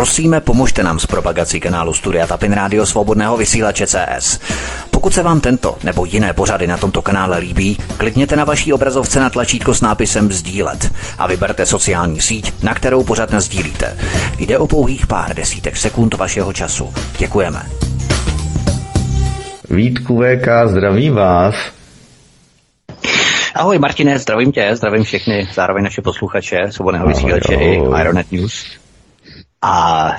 [0.00, 4.40] Prosíme, pomožte nám s propagací kanálu Studia Tapin Rádio Svobodného vysílače CS.
[4.90, 9.20] Pokud se vám tento nebo jiné pořady na tomto kanále líbí, klikněte na vaší obrazovce
[9.20, 13.96] na tlačítko s nápisem Sdílet a vyberte sociální síť, na kterou pořád sdílíte.
[14.38, 16.94] Jde o pouhých pár desítek sekund vašeho času.
[17.18, 17.62] Děkujeme.
[19.70, 21.54] Vítku VK, zdraví vás.
[23.54, 28.79] Ahoj Martine, zdravím tě, zdravím všechny, zároveň naše posluchače, svobodného vysílače i Ironet News.
[29.62, 30.12] A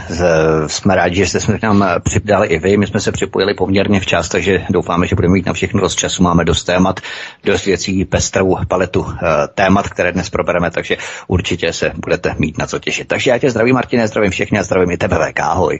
[0.67, 2.77] jsme rádi, že jste se k nám přidali i vy.
[2.77, 6.23] My jsme se připojili poměrně včas, takže doufáme, že budeme mít na všechno dost času.
[6.23, 6.99] Máme dost témat,
[7.43, 9.13] dost věcí, pestrou paletu uh,
[9.53, 13.07] témat, které dnes probereme, takže určitě se budete mít na co těšit.
[13.07, 15.39] Takže já tě zdravím, Martine, zdravím všechny a zdravím i tebe, VK.
[15.39, 15.79] Ahoj.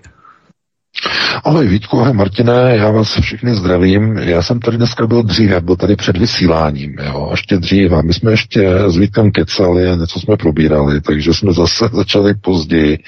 [1.43, 4.17] Ahoj Vítku, Martine, já vás všechny zdravím.
[4.17, 8.03] Já jsem tady dneska byl dříve, byl tady před vysíláním, jo, ještě dříve.
[8.03, 12.99] My jsme ještě s Vítkem kecali, něco jsme probírali, takže jsme zase začali později,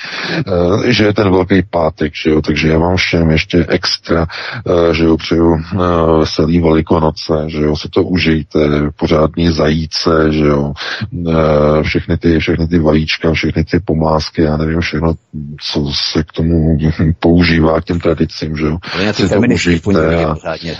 [0.48, 4.28] uh, že je ten velký pátek, že jo, takže já vám všem ještě extra,
[4.66, 5.60] uh, že jo, přeju uh,
[6.20, 8.60] veselý velikonoce, že jo, si to užijte,
[8.96, 10.74] pořádný zajíce, že jo,
[11.82, 15.14] všechny ty, všechny ty vajíčka, všechny ty pomásky, já nevím všechno,
[15.62, 16.78] co se k tomu
[17.20, 18.78] používá, k těm tradicím, že jo.
[19.12, 20.36] Si to užijte a...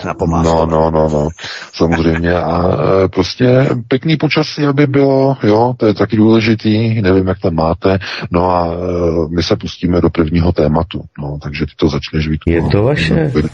[0.06, 0.14] na
[0.44, 1.30] No, no, no, no,
[1.74, 2.34] samozřejmě.
[2.34, 2.64] A
[3.06, 8.00] e, prostě pěkný počasí, aby bylo, jo, to je taky důležitý, nevím, jak tam máte,
[8.32, 12.50] no a e, my se pustíme do prvního tématu, no, takže ty to začneš, Vítku.
[12.50, 13.32] Je to vaše.
[13.36, 13.50] No,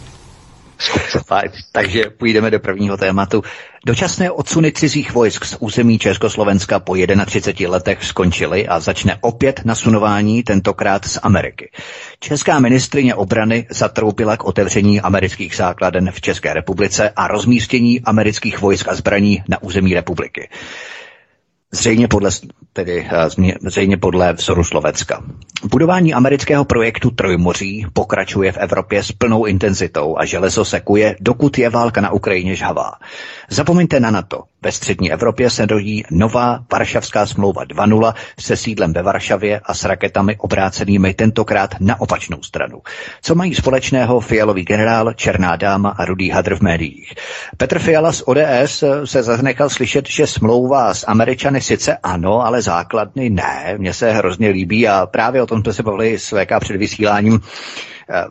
[1.25, 3.43] Fajn, takže půjdeme do prvního tématu.
[3.85, 10.43] Dočasné odsuny cizích vojsk z území Československa po 31 letech skončily a začne opět nasunování,
[10.43, 11.69] tentokrát z Ameriky.
[12.19, 18.87] Česká ministrině obrany zatroupila k otevření amerických základen v České republice a rozmístění amerických vojsk
[18.87, 20.49] a zbraní na území republiky.
[21.73, 22.29] Zřejmě podle,
[22.73, 23.29] tedy, eh,
[23.61, 25.23] zřejmě podle vzoru Slovecka.
[25.71, 31.69] Budování amerického projektu Trojmoří pokračuje v Evropě s plnou intenzitou a železo sekuje, dokud je
[31.69, 32.91] válka na Ukrajině žhavá.
[33.49, 34.43] Zapomeňte na NATO.
[34.61, 39.83] Ve střední Evropě se dojí nová Varšavská smlouva 2.0 se sídlem ve Varšavě a s
[39.83, 42.81] raketami obrácenými tentokrát na opačnou stranu.
[43.21, 47.13] Co mají společného fialový generál, černá dáma a rudý hadr v médiích?
[47.57, 53.29] Petr Fiala z ODS se zanechal slyšet, že smlouva s Američany sice ano, ale základny
[53.29, 53.75] ne.
[53.77, 57.41] Mně se hrozně líbí a právě o tom jsme se bavili s VK před vysíláním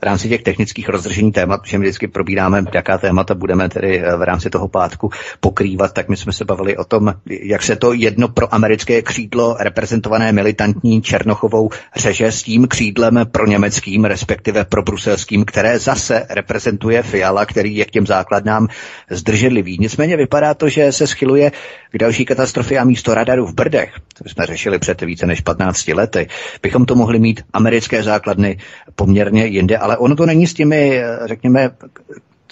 [0.01, 4.23] v rámci těch technických rozdržení témat, protože my vždycky probíráme, jaká témata budeme tedy v
[4.23, 8.29] rámci toho pátku pokrývat, tak my jsme se bavili o tom, jak se to jedno
[8.29, 15.45] pro americké křídlo reprezentované militantní Černochovou řeže s tím křídlem pro německým, respektive pro bruselským,
[15.45, 18.69] které zase reprezentuje Fiala, který je k těm základnám
[19.11, 19.77] zdrženlivý.
[19.81, 21.53] Nicméně vypadá to, že se schyluje
[21.91, 25.89] k další katastrofě a místo radaru v Brdech, to jsme řešili před více než 15
[25.89, 26.29] lety,
[26.63, 28.59] bychom to mohli mít americké základny
[28.95, 31.71] poměrně jinde, ale ono to není s těmi, řekněme,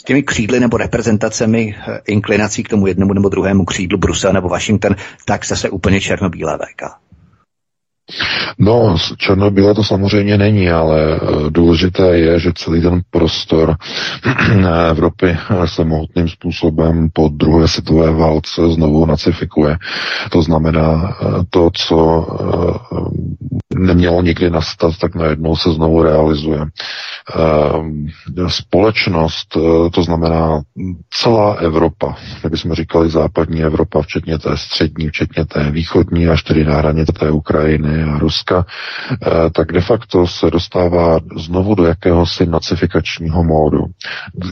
[0.00, 4.48] s těmi křídly nebo reprezentacemi eh, inklinací k tomu jednomu nebo druhému křídlu Brusel nebo
[4.48, 7.05] Washington, tak zase úplně černobílé VK.
[8.58, 11.18] No, černobílé to samozřejmě není, ale eh,
[11.50, 13.76] důležité je, že celý ten prostor
[14.90, 19.76] Evropy se mohutným způsobem po druhé světové válce znovu nacifikuje.
[20.30, 22.26] To znamená, eh, to, co
[23.74, 26.60] nemělo nikdy nastat, tak najednou se znovu realizuje.
[28.48, 30.60] Společnost, eh, to znamená
[31.10, 36.82] celá Evropa, kdybychom říkali západní Evropa, včetně té střední, včetně té východní, až tedy na
[37.18, 38.66] té Ukrajiny a Ruska,
[39.12, 43.84] eh, tak de facto se dostává znovu do jakéhosi nacifikačního módu.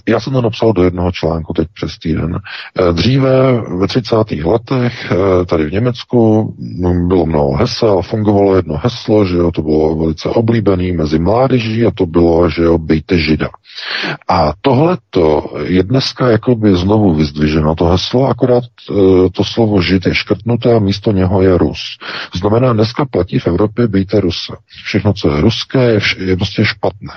[0.09, 2.39] Já jsem to napsal do jednoho článku teď přes týden.
[2.39, 4.17] Eh, dříve ve 30.
[4.45, 5.13] letech
[5.47, 6.55] tady v Německu
[7.09, 11.91] bylo mnoho hesel, fungovalo jedno heslo, že jo, to bylo velice oblíbené mezi mládeží a
[11.91, 13.49] to bylo, že jo, bejte žida.
[14.29, 18.65] A tohleto je dneska jakoby znovu vyzdviženo, to heslo, akorát
[19.33, 21.99] to slovo žid je škrtnuté a místo něho je Rus.
[22.35, 24.53] Znamená, dneska platí v Evropě bejte Ruse.
[24.85, 27.15] Všechno, co je ruské, je, vš- je prostě špatné.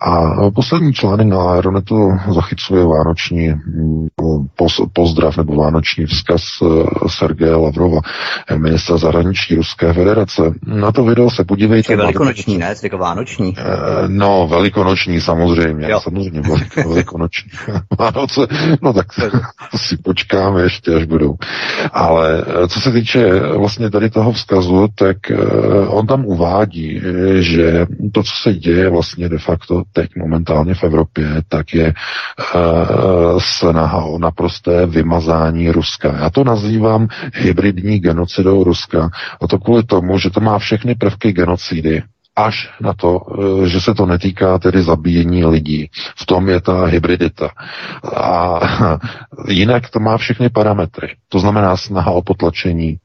[0.00, 4.08] A poslední článek na Aeronetu zachycuje vánoční mm,
[4.56, 6.66] poz, pozdrav nebo vánoční vzkaz e,
[7.08, 8.00] Sergeje Lavrova,
[8.56, 10.42] ministra zahraničí Ruské federace.
[10.66, 11.92] Na to video se podívejte.
[11.92, 12.74] Je velikonoční, ne?
[12.82, 13.54] Jako vánoční.
[13.58, 13.62] E,
[14.08, 15.90] no, velikonoční samozřejmě.
[15.90, 16.00] Jo.
[16.00, 16.42] Samozřejmě
[16.76, 17.50] velikonoční.
[17.98, 18.40] Vánoce,
[18.82, 19.06] no tak
[19.76, 21.34] si počkáme ještě, až budou.
[21.92, 25.16] Ale eh, co se týče vlastně tady toho vzkazu, tak
[25.88, 27.00] on tam uvádí,
[27.40, 31.94] že to, co se děje vlastně de facto teď momentálně v Evropě, tak je
[33.38, 36.16] snaha o naprosté vymazání Ruska.
[36.20, 39.10] Já to nazývám hybridní genocidou Ruska.
[39.40, 42.02] A to kvůli tomu, že to má všechny prvky genocidy
[42.38, 45.90] až na to, eh, že se to netýká tedy zabíjení lidí.
[46.16, 47.50] V tom je ta hybridita.
[48.16, 48.60] A
[49.48, 51.16] jinak to má všechny parametry.
[51.28, 52.98] To znamená snaha o potlačení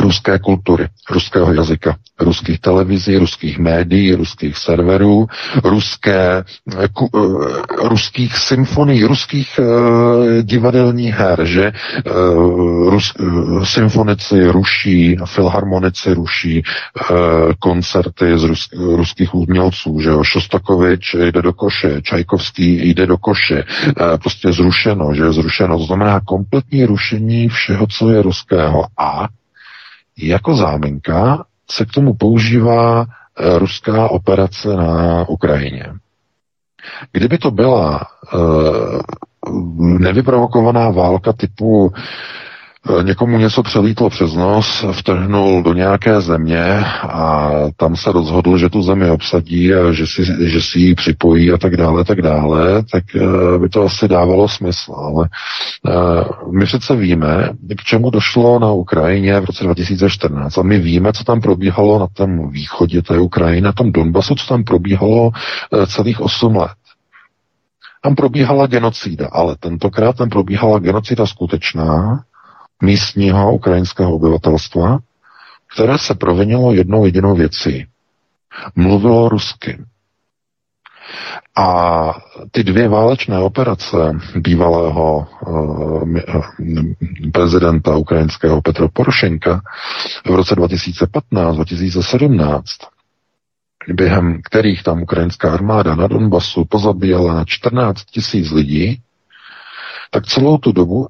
[0.00, 5.26] ruské kultury, ruského jazyka, ruských televizí, ruských médií, ruských serverů,
[5.64, 6.44] ruské,
[6.92, 7.56] ku, uh,
[7.88, 9.66] ruských symfonií, ruských uh,
[10.42, 17.16] divadelních her, že uh, Rus, uh, symfonici ruší, filharmonici ruší uh,
[17.58, 23.64] koncerty z rus, ruských umělců, že jo, Šostakovič jde do koše, Čajkovský jde do koše,
[23.64, 28.84] uh, prostě zrušeno, že zrušeno, to znamená kompletní rušení všeho, co je ruského.
[28.98, 29.28] A
[30.18, 35.86] jako záminka se k tomu používá eh, ruská operace na Ukrajině.
[37.12, 39.00] Kdyby to byla uh,
[39.98, 41.92] nevyprovokovaná válka typu
[43.02, 48.82] někomu něco přelítlo přes nos, vtrhnul do nějaké země a tam se rozhodl, že tu
[48.82, 53.04] zemi obsadí a že si, že si ji připojí a tak dále, tak dále, tak
[53.16, 54.92] eh, by to asi dávalo smysl.
[54.92, 55.28] Ale
[55.86, 61.12] eh, my přece víme, k čemu došlo na Ukrajině v roce 2014 a my víme,
[61.12, 65.30] co tam probíhalo na tom východě té Ukrajiny, na tom Donbasu, co tam probíhalo
[65.86, 66.70] celých 8 let.
[68.02, 72.20] Tam probíhala genocída, ale tentokrát tam probíhala genocída skutečná,
[72.82, 74.98] místního ukrajinského obyvatelstva,
[75.74, 77.86] které se provinilo jednou jedinou věcí.
[78.76, 79.78] Mluvilo rusky.
[81.56, 82.12] A
[82.50, 83.96] ty dvě válečné operace
[84.36, 86.08] bývalého uh,
[87.32, 89.60] prezidenta ukrajinského Petra Porošenka
[90.26, 92.62] v roce 2015-2017,
[93.88, 99.02] během kterých tam ukrajinská armáda na Donbasu pozabíjela 14 tisíc lidí,
[100.10, 101.06] tak celou tu dobu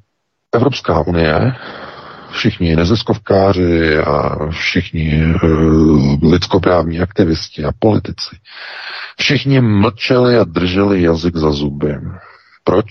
[0.57, 1.55] Evropská unie,
[2.31, 8.37] všichni neziskovkáři a všichni uh, lidskoprávní aktivisti a politici,
[9.19, 11.95] všichni mlčeli a drželi jazyk za zuby.
[12.65, 12.87] Proč?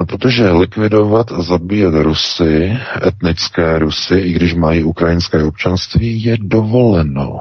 [0.00, 7.40] No, protože likvidovat a zabíjet Rusy, etnické Rusy, i když mají ukrajinské občanství, je dovoleno.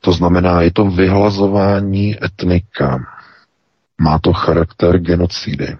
[0.00, 2.98] To znamená, je to vyhlazování etnika.
[4.00, 5.76] Má to charakter genocidy.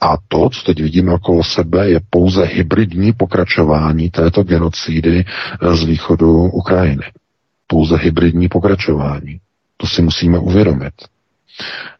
[0.00, 5.24] A to, co teď vidíme okolo sebe, je pouze hybridní pokračování této genocídy
[5.62, 7.04] eh, z východu Ukrajiny.
[7.66, 9.38] Pouze hybridní pokračování.
[9.76, 10.92] To si musíme uvědomit.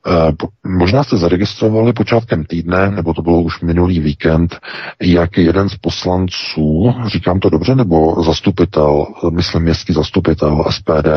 [0.07, 0.33] Eh,
[0.69, 4.59] možná jste zaregistrovali počátkem týdne, nebo to bylo už minulý víkend,
[5.03, 11.09] jak jeden z poslanců, říkám to dobře, nebo zastupitel, myslím městský zastupitel SPD,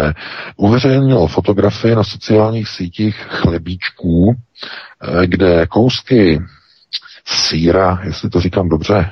[0.55, 6.41] uveřejnil fotografie na sociálních sítích chlebíčků, eh, kde kousky
[7.25, 9.09] síra, jestli to říkám dobře,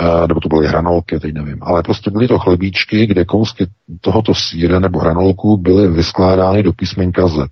[0.00, 3.66] eh, nebo to byly hranolky, teď nevím, ale prostě byly to chlebíčky, kde kousky
[4.00, 7.48] tohoto síra nebo hranolku byly vyskládány do písmenka Z.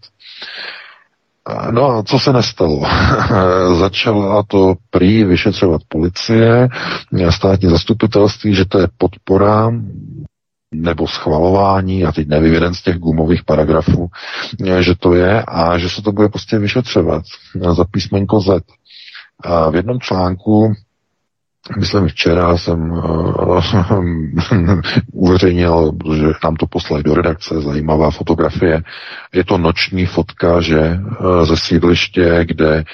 [1.50, 2.82] Eh, no a co se nestalo?
[3.78, 6.68] Začala to prý vyšetřovat policie,
[7.30, 9.70] státní zastupitelství, že to je podpora
[10.74, 14.08] nebo schvalování, já teď nevím, jeden z těch gumových paragrafů,
[14.66, 17.24] eh, že to je a že se to bude prostě vyšetřovat
[17.76, 18.64] za písmenko Z.
[19.42, 20.72] A v jednom článku
[21.78, 23.60] Myslím, včera jsem uh,
[25.12, 28.82] uveřejnil, že nám to poslali do redakce, zajímavá fotografie.
[29.34, 32.84] Je to noční fotka, že uh, ze sídliště, kde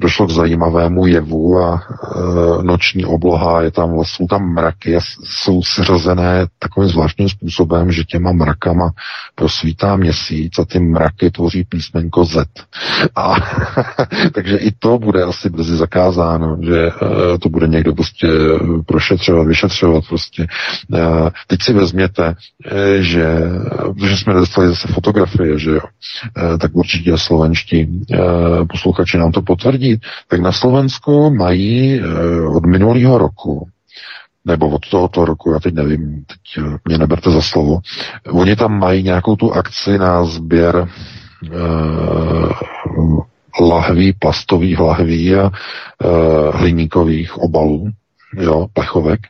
[0.00, 1.72] došlo k zajímavému jevu a
[2.16, 8.04] uh, noční obloha, je tam, jsou tam mraky a jsou sřazené takovým zvláštním způsobem, že
[8.04, 8.90] těma mrakama
[9.34, 12.48] prosvítá měsíc a ty mraky tvoří písmenko Z.
[13.16, 13.34] A
[14.32, 18.28] takže i to bude asi brzy zakázáno, že uh, to bude někdo prostě
[18.86, 20.46] prošetřovat, vyšetřovat prostě.
[21.46, 22.34] Teď si vezměte,
[22.98, 23.24] že,
[23.94, 25.80] protože jsme dostali zase fotografie, že jo,
[26.58, 28.02] tak určitě slovenští
[28.70, 32.00] posluchači nám to potvrdí, tak na Slovensku mají
[32.56, 33.68] od minulého roku
[34.44, 37.78] nebo od tohoto roku, já teď nevím, teď mě neberte za slovo,
[38.30, 40.88] oni tam mají nějakou tu akci na sběr
[43.60, 45.50] lahví, plastových lahví a e,
[46.56, 47.90] hliníkových obalů,
[48.36, 49.20] jo, plechovek.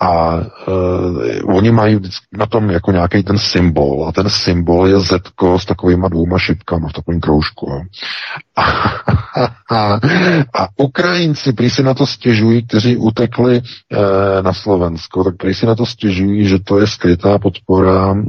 [0.00, 2.00] A uh, oni mají
[2.38, 5.12] na tom jako nějaký ten symbol a ten symbol je Z
[5.58, 7.72] s takovýma dvouma šipkama v takovém kroužku.
[8.56, 8.62] A,
[9.76, 10.00] a,
[10.54, 15.66] a Ukrajinci prý si na to stěžují, kteří utekli uh, na Slovensko, tak prý si
[15.66, 18.22] na to stěžují, že to je skrytá podpora uh,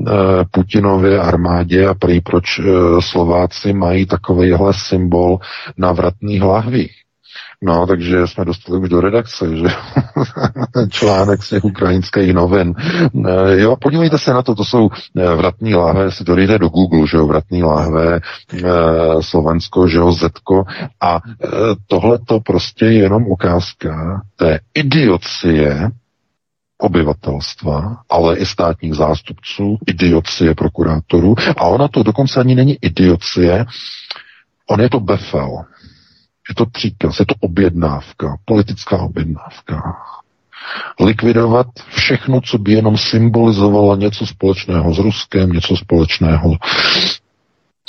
[0.51, 2.65] Putinově armádě a prý proč uh,
[2.99, 5.39] Slováci mají takovýhle symbol
[5.77, 7.08] na vratných lahvích.
[7.63, 9.67] No, takže jsme dostali už do redakce, že
[10.89, 12.73] článek z těch ukrajinských novin.
[12.79, 16.69] Eh, jo, podívejte se na to, to jsou eh, vratní láhve, si to dejte do
[16.69, 18.19] Google, že jo, vratní láhve,
[18.53, 18.61] eh,
[19.21, 20.63] Slovensko, že jo, Zetko
[21.01, 21.19] a
[21.87, 25.91] tohle to prostě je jenom ukázka té idiocie,
[26.81, 31.35] obyvatelstva, ale i státních zástupců, idiocie prokurátorů.
[31.57, 33.65] A ona to dokonce ani není idiocie,
[34.69, 35.65] on je to befel.
[36.49, 39.81] Je to příkaz, je to objednávka, politická objednávka.
[40.99, 46.55] Likvidovat všechno, co by jenom symbolizovalo něco společného s Ruskem, něco společného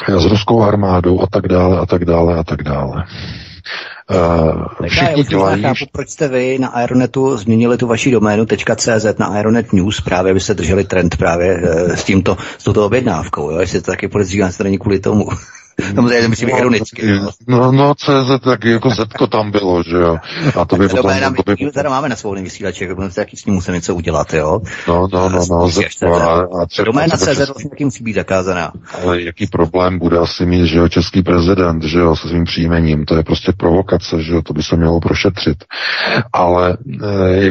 [0.08, 3.04] s ruskou armádou a tak dále a tak dále a tak dále.
[4.10, 5.62] Uh, všichni dělají...
[5.62, 10.30] Chápu, proč jste vy na Aeronetu změnili tu vaši doménu .cz na Aeronet News, právě
[10.30, 13.58] abyste drželi trend právě uh, s tímto, s touto objednávkou, jo?
[13.58, 15.26] jestli to taky podezřívám, to není kvůli tomu.
[15.94, 17.20] Samozřejmě myslím no, ironicky.
[17.48, 20.16] No, no, CZ, tak jako Zetko tam bylo, že jo.
[20.60, 21.02] A to by potom...
[21.02, 21.70] Doména, to by...
[21.72, 24.60] teda máme na svobodný vysílači, jako taky s ním musím něco udělat, jo.
[24.88, 26.14] No, no, no, no, Zetko.
[26.14, 28.72] A, a třeba, doména CZ vlastně taky musí být zakázaná.
[29.02, 33.04] Ale jaký problém bude asi mít, že jo, český prezident, že jo, se svým příjmením,
[33.04, 35.64] to je prostě provokace, že jo, to by se mělo prošetřit.
[36.32, 37.44] Ale, e,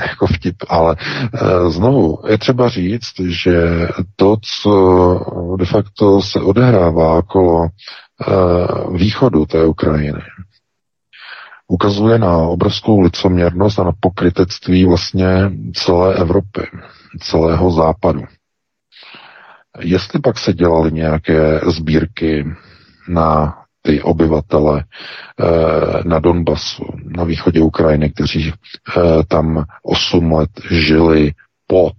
[0.00, 0.96] jako vtip, ale
[1.34, 4.72] e, znovu, je třeba říct, že to, co
[5.58, 10.20] de facto se odehrává okolo uh, východu té Ukrajiny,
[11.68, 16.62] ukazuje na obrovskou licoměrnost a na pokrytectví vlastně celé Evropy,
[17.20, 18.22] celého západu.
[19.80, 22.44] Jestli pak se dělaly nějaké sbírky
[23.08, 25.44] na ty obyvatele eh,
[26.04, 31.32] na Donbasu, na východě Ukrajiny, kteří eh, tam 8 let žili
[31.72, 31.96] pod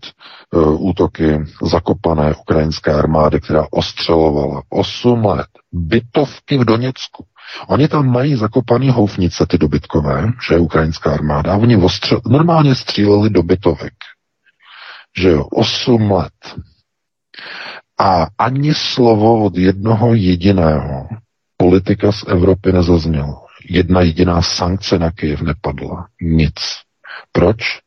[0.53, 7.25] uh, útoky zakopané ukrajinské armády, která ostřelovala 8 let bytovky v Doněcku.
[7.68, 12.75] Oni tam mají zakopaný houfnice, ty dobytkové, že je ukrajinská armáda, a oni ostřel, normálně
[12.75, 13.94] stříleli do bytovek.
[15.18, 16.56] Že jo, 8 let.
[18.00, 21.08] A ani slovo od jednoho jediného
[21.58, 23.46] politika z Evropy nezaznělo.
[23.70, 26.08] Jedna jediná sankce na Kyjev nepadla.
[26.22, 26.56] Nic.
[27.32, 27.82] Proč?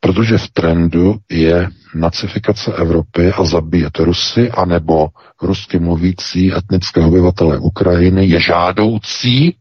[0.00, 5.08] Protože v trendu je nacifikace Evropy a zabíjet Rusy, anebo
[5.42, 9.56] rusky mluvící etnické obyvatele Ukrajiny je žádoucí,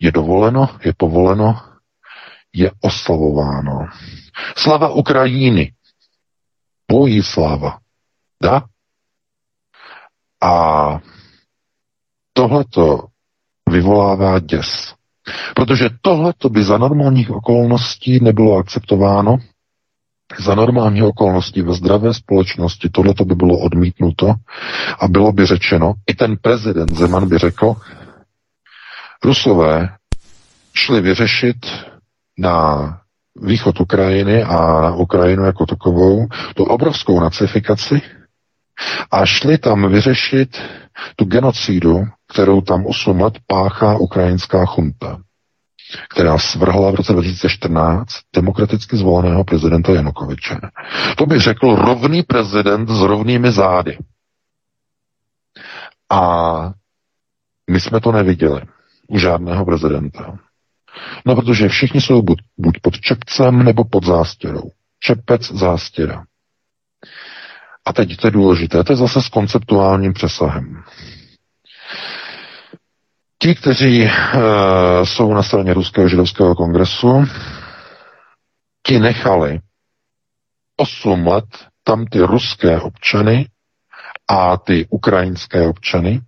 [0.00, 1.60] je dovoleno, je povoleno,
[2.52, 3.86] je oslavováno.
[4.56, 5.72] Slava Ukrajiny.
[6.90, 7.78] Bojí sláva.
[8.42, 8.62] Da?
[10.42, 10.98] A
[12.32, 13.06] tohleto
[13.70, 14.94] vyvolává děs.
[15.54, 19.38] Protože tohle to by za normálních okolností nebylo akceptováno.
[20.38, 24.34] Za normálních okolností ve zdravé společnosti tohle to by bylo odmítnuto
[25.00, 27.74] a bylo by řečeno, i ten prezident Zeman by řekl,
[29.24, 29.88] Rusové
[30.74, 31.56] šli vyřešit
[32.38, 32.88] na
[33.42, 38.00] východ Ukrajiny a na Ukrajinu jako takovou tu obrovskou nacifikaci
[39.10, 40.62] a šli tam vyřešit
[41.16, 45.18] tu genocidu, kterou tam 8 let páchá ukrajinská chunta,
[46.08, 50.56] která svrhla v roce 2014 demokraticky zvoleného prezidenta Janukoviče.
[51.16, 53.98] To by řekl rovný prezident s rovnými zády.
[56.10, 56.72] A
[57.70, 58.62] my jsme to neviděli
[59.08, 60.38] u žádného prezidenta.
[61.26, 64.70] No, protože všichni jsou buď, buď pod čepcem nebo pod zástěrou.
[65.00, 66.24] Čepec, zástěra.
[67.84, 70.81] A teď to je důležité, to je zase s konceptuálním přesahem.
[73.42, 74.10] Ti, kteří uh,
[75.04, 77.24] jsou na straně Ruského židovského kongresu,
[78.86, 79.60] ti nechali
[80.76, 81.44] 8 let
[81.84, 83.48] tam ty ruské občany
[84.28, 86.20] a ty ukrajinské občany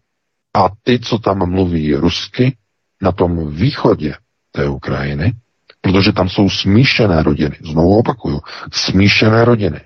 [0.54, 2.56] a ty, co tam mluví rusky,
[3.02, 4.14] na tom východě
[4.52, 5.32] té Ukrajiny,
[5.80, 7.58] protože tam jsou smíšené rodiny.
[7.64, 8.40] Znovu opakuju,
[8.72, 9.80] smíšené rodiny.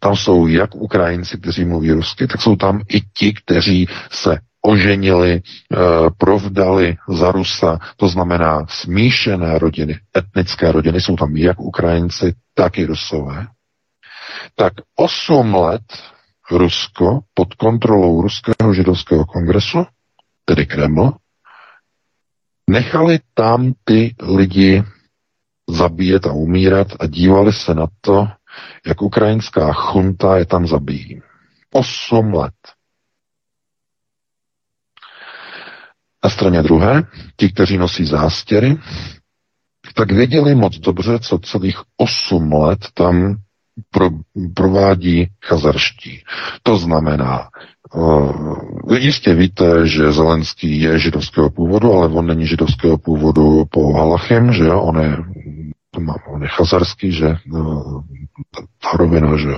[0.00, 5.32] Tam jsou jak Ukrajinci, kteří mluví rusky, tak jsou tam i ti, kteří se oženili,
[5.42, 5.76] eh,
[6.18, 12.86] provdali za Rusa, to znamená smíšené rodiny, etnické rodiny, jsou tam jak Ukrajinci, tak i
[12.86, 13.46] Rusové.
[14.54, 15.82] Tak 8 let
[16.50, 19.86] Rusko pod kontrolou Ruského židovského kongresu,
[20.44, 21.12] tedy Kreml,
[22.70, 24.84] nechali tam ty lidi
[25.70, 28.28] zabíjet a umírat a dívali se na to,
[28.86, 31.22] jak ukrajinská chunta je tam zabíjí.
[31.72, 32.54] Osm let.
[36.24, 37.02] Na straně druhé,
[37.36, 38.76] ti, kteří nosí zástěry,
[39.94, 43.36] tak věděli moc dobře, co celých osm let tam
[43.90, 44.10] pro,
[44.54, 46.22] provádí chazarští.
[46.62, 47.48] To znamená
[47.94, 54.52] uh, jistě víte, že Zelenský je židovského původu, ale on není židovského původu po Halachim,
[54.52, 55.16] že jo, on je
[56.26, 57.36] on je chazarský, že
[58.80, 59.48] ta rovina, že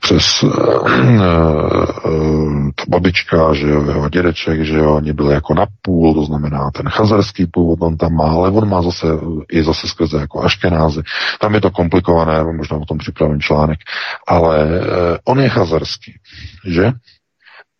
[0.00, 5.66] přes uh, uh, ta babička, že jo, jeho dědeček, že jo, oni byli jako na
[5.82, 9.06] půl, to znamená ten chazarský původ on tam má, ale on má zase
[9.52, 11.02] i zase skrze jako aškenázy.
[11.40, 13.78] Tam je to komplikované, možná o tom připravím článek,
[14.28, 14.80] ale
[15.24, 16.14] on je chazarský,
[16.66, 16.92] že?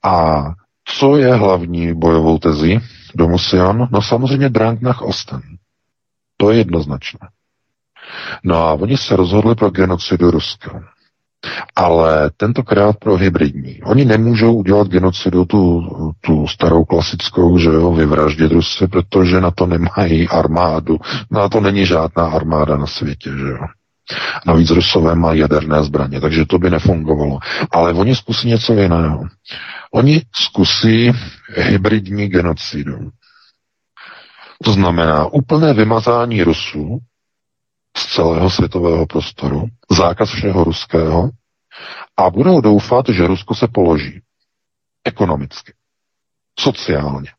[0.04, 0.44] A
[0.84, 2.80] co je hlavní bojovou tezí
[3.14, 3.88] do Musion?
[3.90, 5.40] No samozřejmě Drang nach Osten.
[6.36, 7.28] To je jednoznačné.
[8.44, 10.83] No a oni se rozhodli pro genocidu Ruska.
[11.76, 13.83] Ale tentokrát pro hybridní.
[13.83, 15.83] Oni nemůžou udělat genocidu tu,
[16.21, 20.99] tu starou klasickou, že jo, vyvraždit Rusy, protože na to nemají armádu.
[21.30, 23.59] Na to není žádná armáda na světě, že jo.
[24.47, 27.38] Navíc Rusové mají jaderné zbraně, takže to by nefungovalo.
[27.71, 29.25] Ale oni zkusí něco jiného.
[29.92, 31.12] Oni zkusí
[31.56, 33.11] hybridní genocidu.
[34.64, 36.99] To znamená úplné vymazání Rusů
[37.96, 41.30] z celého světového prostoru, zákaz všeho ruského
[42.16, 44.20] a budou doufat, že Rusko se položí
[45.04, 45.72] ekonomicky,
[46.58, 47.30] sociálně.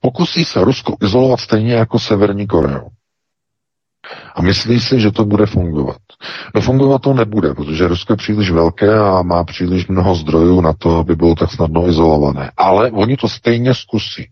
[0.00, 2.88] Pokusí se Rusko izolovat stejně jako Severní Koreu.
[4.34, 5.98] A myslí si, že to bude fungovat.
[6.54, 10.72] No fungovat to nebude, protože Rusko je příliš velké a má příliš mnoho zdrojů na
[10.72, 12.50] to, aby bylo tak snadno izolované.
[12.56, 14.30] Ale oni to stejně zkusí.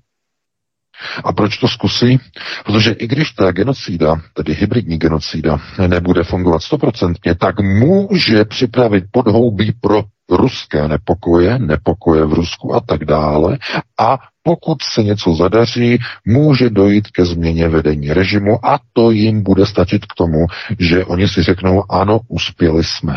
[1.24, 2.20] A proč to zkusí?
[2.64, 9.72] Protože i když ta genocída, tedy hybridní genocída, nebude fungovat stoprocentně, tak může připravit podhoubí
[9.80, 13.58] pro ruské nepokoje, nepokoje v Rusku a tak dále.
[13.98, 19.66] A pokud se něco zadaří, může dojít ke změně vedení režimu a to jim bude
[19.66, 20.46] stačit k tomu,
[20.78, 23.16] že oni si řeknou, ano, uspěli jsme.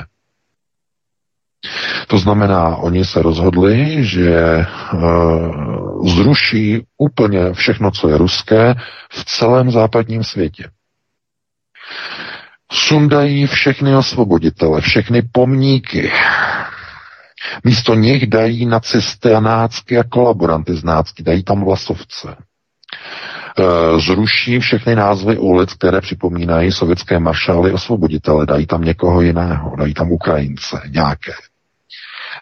[2.07, 8.75] To znamená, oni se rozhodli, že uh, zruší úplně všechno, co je ruské
[9.11, 10.69] v celém západním světě.
[12.71, 16.11] Sundají všechny osvoboditele, všechny pomníky.
[17.63, 22.35] Místo nich dají nacisty a nácky a kolaboranty z nácky, dají tam vlasovce.
[23.59, 29.93] Eh, zruší všechny názvy ulic, které připomínají sovětské maršály osvoboditele, dají tam někoho jiného, dají
[29.93, 31.31] tam Ukrajince, nějaké.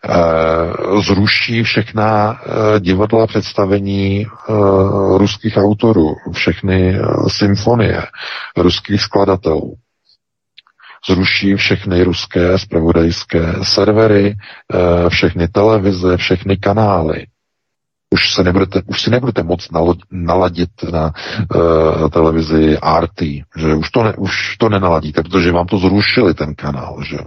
[0.06, 4.54] Eh, zruší všechna eh, divadla představení eh,
[5.18, 8.02] ruských autorů, všechny symfonie
[8.58, 9.76] ruských skladatelů.
[11.10, 14.36] Zruší všechny ruské spravodajské servery,
[15.10, 17.26] všechny televize, všechny kanály
[18.10, 19.68] už, se nebudete, už si nebudete moc
[20.12, 21.14] naladit na
[21.56, 23.22] uh, televizi RT,
[23.58, 27.18] že už to, ne, už to nenaladíte, protože vám to zrušili ten kanál, že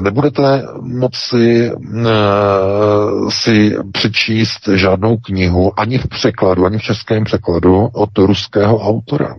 [0.00, 8.18] nebudete moci uh, si přečíst žádnou knihu ani v překladu, ani v českém překladu od
[8.18, 9.34] ruského autora.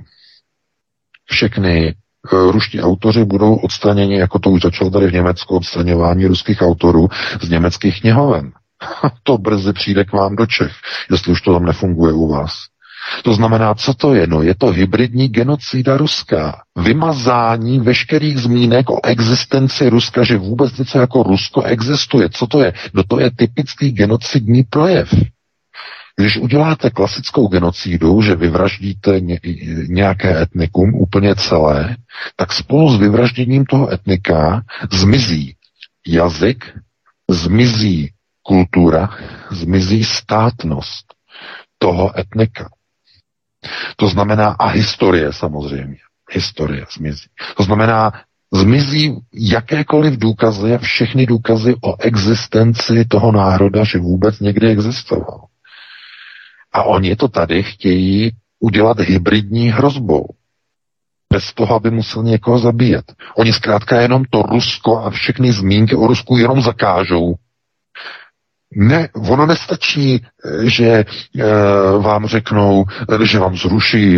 [1.31, 1.95] Všechny
[2.31, 7.07] ruští autoři budou odstraněni, jako to už začalo tady v Německu, odstraňování ruských autorů
[7.41, 8.51] z německých knihoven.
[9.23, 10.71] to brzy přijde k vám do Čech,
[11.11, 12.53] jestli už to tam nefunguje u vás.
[13.23, 14.27] To znamená, co to je?
[14.27, 16.61] No, je to hybridní genocída ruská.
[16.77, 22.29] Vymazání veškerých zmínek o existenci Ruska, že vůbec něco jako Rusko existuje.
[22.29, 22.73] Co to je?
[22.93, 25.13] No to je typický genocidní projev.
[26.19, 29.19] Když uděláte klasickou genocídu, že vyvraždíte
[29.87, 31.95] nějaké etnikum úplně celé,
[32.35, 35.55] tak spolu s vyvražděním toho etnika zmizí
[36.07, 36.65] jazyk,
[37.31, 38.09] zmizí
[38.43, 39.09] kultura,
[39.51, 41.05] zmizí státnost
[41.77, 42.69] toho etnika.
[43.95, 45.97] To znamená, a historie samozřejmě.
[46.31, 47.27] Historie zmizí.
[47.57, 48.11] To znamená,
[48.53, 55.45] zmizí jakékoliv důkazy a všechny důkazy o existenci toho národa, že vůbec někdy existoval.
[56.73, 60.25] A oni to tady chtějí udělat hybridní hrozbou.
[61.33, 63.13] Bez toho, aby musel někoho zabíjet.
[63.35, 67.35] Oni zkrátka jenom to Rusko a všechny zmínky o Rusku jenom zakážou.
[68.75, 70.25] Ne, ono nestačí,
[70.63, 71.05] že e,
[71.97, 72.85] vám řeknou,
[73.23, 74.17] že vám zruší,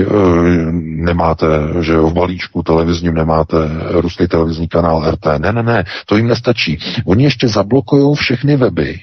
[0.82, 1.46] nemáte,
[1.82, 3.58] že v balíčku televizním nemáte
[3.90, 5.26] ruský televizní kanál RT.
[5.38, 6.80] Ne, ne, ne, to jim nestačí.
[7.06, 9.00] Oni ještě zablokují všechny weby,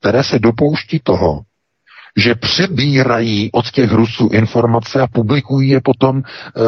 [0.00, 1.40] které se dopouští toho,
[2.16, 6.22] že přebírají od těch Rusů informace a publikují je potom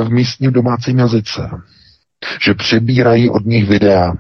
[0.05, 1.51] v místním domácím jazyce.
[2.43, 4.13] Že přebírají od nich videa,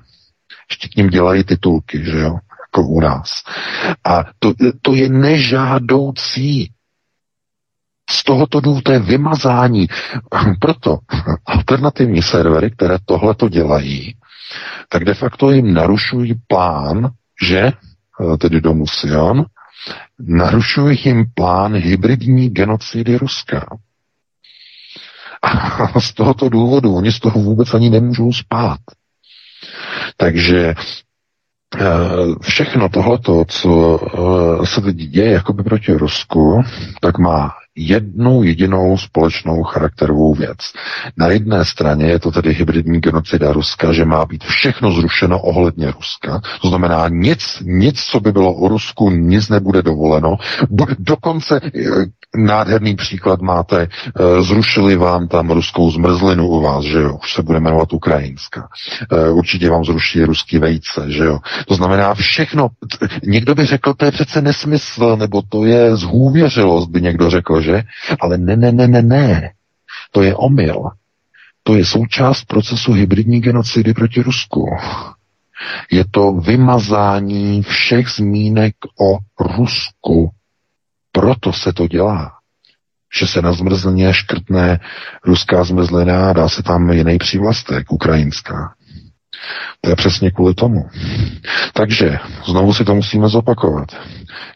[0.70, 3.28] ještě k ním dělají titulky, že jo jako u nás.
[4.04, 4.52] A to,
[4.83, 6.72] to je nežádoucí.
[8.11, 9.88] Z tohoto důvodu to je vymazání.
[10.61, 10.98] Proto
[11.46, 14.14] alternativní servery, které tohle to dělají,
[14.88, 17.11] tak de facto jim narušují plán,
[17.46, 17.72] že
[18.38, 19.44] tedy domu Sion,
[20.18, 23.66] narušuje jim plán hybridní genocidy Ruska.
[25.42, 28.81] A z tohoto důvodu oni z toho vůbec ani nemůžou spát.
[30.16, 30.74] Takže
[32.40, 34.00] všechno tohleto, co
[34.62, 36.62] eh, se teď děje jakoby proti Rusku,
[37.00, 40.59] tak má jednu jedinou společnou charakterovou věc.
[41.16, 45.90] Na jedné straně je to tedy hybridní genocida Ruska, že má být všechno zrušeno ohledně
[45.90, 46.40] Ruska.
[46.62, 50.37] To znamená nic, nic, co by bylo o Rusku, nic nebude dovoleno.
[50.70, 51.70] Do, dokonce eh,
[52.36, 57.42] nádherný příklad máte, eh, zrušili vám tam ruskou zmrzlinu u vás, že jo, už se
[57.42, 58.68] bude jmenovat ukrajinská.
[59.12, 61.38] Eh, určitě vám zruší ruský vejce, že jo.
[61.66, 62.68] To znamená všechno,
[63.24, 67.82] někdo by řekl, to je přece nesmysl, nebo to je zhůvěřilost, by někdo řekl, že?
[68.20, 69.50] Ale ne, ne, ne, ne, ne.
[70.12, 70.84] To je omyl.
[71.62, 74.66] To je součást procesu hybridní genocidy proti Rusku.
[75.90, 80.30] Je to vymazání všech zmínek o Rusku
[81.12, 82.33] proto se to dělá.
[83.18, 84.81] Že se na zmrzlině škrtne
[85.25, 88.75] ruská zmrzlina a dá se tam jiný přívlastek, ukrajinská.
[89.81, 90.88] To je přesně kvůli tomu.
[91.72, 93.88] Takže znovu si to musíme zopakovat.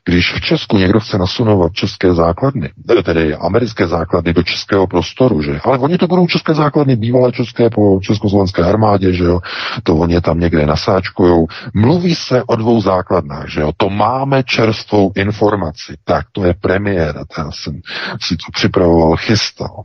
[0.05, 2.71] Když v Česku někdo chce nasunovat české základny,
[3.05, 5.61] tedy americké základny do českého prostoru, že?
[5.64, 9.40] Ale oni to budou české základny, bývalé české po československé armádě, že jo?
[9.83, 11.47] To oni tam někde nasáčkujou.
[11.75, 13.71] Mluví se o dvou základnách, že jo?
[13.77, 15.95] To máme čerstvou informaci.
[16.05, 17.25] Tak, to je premiéra.
[17.38, 17.81] Já jsem
[18.21, 19.85] si to připravoval, chystal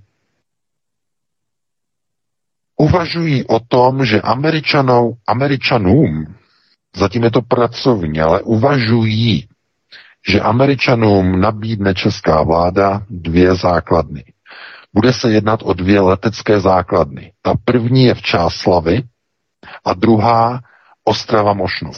[2.77, 6.35] uvažují o tom, že Američanou, Američanům,
[6.95, 9.47] zatím je to pracovně, ale uvažují,
[10.29, 14.23] že Američanům nabídne česká vláda dvě základny.
[14.93, 17.31] Bude se jednat o dvě letecké základny.
[17.41, 19.03] Ta první je v Čáslavy
[19.85, 20.61] a druhá
[21.03, 21.97] Ostrava Mošnov.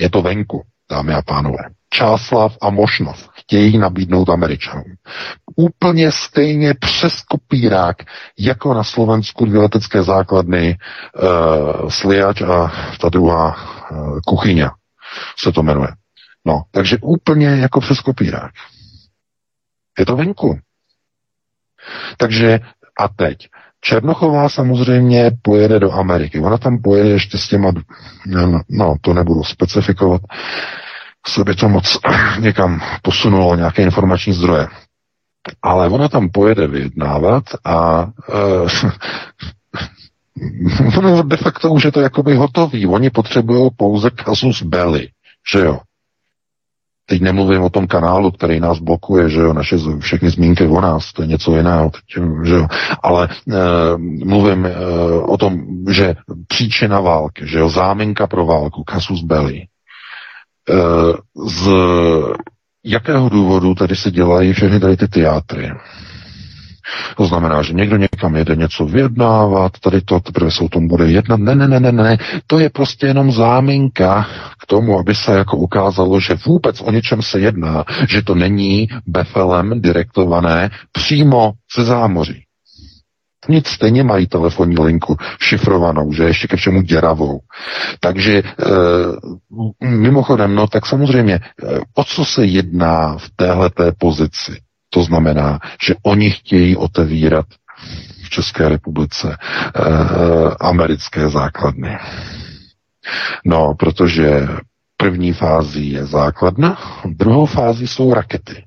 [0.00, 1.64] Je to venku, dámy a pánové.
[1.90, 4.94] Čáslav a Mošnov chtějí nabídnout Američanům.
[5.56, 7.96] Úplně stejně přes kopírák,
[8.38, 10.78] jako na Slovensku dvě letecké základny
[11.22, 13.56] uh, Sliač a ta druhá
[13.90, 14.68] uh, Kuchyně
[15.38, 15.88] se to jmenuje.
[16.44, 18.52] No, takže úplně jako přes kopírák.
[19.98, 20.58] Je to venku.
[22.16, 22.60] Takže
[22.98, 23.48] a teď.
[23.80, 26.40] Černochová samozřejmě pojede do Ameriky.
[26.40, 27.72] Ona tam pojede ještě s těma,
[28.26, 30.20] no, no to nebudu specifikovat,
[31.26, 31.98] se by to moc
[32.40, 34.66] někam posunulo, nějaké informační zdroje.
[35.62, 38.70] Ale ona tam pojede vyjednávat a uh,
[40.98, 42.86] ono de facto už je to jakoby hotový.
[42.86, 45.08] Oni potřebují pouze kasus belli,
[45.52, 45.78] že jo.
[47.06, 51.12] Teď nemluvím o tom kanálu, který nás blokuje, že jo, naše všechny zmínky o nás,
[51.12, 52.66] to je něco jiného, teď, že jo.
[53.02, 53.56] Ale e,
[54.24, 54.70] mluvím e,
[55.22, 56.14] o tom, že
[56.48, 59.71] příčina války, že jo, záminka pro válku, kasus belli, Eh,
[61.46, 61.68] z
[62.84, 65.70] jakého důvodu tady se dělají všechny tady ty teátry.
[67.16, 71.10] To znamená, že někdo někam jede něco vyjednávat, tady to teprve se o tom bude
[71.10, 71.40] jednat.
[71.40, 74.26] Ne, ne, ne, ne, ne, to je prostě jenom záminka
[74.62, 78.88] k tomu, aby se jako ukázalo, že vůbec o něčem se jedná, že to není
[79.06, 82.44] befelem direktované přímo ze zámoří.
[83.48, 87.40] Nic stejně mají telefonní linku šifrovanou, že ještě ke všemu děravou.
[88.00, 88.42] Takže e,
[89.86, 91.40] mimochodem, no tak samozřejmě, e,
[91.94, 94.60] o co se jedná v téhleté pozici?
[94.90, 97.46] To znamená, že oni chtějí otevírat
[98.24, 99.38] v České republice e,
[100.60, 101.98] americké základny.
[103.44, 104.48] No, protože
[104.96, 108.64] první fází je základna, druhou fází jsou rakety.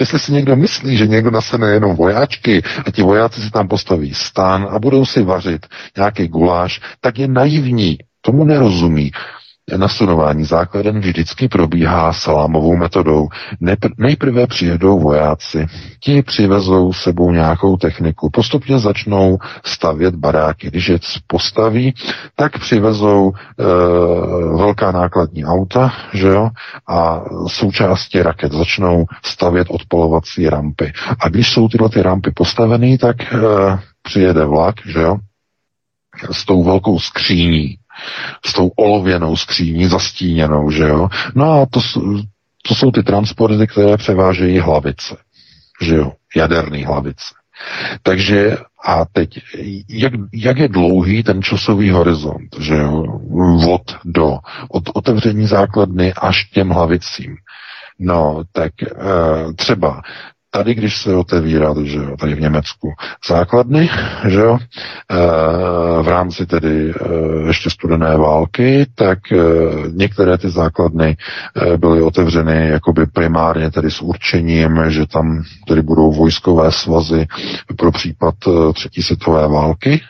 [0.00, 4.14] Jestli si někdo myslí, že někdo nasene jenom vojáčky a ti vojáci si tam postaví
[4.14, 9.10] stán a budou si vařit nějaký guláš, tak je naivní, tomu nerozumí
[9.76, 13.28] nasunování základen vždycky probíhá salámovou metodou.
[13.98, 15.66] Nejprve přijedou vojáci,
[16.00, 20.66] ti přivezou sebou nějakou techniku, postupně začnou stavět baráky.
[20.66, 21.94] Když je postaví,
[22.36, 23.64] tak přivezou e,
[24.56, 26.50] velká nákladní auta, že jo,
[26.88, 30.92] a součástí raket začnou stavět odpolovací rampy.
[31.20, 33.36] A když jsou tyhle ty rampy postaveny, tak e,
[34.02, 35.16] přijede vlak, že jo,
[36.32, 37.76] s tou velkou skříní,
[38.46, 41.08] s tou olověnou skříní zastíněnou, že jo.
[41.34, 41.80] No a to,
[42.68, 45.16] to jsou ty transporty, které převážejí hlavice,
[45.82, 47.34] že jo, jaderný hlavice.
[48.02, 49.38] Takže a teď,
[49.88, 53.02] jak, jak je dlouhý ten časový horizont, že jo,
[53.64, 54.38] vod do,
[54.70, 57.36] od otevření základny až těm hlavicím.
[57.98, 58.86] No, tak e,
[59.56, 60.02] třeba
[60.50, 62.92] tady, když se otevírá, že jo, tady v Německu,
[63.28, 63.90] základny,
[64.28, 64.58] že jo,
[66.02, 66.92] v rámci tedy
[67.46, 69.18] ještě studené války, tak
[69.92, 71.16] některé ty základny
[71.76, 77.26] byly otevřeny jakoby primárně tedy s určením, že tam tedy budou vojskové svazy
[77.76, 78.34] pro případ
[78.74, 80.00] třetí světové války,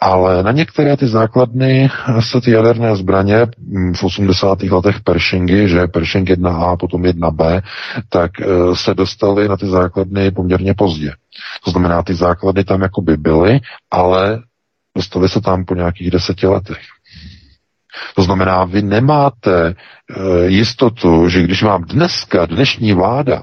[0.00, 1.90] ale na některé ty základny
[2.20, 4.62] se ty jaderné zbraně mm, v 80.
[4.62, 7.62] letech Pershingy, že Pershing 1A, potom 1B,
[8.08, 8.44] tak e,
[8.74, 11.12] se dostaly na ty základny poměrně pozdě.
[11.64, 14.42] To znamená, ty základy tam jakoby byly, ale
[14.96, 16.78] dostaly se tam po nějakých deseti letech.
[18.14, 19.74] To znamená, vy nemáte e,
[20.46, 23.42] jistotu, že když vám dneska, dnešní vláda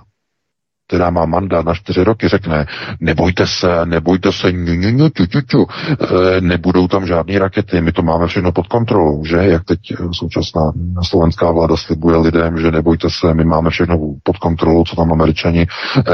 [0.88, 2.66] která má mandát na čtyři roky, řekne,
[3.00, 5.66] nebojte se, nebojte se, ňu, ňu, ňu, ťu, ťu, ťu.
[5.68, 9.38] E, nebudou tam žádné rakety, my to máme všechno pod kontrolou, že?
[9.38, 9.80] Jak teď
[10.12, 10.72] současná
[11.04, 15.68] slovenská vláda slibuje lidem, že nebojte se, my máme všechno pod kontrolou, co tam američani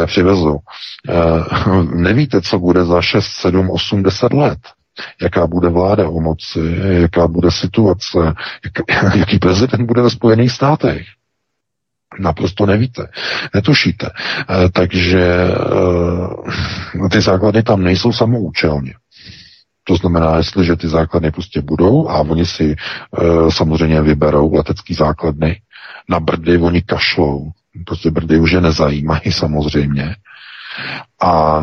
[0.03, 0.57] e, přivezou.
[1.09, 1.13] E,
[1.95, 4.59] nevíte, co bude za 6, 7, 8, 10 let
[5.21, 8.17] jaká bude vláda o moci, jaká bude situace,
[8.63, 11.01] jak, jaký prezident bude ve Spojených státech.
[12.19, 13.07] Naprosto nevíte,
[13.53, 14.09] netušíte.
[14.09, 15.53] Eh, takže
[17.05, 18.93] eh, ty základy tam nejsou samoučelně.
[19.83, 25.61] To znamená, jestliže ty základny prostě budou a oni si eh, samozřejmě vyberou letecký základny,
[26.09, 27.51] na brdy oni kašlou,
[27.85, 30.15] prostě brdy už je nezajímají samozřejmě.
[31.21, 31.61] A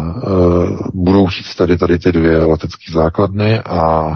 [0.94, 4.12] budou chtít tady, tady ty dvě letecké základny a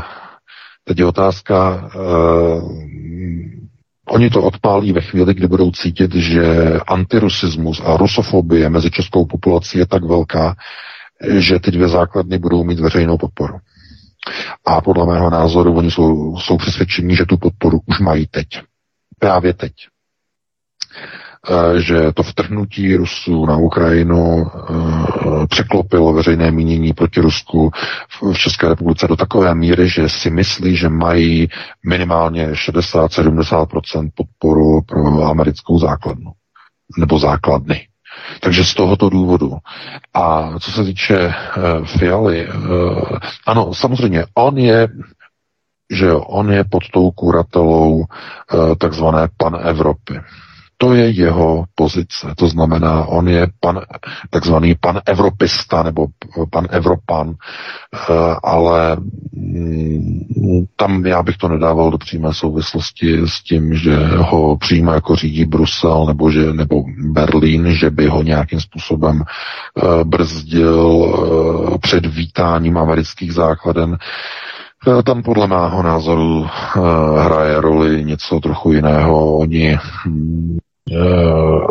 [0.85, 1.91] teď je otázka,
[4.13, 6.43] Oni to odpálí ve chvíli, kdy budou cítit, že
[6.87, 10.55] antirusismus a rusofobie mezi českou populací je tak velká,
[11.39, 13.59] že ty dvě základny budou mít veřejnou podporu.
[14.67, 18.47] A podle mého názoru oni jsou, jsou přesvědčení, že tu podporu už mají teď.
[19.19, 19.73] Právě teď.
[21.51, 27.71] Eh, že to vtrhnutí Rusů na Ukrajinu eh, překlopilo veřejné mínění proti Rusku
[28.33, 31.49] v České republice do takové míry, že si myslí, že mají
[31.87, 36.33] minimálně 60-70% podporu pro americkou základnu
[36.99, 37.87] nebo základny.
[38.41, 39.57] Takže z tohoto důvodu.
[40.15, 42.49] A co se týče uh, Fialy,
[43.47, 44.89] ano, samozřejmě, on je
[45.91, 48.05] že jo, on je pod tou kuratelou
[48.79, 50.21] takzvané pan Evropy.
[50.83, 52.35] To je jeho pozice.
[52.37, 53.81] To znamená, on je pan,
[54.31, 56.07] takzvaný pan evropista nebo
[56.51, 58.97] pan Evropan, eh, ale
[59.33, 65.17] mm, tam já bych to nedával do přímé souvislosti s tím, že ho přímo jako
[65.17, 71.15] řídí Brusel nebo, že, nebo Berlín, že by ho nějakým způsobem eh, brzdil
[71.75, 73.99] eh, před vítáním amerických základen.
[75.05, 76.47] Tam podle mého názoru
[77.19, 79.37] hraje roli něco trochu jiného.
[79.37, 80.59] Oni hm,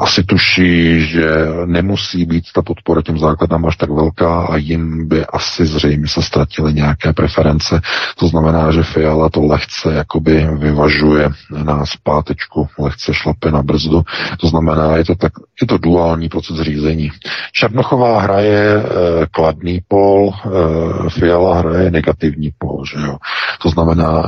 [0.02, 5.26] asi tuší, že nemusí být ta podpora těm základnám až tak velká a jim by
[5.26, 7.82] asi zřejmě se ztratily nějaké preference.
[8.20, 11.30] To znamená, že Fiala to lehce jakoby vyvažuje
[11.64, 14.02] na zpátečku, lehce šlape na brzdu.
[14.40, 17.12] To znamená, je to, tak, je to duální proces řízení.
[17.54, 18.84] Černochová hraje e,
[19.32, 23.18] kladný pol, e, Fiala hraje negativní pol, že jo.
[23.62, 24.24] To znamená,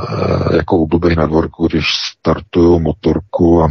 [0.52, 1.86] e, jako u blbých na dvorku, když
[2.18, 3.68] startují motorku a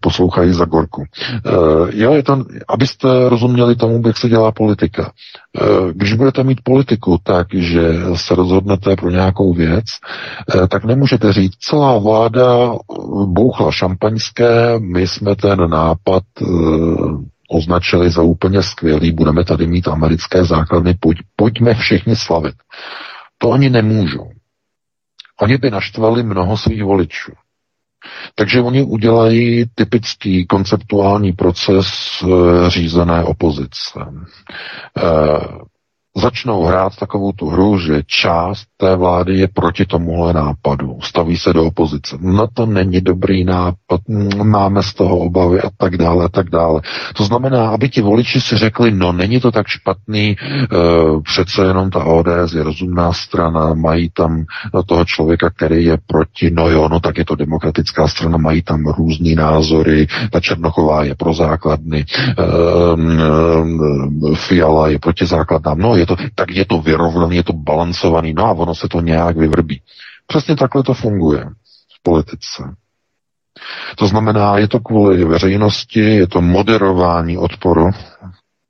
[0.00, 1.02] poslouchají za gorku.
[1.02, 5.12] Uh, jo, je to, abyste rozuměli tomu, jak se dělá politika.
[5.60, 7.80] Uh, když budete mít politiku tak, že
[8.14, 9.84] se rozhodnete pro nějakou věc,
[10.54, 12.72] uh, tak nemůžete říct, celá vláda
[13.26, 16.22] bouchla šampaňské, my jsme ten nápad
[17.50, 22.54] označili za úplně skvělý, budeme tady mít americké základny, pojď, pojďme všichni slavit.
[23.38, 24.30] To oni nemůžou.
[25.40, 27.32] Oni by naštvali mnoho svých voličů.
[28.34, 31.86] Takže oni udělají typický konceptuální proces
[32.22, 34.00] e, řízené opozice.
[34.00, 35.02] E,
[36.16, 41.52] začnou hrát takovou tu hru, že část té vlády je proti tomuhle nápadu, staví se
[41.52, 42.16] do opozice.
[42.20, 44.00] No to není dobrý nápad,
[44.44, 46.80] máme z toho obavy a tak dále, a tak dále.
[47.14, 50.36] To znamená, aby ti voliči si řekli, no není to tak špatný, e,
[51.22, 54.44] přece jenom ta ODS je rozumná strana, mají tam
[54.86, 58.86] toho člověka, který je proti, no jo, no tak je to demokratická strana, mají tam
[58.86, 66.03] různý názory, ta Černochová je pro základny, e, e, Fiala je proti základnám, no je
[66.04, 69.36] je to, tak je to vyrovnaný, je to balancovaný, no a ono se to nějak
[69.36, 69.82] vyvrbí.
[70.26, 71.44] Přesně takhle to funguje
[71.94, 72.62] v politice.
[73.96, 77.90] To znamená, je to kvůli veřejnosti, je to moderování odporu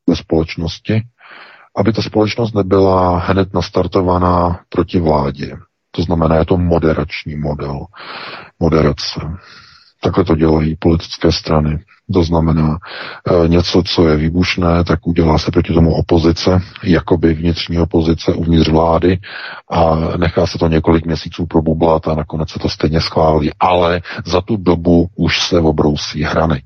[0.06, 1.02] ve společnosti,
[1.76, 5.56] aby ta společnost nebyla hned nastartovaná proti vládě.
[5.90, 7.86] To znamená, je to moderační model,
[8.60, 9.20] moderace.
[10.00, 11.78] Takhle to dělají politické strany.
[12.12, 12.78] To znamená
[13.44, 18.68] e, něco, co je výbušné, tak udělá se proti tomu opozice, jakoby vnitřní opozice uvnitř
[18.68, 19.18] vlády
[19.70, 23.50] a nechá se to několik měsíců probublat a nakonec se to stejně schválí.
[23.60, 26.62] Ale za tu dobu už se obrousí hrany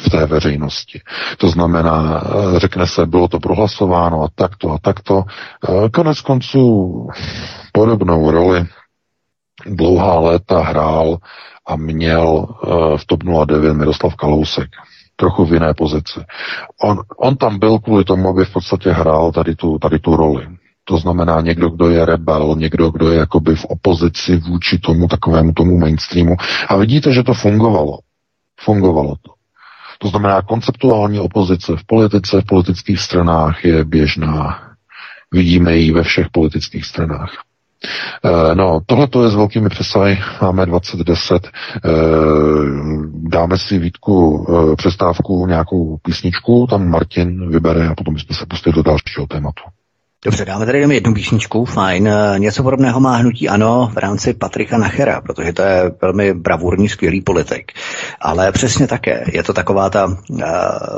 [0.00, 1.00] v té veřejnosti.
[1.38, 2.22] To znamená,
[2.56, 5.24] e, řekne se, bylo to prohlasováno a takto a takto.
[5.86, 7.06] E, konec konců
[7.72, 8.66] podobnou roli
[9.66, 11.18] dlouhá léta hrál
[11.68, 12.46] a měl
[12.96, 14.68] v TOP 09 Miroslav Kalousek
[15.16, 16.20] trochu v jiné pozici.
[16.82, 20.46] On, on tam byl kvůli tomu, aby v podstatě hrál tady tu, tady tu roli.
[20.84, 25.52] To znamená někdo, kdo je rebel, někdo, kdo je jakoby v opozici vůči tomu takovému
[25.52, 26.36] tomu mainstreamu.
[26.68, 27.98] A vidíte, že to fungovalo.
[28.60, 29.32] Fungovalo to.
[29.98, 34.62] To znamená, konceptuální opozice v politice, v politických stranách je běžná.
[35.32, 37.47] Vidíme ji ve všech politických stranách.
[38.24, 40.18] Eh, no, tohle to je s velkými přesahy.
[40.42, 41.46] Máme 2010.
[41.46, 41.90] Eh,
[43.12, 48.74] dáme si Vítku eh, přestávku, nějakou písničku, tam Martin vybere a potom bychom se pustili
[48.74, 49.62] do dalšího tématu.
[50.24, 52.08] Dobře, dáme tady jenom jednu písničku, fajn.
[52.08, 56.88] Eh, něco podobného má hnutí ano v rámci Patrika Nachera, protože to je velmi bravurní,
[56.88, 57.72] skvělý politik.
[58.20, 60.38] Ale přesně také, je to taková ta uh,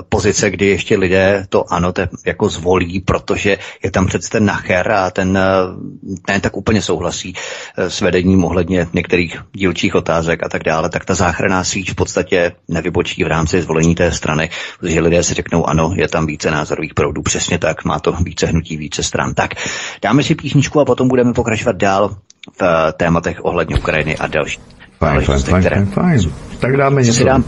[0.08, 4.92] pozice, kdy ještě lidé to ano te, jako zvolí, protože je tam přece ten Nacher
[4.92, 10.48] a ten uh, ten tak úplně souhlasí uh, s vedením ohledně některých dílčích otázek a
[10.48, 15.00] tak dále, tak ta záchranná síť v podstatě nevybočí v rámci zvolení té strany, protože
[15.00, 18.76] lidé si řeknou ano, je tam více názorových proudů, přesně tak, má to více hnutí,
[18.76, 19.34] více stran.
[19.34, 19.58] Tak,
[20.02, 24.58] dáme si písničku a potom budeme pokračovat dál v eh, tématech ohledně Ukrajiny a další.
[24.98, 26.20] Fajn, fajn, fajn, fajn, fajn.
[26.60, 27.44] Tak dáme něco dám?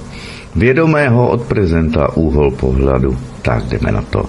[0.56, 3.18] vědomého od prezenta úhol pohledu.
[3.42, 4.28] Tak jdeme na to.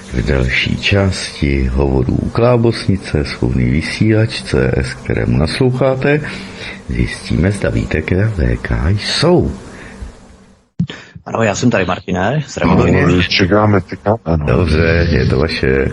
[0.13, 6.21] v další části hovorů Klábosnice, svobodný vysílač CS, kterému nasloucháte.
[6.89, 9.51] Zjistíme, zda víte, kde VK jsou.
[11.25, 12.43] Ano, já jsem tady, Martine.
[12.47, 13.07] Zdravím.
[13.07, 14.45] No, čekáme, čekáme.
[14.45, 15.91] Dobře, je to vaše.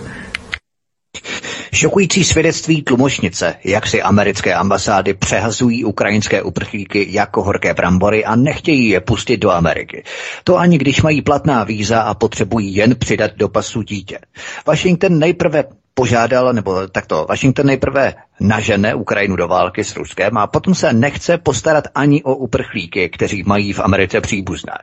[1.73, 8.89] Šokující svědectví tlumočnice, jak si americké ambasády přehazují ukrajinské uprchlíky jako horké brambory a nechtějí
[8.89, 10.05] je pustit do Ameriky.
[10.45, 14.19] To ani když mají platná víza a potřebují jen přidat do pasu dítě.
[14.67, 15.65] Washington nejprve
[15.99, 21.39] požádal, nebo takto, Washington nejprve nažene Ukrajinu do války s Ruskem a potom se nechce
[21.39, 24.79] postarat ani o uprchlíky, kteří mají v Americe příbuzné.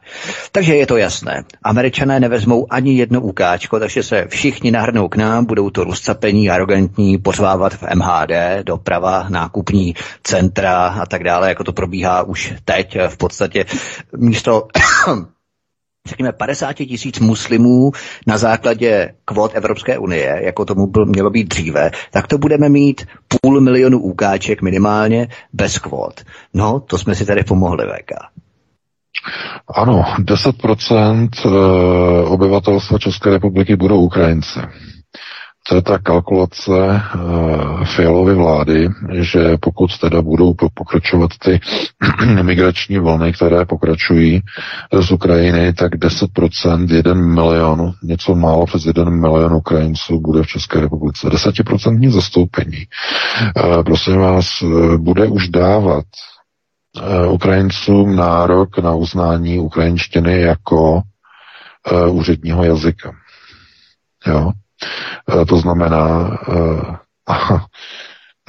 [0.52, 1.44] Takže je to jasné.
[1.64, 7.18] Američané nevezmou ani jedno ukáčko, takže se všichni nahrnou k nám, budou to rozcapení, arrogantní,
[7.18, 13.18] pozvávat v MHD, doprava, nákupní centra a tak dále, jako to probíhá už teď v
[13.18, 13.66] podstatě
[14.18, 14.68] místo
[16.06, 17.92] řekněme 50 tisíc muslimů
[18.28, 23.08] na základě kvot Evropské unie, jako tomu byl, mělo být dříve, tak to budeme mít
[23.28, 26.22] půl milionu úkáček minimálně bez kvot.
[26.54, 28.12] No, to jsme si tady pomohli, VK.
[29.76, 34.60] Ano, 10% eh, obyvatelstva České republiky budou Ukrajinci.
[35.70, 41.60] To je ta kalkulace uh, Fialovy vlády, že pokud teda budou pokračovat ty
[42.42, 44.42] migrační vlny, které pokračují
[45.00, 50.80] z Ukrajiny, tak 10%, 1 milion, něco málo přes 1 milion Ukrajinců bude v České
[50.80, 51.28] republice.
[51.28, 52.84] 10% zastoupení.
[53.66, 56.06] Uh, prosím vás, uh, bude už dávat
[57.26, 61.02] uh, Ukrajincům nárok na uznání ukrajinštiny jako
[62.12, 63.12] úředního jazyka.
[64.28, 64.52] Jo?
[65.30, 66.96] Eh, to znamená, eh,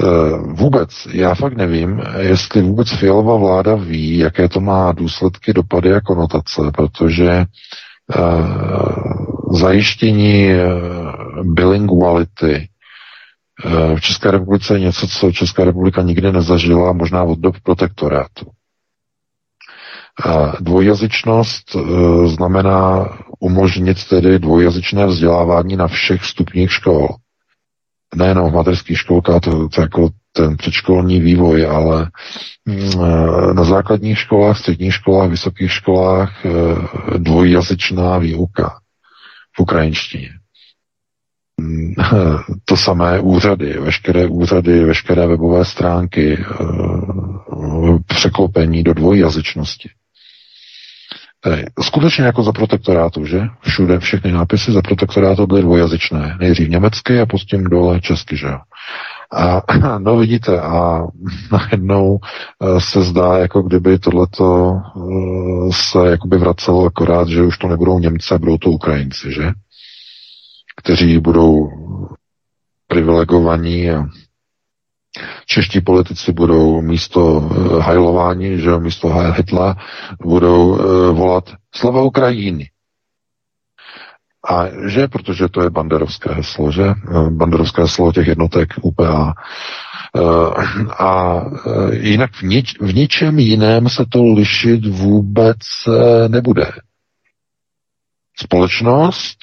[0.01, 5.95] eh, vůbec, já fakt nevím, jestli vůbec Fialová vláda ví, jaké to má důsledky, dopady
[5.95, 7.45] a konotace, protože
[9.53, 10.51] zajištění
[11.43, 12.69] bilinguality
[13.97, 18.47] v České republice je něco, co Česká republika nikdy nezažila, možná od dob protektorátu.
[20.61, 21.77] Dvojjazyčnost
[22.27, 23.09] znamená
[23.39, 27.09] umožnit tedy dvojjazyčné vzdělávání na všech stupních škol.
[28.15, 32.11] Nejenom v mateřských školkách, to, to jako ten předškolní vývoj, ale
[32.65, 36.51] mm, na základních školách, středních školách, vysokých školách eh,
[37.19, 38.79] dvojjazyčná výuka
[39.57, 40.31] v ukrajinštině.
[41.61, 41.95] Mm,
[42.65, 49.91] to samé úřady, veškeré úřady, veškeré webové stránky, eh, překlopení do dvojjazyčnosti.
[51.83, 53.41] Skutečně jako za protektorátu, že?
[53.61, 56.37] Všude všechny nápisy za protektorátu byly dvojazyčné.
[56.41, 58.59] Nejdřív německy a potom dole česky, že jo?
[59.33, 59.63] A
[59.99, 61.01] no vidíte, a
[61.53, 67.69] najednou eh, se zdá, jako kdyby tohleto eh, se jakoby vracelo akorát, že už to
[67.69, 69.53] nebudou Němce, budou to Ukrajinci, že?
[70.77, 71.69] Kteří budou
[72.87, 74.07] privilegovaní a
[75.47, 79.77] čeští politici budou místo eh, hajlování, že místo Hitla
[80.23, 80.79] budou
[81.13, 81.45] volat
[81.75, 82.69] slova Ukrajiny.
[84.49, 86.85] A že, protože to je banderovské heslo, že?
[86.85, 89.35] Eh, banderovské heslo těch jednotek UPA.
[90.17, 90.21] Eh,
[90.99, 95.59] a eh, jinak v, nič, v ničem jiném se to lišit vůbec
[96.29, 96.73] nebude.
[98.37, 99.39] Společnost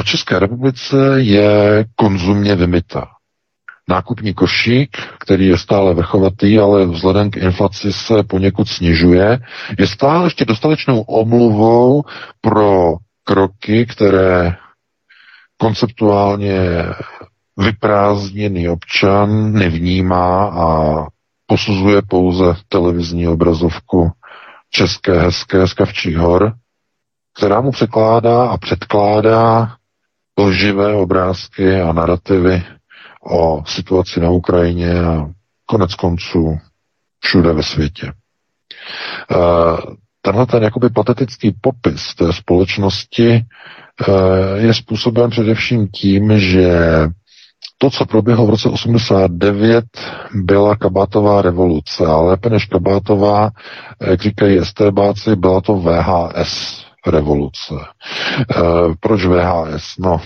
[0.00, 3.06] v České republice je konzumně vymyta.
[3.90, 9.38] Nákupní košík, který je stále vrchovatý, ale vzhledem k inflaci se poněkud snižuje,
[9.78, 12.02] je stále ještě dostatečnou omluvou
[12.40, 14.56] pro kroky, které
[15.56, 16.58] konceptuálně
[17.56, 20.96] vyprázdněný občan nevnímá a
[21.46, 24.10] posuzuje pouze televizní obrazovku
[24.70, 26.52] České hezké z Kavčích hor,
[27.36, 29.68] která mu překládá a předkládá
[30.38, 32.62] lživé obrázky a narrativy
[33.24, 35.30] o situaci na Ukrajině a
[35.66, 36.58] konec konců
[37.20, 38.12] všude ve světě.
[39.30, 39.36] Eh,
[40.22, 46.80] tenhle ten jakoby patetický popis té společnosti eh, je způsoben především tím, že
[47.78, 49.84] to, co proběhlo v roce 89,
[50.34, 53.50] byla kabátová revoluce, ale lépe než kabátová,
[54.00, 57.74] jak říkají STBáci, byla to VHS revoluce.
[57.74, 58.54] E,
[59.00, 59.98] proč VHS?
[59.98, 60.20] No,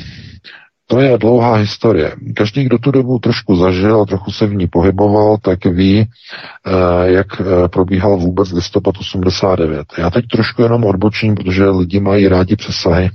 [0.87, 2.16] to je dlouhá historie.
[2.37, 7.11] Každý, kdo tu dobu trošku zažil a trochu se v ní pohyboval, tak ví, eh,
[7.11, 9.87] jak eh, probíhal vůbec listopad 89.
[9.99, 13.11] Já teď trošku jenom odbočím, protože lidi mají rádi přesahy.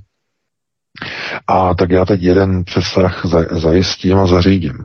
[1.48, 4.78] A tak já teď jeden přesah zajistím a zařídím.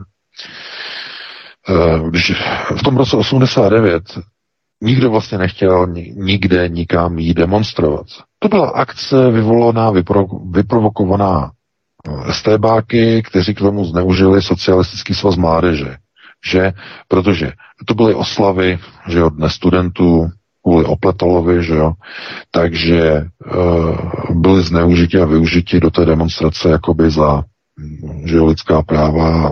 [1.69, 4.03] Eh, v tom roce 89
[4.83, 8.05] nikdo vlastně nechtěl nikde nikam jí demonstrovat.
[8.39, 11.51] To byla akce vyvolaná, vypro, vyprovokovaná
[12.31, 15.97] STBáky, kteří k tomu zneužili socialistický svaz mládeže.
[16.45, 16.73] Že,
[17.07, 17.51] protože
[17.85, 20.29] to byly oslavy, že od dne studentů,
[20.63, 21.93] kvůli Opletalovi, že jo,
[22.51, 23.25] takže e,
[24.33, 27.43] byly zneužiti a využiti do té demonstrace jakoby za
[28.25, 29.51] že lidská práva,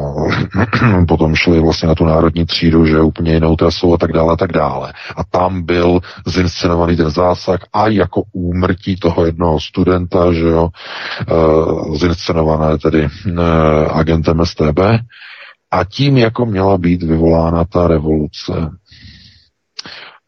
[1.07, 4.35] potom šli vlastně na tu národní třídu, že úplně jinou trasou a tak dále a
[4.35, 4.93] tak dále.
[5.15, 10.69] A tam byl zinscenovaný ten zásah a jako úmrtí toho jednoho studenta, že jo,
[11.31, 13.39] uh, zinscenované tedy uh,
[13.91, 14.79] agentem STB
[15.71, 18.53] a tím jako měla být vyvolána ta revoluce.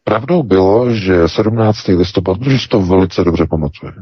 [0.04, 1.88] Pravdou bylo, že 17.
[1.88, 3.92] listopad, protože si to velice dobře pamatuje,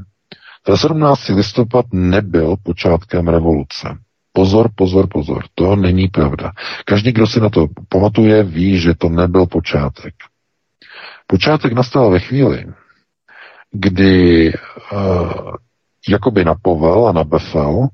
[0.69, 1.29] 17.
[1.29, 3.89] listopad nebyl počátkem revoluce.
[4.33, 6.53] Pozor, pozor, pozor, to není pravda.
[6.85, 10.15] Každý, kdo si na to pamatuje, ví, že to nebyl počátek.
[11.27, 12.67] Počátek nastal ve chvíli,
[13.73, 15.55] kdy uh,
[16.09, 17.89] jakoby na povel a na befel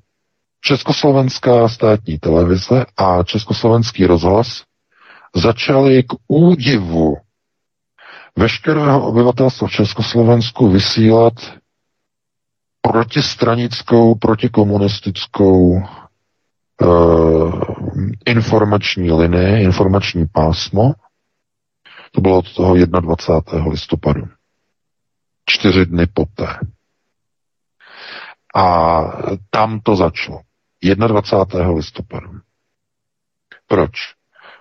[0.60, 4.62] Československá státní televize a Československý rozhlas
[5.36, 7.16] začaly k údivu
[8.36, 11.34] veškerého obyvatelstva v Československu vysílat
[12.82, 15.82] protistranickou, protikomunistickou
[16.82, 17.62] uh,
[18.26, 20.92] informační linii, informační pásmo.
[22.12, 23.70] To bylo od toho 21.
[23.70, 24.28] listopadu.
[25.46, 26.46] Čtyři dny poté.
[28.54, 29.00] A
[29.50, 30.40] tam to začalo.
[30.82, 31.70] 21.
[31.70, 32.30] listopadu.
[33.66, 33.90] Proč?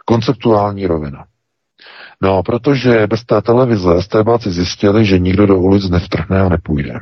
[0.05, 1.25] Konceptuální rovina.
[2.21, 6.99] No, protože bez té televize STBáci zjistili, že nikdo do ulic nevtrhne a nepůjde.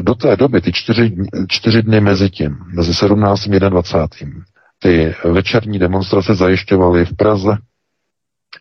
[0.00, 1.16] Do té doby, ty čtyři,
[1.48, 3.46] čtyři dny mezi tím, mezi 17.
[3.46, 4.44] a 21.
[4.78, 7.56] ty večerní demonstrace zajišťovaly v Praze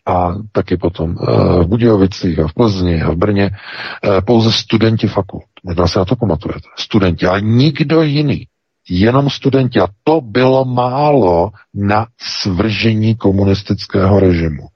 [0.06, 3.52] a taky potom v Budějovicích a v Plzni a v Brně
[4.26, 5.44] pouze studenti fakult.
[5.64, 6.68] Možná se na to pamatujete.
[6.80, 8.48] Studenti, ale nikdo jiný.
[8.90, 9.80] Jenom studenti.
[9.80, 14.68] A to bylo málo na svržení komunistického režimu.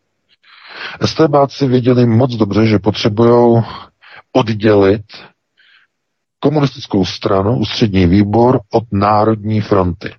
[1.05, 3.63] STBáci věděli moc dobře, že potřebují
[4.33, 5.01] oddělit
[6.47, 10.13] komunistickou stranu, ústřední výbor od Národní fronty.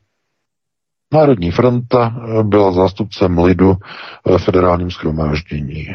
[1.12, 3.76] Národní fronta eh, byla zástupcem lidu
[4.24, 5.86] v federálním schromáždění.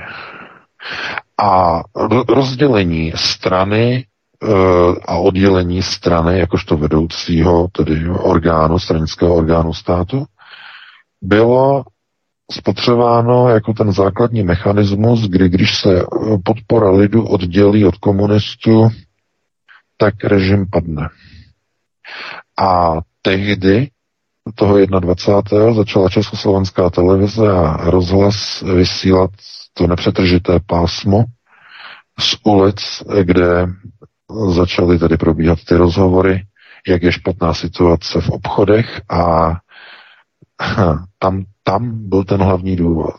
[1.43, 1.81] A
[2.29, 4.05] rozdělení strany
[4.43, 4.47] eh,
[5.05, 10.25] a oddělení strany jakožto vedoucího, tedy orgánu, stranického orgánu státu,
[11.21, 11.83] bylo
[12.51, 16.05] spotřebováno jako ten základní mechanismus, kdy když se
[16.43, 18.89] podpora lidu oddělí od komunistů,
[19.97, 21.09] tak režim padne.
[22.59, 23.89] A tehdy,
[24.55, 25.73] toho 21.
[25.73, 29.31] začala Československá televize a rozhlas vysílat
[29.73, 31.23] to nepřetržité pásmo
[32.19, 33.67] z ulic, kde
[34.51, 36.41] začaly tedy probíhat ty rozhovory,
[36.87, 39.53] jak je špatná situace v obchodech a
[41.19, 43.15] tam, tam byl ten hlavní důvod.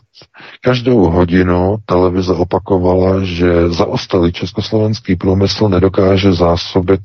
[0.61, 7.01] Každou hodinu televize opakovala, že zaostalý československý průmysl nedokáže zásobit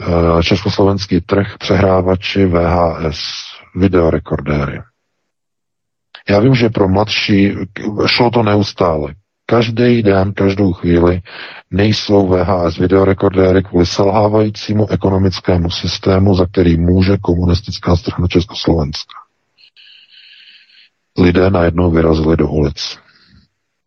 [0.00, 3.20] uh, československý trh přehrávači VHS,
[3.76, 4.80] videorekordéry.
[6.28, 7.54] Já vím, že pro mladší
[8.06, 9.14] šlo to neustále.
[9.46, 11.20] Každý den, každou chvíli
[11.70, 19.25] nejsou VHS videorekordéry kvůli selhávajícímu ekonomickému systému, za který může komunistická strana Československa.
[21.18, 22.98] Lidé najednou vyrazili do ulic.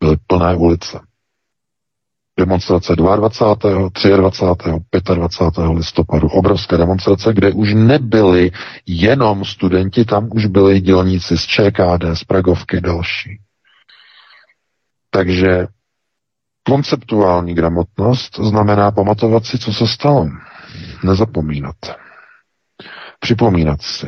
[0.00, 1.00] Byly plné ulice.
[2.38, 4.08] Demonstrace 22., 23.,
[5.14, 5.64] 25.
[5.76, 6.28] listopadu.
[6.28, 8.50] Obrovské demonstrace, kde už nebyli
[8.86, 13.40] jenom studenti, tam už byli dělníci z ČKD, z Pragovky další.
[15.10, 15.66] Takže
[16.62, 20.28] konceptuální gramotnost znamená pamatovat si, co se stalo.
[21.04, 21.76] Nezapomínat.
[23.20, 24.06] Připomínat si.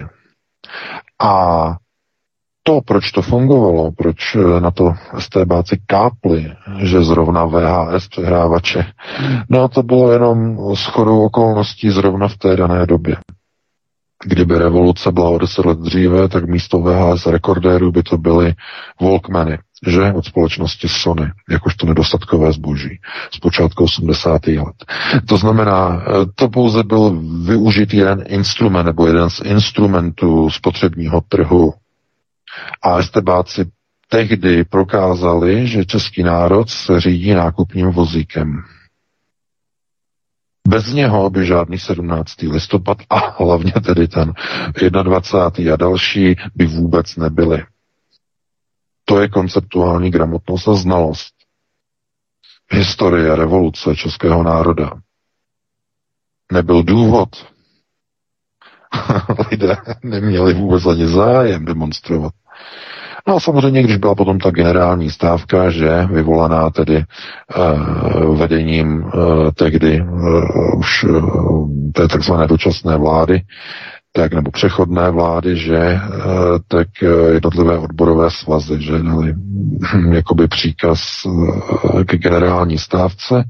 [1.22, 1.76] A
[2.62, 8.84] to, proč to fungovalo, proč na to STBáci kápli, že zrovna VHS přehrávače,
[9.48, 13.16] no to bylo jenom shodou okolností zrovna v té dané době.
[14.24, 18.54] Kdyby revoluce byla o deset let dříve, tak místo VHS rekordérů by to byly
[19.00, 22.98] Walkmany, že od společnosti Sony, jakožto nedostatkové zboží
[23.30, 24.46] z počátku 80.
[24.46, 24.76] let.
[25.28, 26.02] To znamená,
[26.34, 31.72] to pouze byl využitý jeden instrument nebo jeden z instrumentů spotřebního trhu.
[32.82, 33.64] A estebáci
[34.08, 38.62] tehdy prokázali, že český národ se řídí nákupním vozíkem.
[40.68, 42.42] Bez něho by žádný 17.
[42.42, 44.32] listopad a hlavně tedy ten
[45.02, 45.74] 21.
[45.74, 47.64] a další by vůbec nebyly.
[49.04, 51.34] To je konceptuální gramotnost a znalost.
[52.70, 54.90] Historie revoluce českého národa.
[56.52, 57.28] Nebyl důvod.
[59.50, 62.32] Lidé neměli vůbec ani zájem demonstrovat.
[63.26, 67.04] No a samozřejmě, když byla potom ta generální stávka, že vyvolaná tedy
[67.56, 69.10] uh, vedením uh,
[69.54, 73.42] tehdy uh, už uh, té takzvané dočasné vlády,
[74.12, 76.00] tak nebo přechodné vlády, že
[76.68, 76.88] tak
[77.32, 81.00] jednotlivé odborové svazy, že dali hm, jakoby příkaz
[82.06, 83.44] ke generální stávce.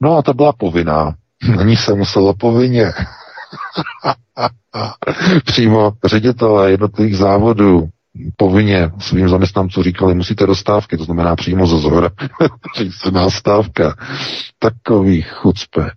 [0.00, 1.14] No a ta byla povinná.
[1.56, 2.92] Na ní se muselo povinně
[5.44, 7.88] přímo ředitelé jednotlivých závodů
[8.36, 12.10] povinně svým zaměstnancům říkali, musíte dostávky, to znamená přímo ze zhora,
[12.76, 13.94] řícená stávka.
[14.58, 15.90] Takový chucpe.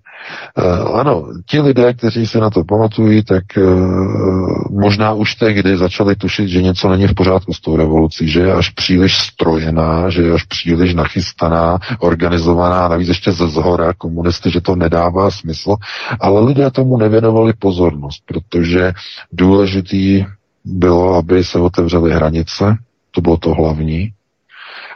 [0.58, 6.16] Uh, ano, ti lidé, kteří se na to pamatují, tak uh, možná už tehdy začali
[6.16, 10.22] tušit, že něco není v pořádku s tou revolucí, že je až příliš strojená, že
[10.22, 15.76] je až příliš nachystaná, organizovaná, navíc ještě ze zhora komunisty, že to nedává smysl,
[16.20, 18.94] ale lidé tomu nevěnovali pozornost, protože
[19.32, 20.26] důležitý
[20.66, 22.76] bylo, aby se otevřely hranice,
[23.12, 24.14] to bylo to hlavní,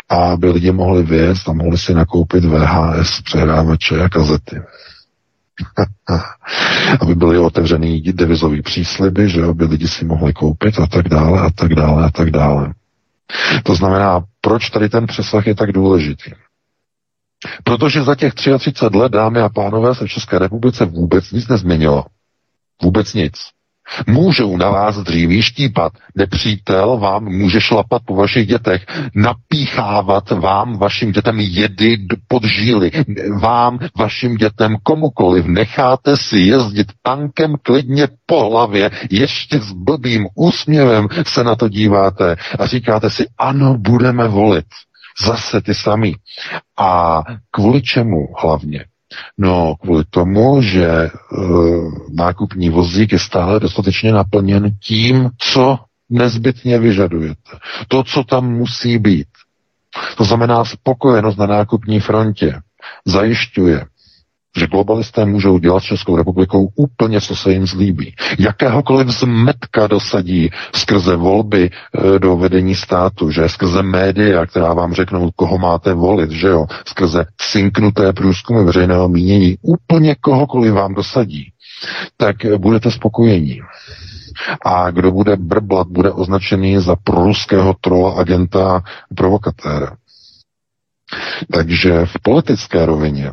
[0.10, 4.62] a aby lidi mohli věc a mohli si nakoupit VHS, přehrávače a kazety.
[7.02, 11.50] aby byly otevřený devizový přísliby, že aby lidi si mohli koupit a tak dále a
[11.56, 12.74] tak dále a tak dále.
[13.64, 16.32] To znamená, proč tady ten přesah je tak důležitý?
[17.64, 22.06] Protože za těch 33 let, dámy a pánové, se v České republice vůbec nic nezměnilo.
[22.82, 23.34] Vůbec nic.
[24.08, 25.94] Můžou na vás dříví štípat.
[26.16, 32.92] Nepřítel vám může šlapat po vašich dětech, napíchávat vám, vašim dětem jedy pod žíly,
[33.42, 35.46] vám, vašim dětem komukoliv.
[35.46, 42.36] Necháte si jezdit tankem klidně po hlavě, ještě s blbým úsměvem se na to díváte
[42.60, 44.66] a říkáte si, ano, budeme volit.
[45.26, 46.16] Zase ty sami.
[46.78, 47.22] A
[47.52, 48.86] kvůli čemu hlavně?
[49.38, 51.10] No, kvůli tomu, že e,
[52.14, 57.52] nákupní vozík je stále dostatečně naplněn tím, co nezbytně vyžadujete.
[57.88, 59.28] To, co tam musí být.
[60.18, 62.60] To znamená spokojenost na nákupní frontě.
[63.06, 63.86] Zajišťuje
[64.58, 68.16] že globalisté můžou dělat s Českou republikou úplně, co se jim zlíbí.
[68.40, 75.30] Jakéhokoliv zmetka dosadí skrze volby e, do vedení státu, že skrze média, která vám řeknou,
[75.36, 81.52] koho máte volit, že jo, skrze cinknuté průzkumy veřejného mínění, úplně kohokoliv vám dosadí,
[82.18, 83.62] tak budete spokojení.
[84.66, 88.84] A kdo bude brblat, bude označený za proruského trola, agenta,
[89.16, 89.96] provokatéra.
[91.54, 93.32] Takže v politické rovině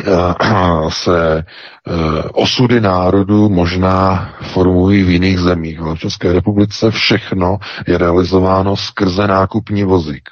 [0.88, 8.76] se eh, osudy národů možná formují v jiných zemích, v České republice všechno je realizováno
[8.76, 10.28] skrze nákupní vozík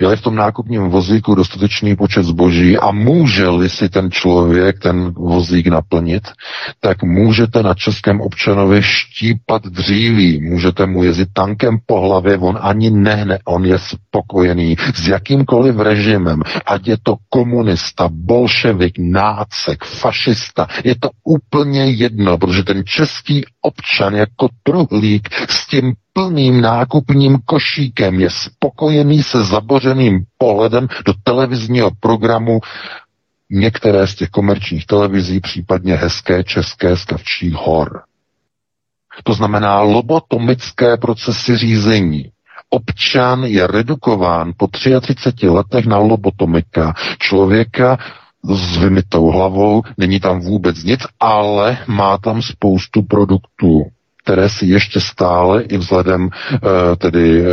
[0.00, 5.66] je v tom nákupním vozíku dostatečný počet zboží a může-li si ten člověk ten vozík
[5.66, 6.28] naplnit,
[6.80, 12.90] tak můžete na českém občanovi štípat dříví, můžete mu jezdit tankem po hlavě, on ani
[12.90, 20.94] nehne, on je spokojený s jakýmkoliv režimem, ať je to komunista, bolševik, nácek, fašista, je
[21.00, 28.30] to úplně jedno, protože ten český občan jako truhlík s tím plným nákupním košíkem, je
[28.30, 32.60] spokojený se zabořeným pohledem do televizního programu
[33.50, 38.02] některé z těch komerčních televizí, případně hezké české skavčí hor.
[39.24, 42.30] To znamená lobotomické procesy řízení.
[42.70, 46.94] Občan je redukován po 33 letech na lobotomika.
[47.18, 47.98] Člověka
[48.44, 53.84] s vymitou hlavou, není tam vůbec nic, ale má tam spoustu produktů
[54.26, 57.46] které si ještě stále i vzhledem eh, tedy eh,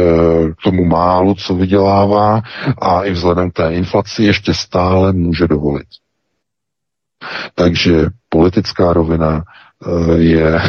[0.51, 2.41] k tomu málu, co vydělává
[2.82, 5.88] a i vzhledem té inflaci ještě stále může dovolit.
[7.55, 10.61] Takže politická rovina eh, je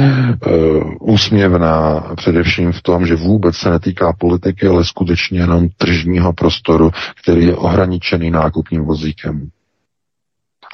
[1.00, 6.90] úsměvná především v tom, že vůbec se netýká politiky, ale skutečně jenom tržního prostoru,
[7.22, 9.48] který je ohraničený nákupním vozíkem.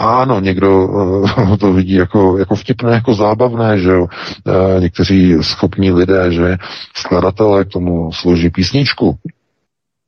[0.01, 4.03] Ano, někdo uh, to vidí jako, jako vtipné, jako zábavné, že jo.
[4.03, 6.57] Uh, někteří schopní lidé, že
[6.95, 9.19] skladatelé k tomu složí písničku,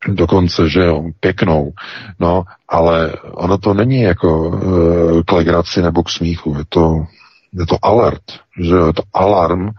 [0.09, 1.73] dokonce, že jo, pěknou,
[2.21, 7.05] no, ale ono to není jako uh, k legraci nebo k smíchu, je to,
[7.53, 8.23] je to alert,
[8.61, 9.71] že jo, je to alarm,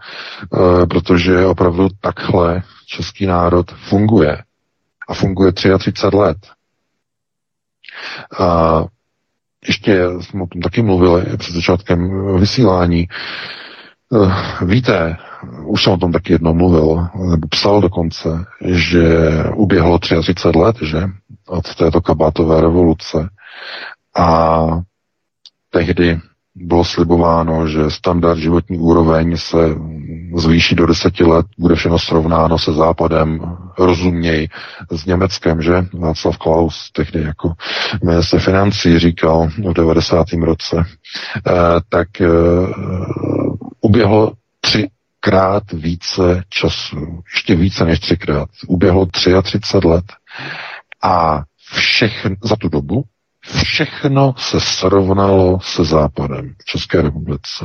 [0.90, 4.42] protože opravdu takhle český národ funguje.
[5.08, 6.36] A funguje 33 let.
[8.40, 8.86] Uh,
[9.66, 13.08] ještě jsme o tom taky mluvili před začátkem vysílání.
[14.14, 15.16] Eh, víte,
[15.64, 19.00] už jsem o tom taky jednou mluvil, nebo psal dokonce, že
[19.54, 21.02] uběhlo 33 let, že,
[21.48, 23.28] od této kabátové revoluce.
[24.16, 24.66] A
[25.70, 26.20] tehdy
[26.54, 29.58] bylo slibováno, že standard životní úroveň se
[30.36, 34.48] zvýší do deseti let, bude všechno srovnáno se západem, rozuměj
[34.90, 35.86] s Německem, že?
[35.92, 37.52] Václav Klaus tehdy jako
[38.04, 40.26] minister financí říkal v 90.
[40.32, 40.84] roce,
[41.46, 41.52] eh,
[41.88, 42.26] tak eh,
[43.80, 48.48] uběhlo třikrát více času, ještě více než třikrát.
[48.66, 50.04] Uběhlo 33 let
[51.02, 53.04] a všechno za tu dobu
[53.64, 57.64] všechno se srovnalo se Západem v České republice.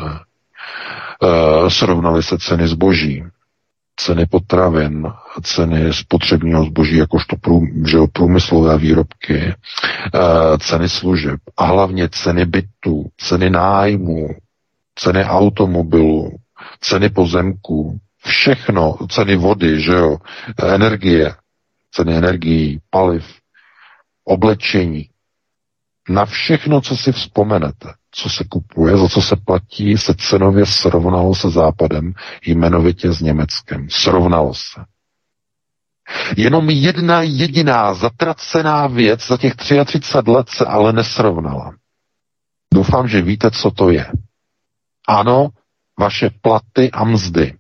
[1.24, 3.24] E, srovnaly se ceny zboží,
[3.96, 5.08] ceny potravin,
[5.44, 9.54] ceny spotřebního zboží, jakožto prům, že průmyslové výrobky, e,
[10.60, 14.28] ceny služeb a hlavně ceny bytů, ceny nájmu,
[14.96, 16.32] ceny automobilů,
[16.80, 20.18] ceny pozemků, všechno, ceny vody, že jo,
[20.64, 21.36] energie,
[21.92, 23.26] ceny energií, paliv,
[24.24, 25.10] oblečení,
[26.10, 31.36] na všechno, co si vzpomenete, co se kupuje, za co se platí, se cenově srovnalo
[31.36, 32.14] se Západem,
[32.46, 33.88] jmenovitě s Německem.
[33.90, 34.86] Srovnalo se.
[36.38, 41.74] Jenom jedna jediná zatracená věc za těch 33 let se ale nesrovnala.
[42.74, 44.12] Doufám, že víte, co to je.
[45.08, 45.50] Ano,
[46.00, 47.54] vaše platy a mzdy.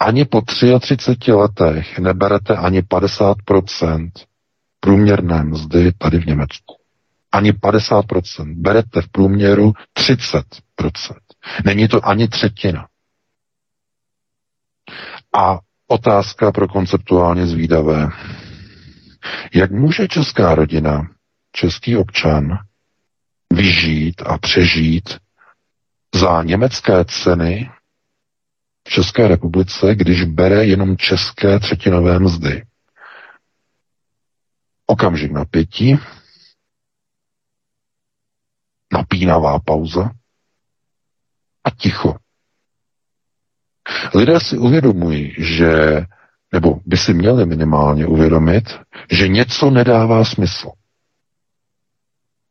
[0.00, 0.42] Ani po
[0.80, 4.10] 33 letech neberete ani 50%
[4.80, 6.75] průměrné mzdy tady v Německu
[7.36, 8.54] ani 50%.
[8.56, 10.42] Berete v průměru 30%.
[11.64, 12.88] Není to ani třetina.
[15.32, 18.08] A otázka pro konceptuálně zvídavé.
[19.54, 21.08] Jak může česká rodina,
[21.52, 22.58] český občan
[23.52, 25.18] vyžít a přežít
[26.14, 27.70] za německé ceny
[28.88, 32.62] v České republice, když bere jenom české třetinové mzdy?
[34.86, 35.98] Okamžik napětí,
[38.92, 40.10] napínavá pauza
[41.64, 42.16] a ticho.
[44.14, 46.02] Lidé si uvědomují, že,
[46.52, 48.78] nebo by si měli minimálně uvědomit,
[49.10, 50.70] že něco nedává smysl.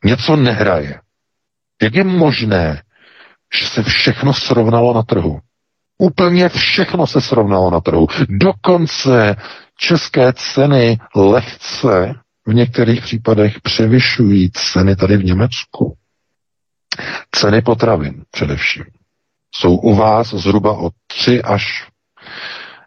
[0.04, 1.02] Něco nehraje.
[1.82, 2.84] Jak je možné,
[3.60, 5.40] že se všechno srovnalo na trhu?
[5.98, 8.08] Úplně všechno se srovnalo na trhu.
[8.30, 9.36] Dokonce
[9.78, 12.14] české ceny lehce
[12.48, 15.98] v některých případech převyšují ceny tady v Německu.
[17.32, 18.84] Ceny potravin především
[19.56, 21.88] jsou u vás zhruba o 3 až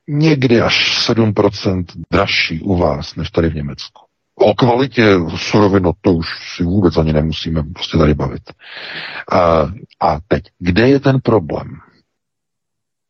[0.08, 4.02] někdy až 7% dražší u vás, než tady v Německu.
[4.34, 8.42] O kvalitě surovin, no to už si vůbec ani nemusíme prostě tady bavit.
[9.32, 9.38] A,
[10.00, 11.68] a teď, kde je ten problém?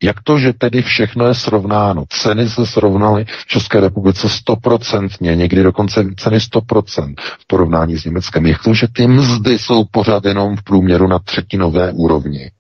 [0.03, 2.05] Jak to, že tedy všechno je srovnáno?
[2.09, 8.47] Ceny se srovnaly v České republice stoprocentně, někdy dokonce ceny 100% v porovnání s Německem.
[8.47, 12.51] Jak to, že ty mzdy jsou pořád jenom v průměru na třetinové úrovni?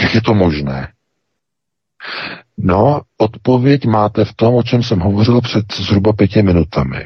[0.00, 0.88] Jak je to možné?
[2.58, 7.04] No, odpověď máte v tom, o čem jsem hovořil před zhruba pěti minutami.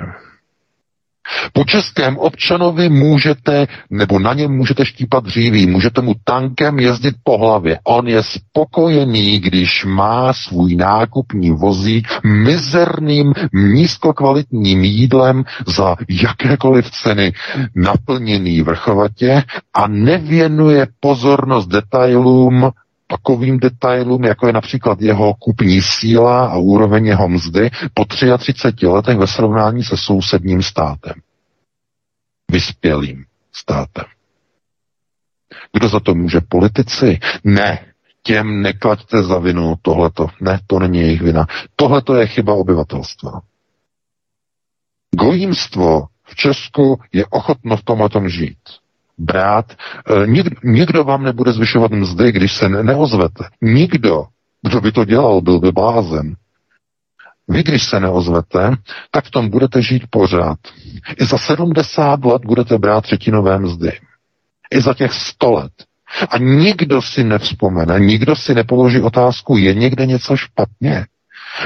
[1.52, 7.38] Po českém občanovi můžete, nebo na něm můžete štípat dříví, můžete mu tankem jezdit po
[7.38, 7.78] hlavě.
[7.84, 17.32] On je spokojený, když má svůj nákupní vozík mizerným, nízkokvalitním jídlem za jakékoliv ceny
[17.74, 19.42] naplněný vrchovatě
[19.74, 22.70] a nevěnuje pozornost detailům
[23.08, 29.18] takovým detailům, jako je například jeho kupní síla a úroveň jeho mzdy po 33 letech
[29.18, 31.12] ve srovnání se sousedním státem.
[32.50, 34.04] Vyspělým státem.
[35.72, 36.40] Kdo za to může?
[36.40, 37.18] Politici?
[37.44, 37.84] Ne.
[38.22, 40.26] Těm neklaďte za vinu tohleto.
[40.40, 41.46] Ne, to není jejich vina.
[41.76, 43.40] Tohleto je chyba obyvatelstva.
[45.14, 48.58] Gojímstvo v Česku je ochotno v tomhle tom žít
[49.18, 49.72] brát.
[49.72, 53.44] E, Nik, nikdo vám nebude zvyšovat mzdy, když se ne- neozvete.
[53.62, 54.24] Nikdo.
[54.62, 56.34] Kdo by to dělal, byl by blázen.
[57.48, 58.70] Vy, když se neozvete,
[59.10, 60.58] tak v tom budete žít pořád.
[61.20, 63.92] I za 70 let budete brát třetinové mzdy.
[64.70, 65.72] I za těch 100 let.
[66.30, 71.06] A nikdo si nevzpomene, nikdo si nepoloží otázku, je někde něco špatně.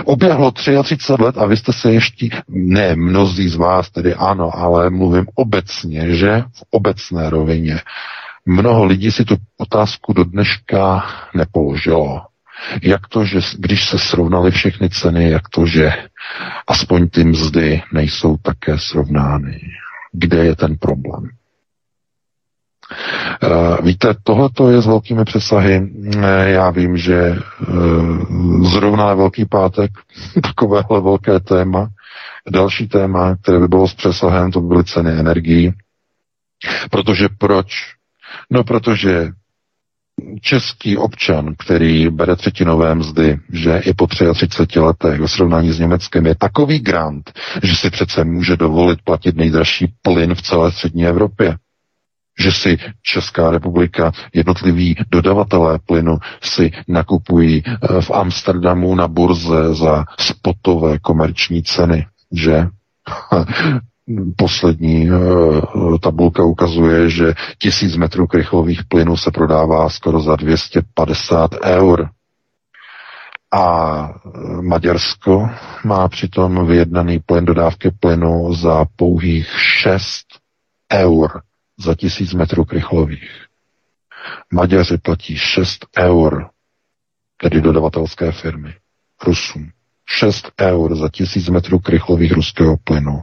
[0.04, 4.90] Oběhlo 33 let a vy jste se ještě, ne mnozí z vás tedy ano, ale
[4.90, 7.80] mluvím obecně, že v obecné rovině.
[8.46, 12.22] Mnoho lidí si tu otázku do dneška nepoložilo.
[12.82, 15.92] Jak to, že když se srovnaly všechny ceny, jak to, že
[16.68, 19.60] aspoň ty mzdy nejsou také srovnány?
[20.12, 21.30] Kde je ten problém?
[23.42, 25.90] Uh, víte, tohle je s velkými přesahy.
[26.44, 27.36] Já vím, že
[27.68, 29.90] uh, zrovna na Velký pátek
[30.42, 31.88] takovéhle velké téma.
[32.50, 35.72] Další téma, které by bylo s přesahem, to by byly ceny energií.
[36.90, 37.66] Protože proč?
[38.50, 39.28] No, protože
[40.40, 46.26] český občan, který bere třetinové mzdy, že i po 33 letech ve srovnání s Německem
[46.26, 47.32] je takový grant,
[47.62, 51.56] že si přece může dovolit platit nejdražší plyn v celé střední Evropě
[52.38, 60.04] že si Česká republika, jednotliví dodavatelé plynu si nakupují eh, v Amsterdamu na burze za
[60.20, 62.66] spotové komerční ceny, že
[64.36, 72.08] poslední uh, tabulka ukazuje, že tisíc metrů krychlových plynů se prodává skoro za 250 eur.
[73.54, 75.50] A eh, Maďarsko
[75.84, 80.26] má přitom vyjednaný plyn dodávky plynu za pouhých 6
[80.92, 81.42] eur
[81.82, 83.46] za tisíc metrů krychlových.
[84.52, 86.50] Maďaři platí 6 eur,
[87.36, 88.74] tedy dodavatelské firmy,
[89.26, 89.70] Rusům.
[90.06, 93.22] 6 eur za tisíc metrů krychlových ruského plynu.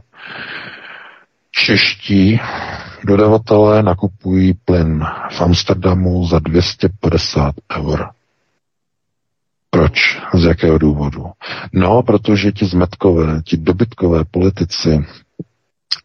[1.50, 2.40] Čeští
[3.04, 8.08] dodavatelé nakupují plyn v Amsterdamu za 250 eur.
[9.70, 10.20] Proč?
[10.34, 11.26] Z jakého důvodu?
[11.72, 15.06] No, protože ti zmetkové, ti dobytkové politici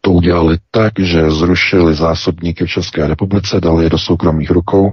[0.06, 4.92] to udělali tak, že zrušili zásobníky v České republice, dali je do soukromých rukou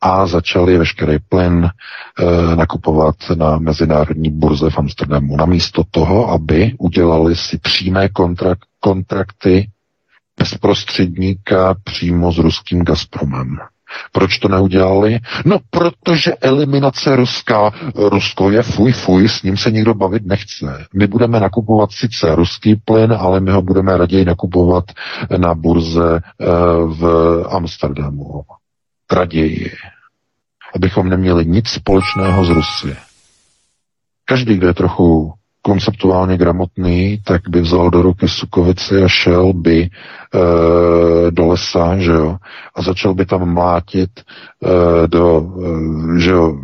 [0.00, 5.36] a začali veškerý plyn e, nakupovat na mezinárodní burze v Amsterdamu.
[5.36, 9.68] Namísto toho, aby udělali si přímé kontrakt, kontrakty
[10.38, 13.58] bezprostředníka přímo s ruským Gazpromem.
[14.12, 15.18] Proč to neudělali?
[15.44, 20.86] No, protože eliminace Ruska, Rusko je fuj fuj, s ním se nikdo bavit nechce.
[20.94, 24.84] My budeme nakupovat sice ruský plyn, ale my ho budeme raději nakupovat
[25.36, 26.46] na burze eh,
[26.86, 27.04] v
[27.50, 28.42] Amsterdamu.
[29.12, 29.72] Raději.
[30.74, 32.96] Abychom neměli nic společného s Rusy.
[34.24, 35.32] Každý, kdo je trochu
[35.62, 39.90] konceptuálně gramotný, tak by vzal do ruky sukovici a šel by e,
[41.30, 42.36] do lesa, že jo,
[42.74, 46.56] a začal by tam mlátit e, do, e, že jo,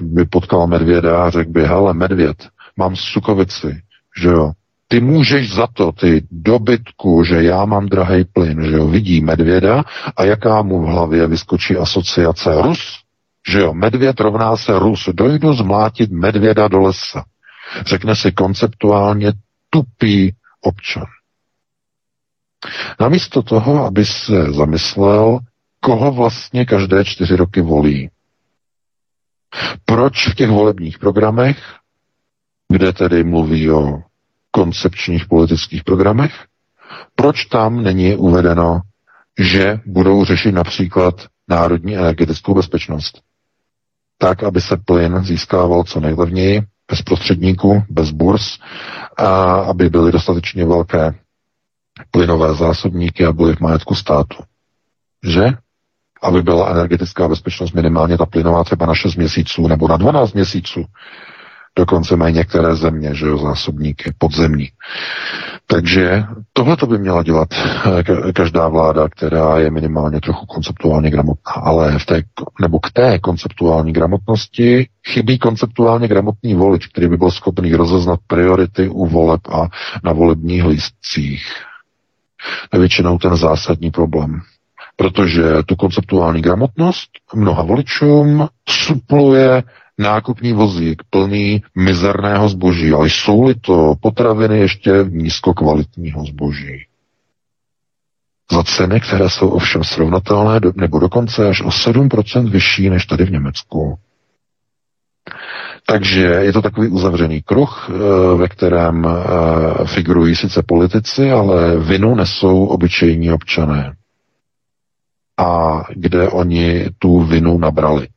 [0.00, 2.36] by potkal medvěda a řekl by, hele, medvěd,
[2.76, 3.80] mám sukovici,
[4.20, 4.52] že jo,
[4.88, 9.84] ty můžeš za to, ty dobytku, že já mám drahý plyn, že jo, vidí medvěda
[10.16, 12.98] a jaká mu v hlavě vyskočí asociace Rus,
[13.48, 17.24] že jo, medvěd rovná se Rus, dojdu zmlátit medvěda do lesa.
[17.86, 19.32] Řekne si konceptuálně
[19.70, 21.04] tupý občan.
[23.00, 25.38] Namísto toho, aby se zamyslel,
[25.80, 28.10] koho vlastně každé čtyři roky volí.
[29.84, 31.58] Proč v těch volebních programech,
[32.68, 34.02] kde tedy mluví o
[34.50, 36.44] koncepčních politických programech,
[37.14, 38.80] proč tam není uvedeno,
[39.38, 43.22] že budou řešit například národní energetickou bezpečnost?
[44.18, 48.58] Tak, aby se plyn získával co nejlevněji, bez prostředníků, bez burs,
[49.16, 51.14] a aby byly dostatečně velké
[52.10, 54.36] plynové zásobníky a byly v majetku státu.
[55.24, 55.46] Že?
[56.22, 60.84] Aby byla energetická bezpečnost minimálně ta plynová třeba na 6 měsíců nebo na 12 měsíců.
[61.78, 64.68] Dokonce mají některé země, že jo, zásobníky podzemní.
[65.66, 71.52] Takže tohle to by měla dělat eh, každá vláda, která je minimálně trochu konceptuálně gramotná.
[71.52, 72.22] Ale v té,
[72.60, 78.88] nebo k té konceptuální gramotnosti chybí konceptuálně gramotný volič, který by byl schopný rozeznat priority
[78.88, 79.68] u voleb a
[80.04, 81.52] na volebních lístcích.
[82.72, 84.40] Většinou ten zásadní problém
[84.96, 89.62] protože tu konceptuální gramotnost mnoha voličům supluje
[89.98, 96.86] nákupní vozík plný mizerného zboží, ale jsou-li to potraviny ještě nízkokvalitního zboží.
[98.52, 103.30] Za ceny, které jsou ovšem srovnatelné nebo dokonce až o 7% vyšší než tady v
[103.30, 103.98] Německu.
[105.86, 112.14] Takže je to takový uzavřený kruh, eh, ve kterém eh, figurují sice politici, ale vinu
[112.14, 113.94] nesou obyčejní občané.
[115.38, 118.08] A kde oni tu vinu nabrali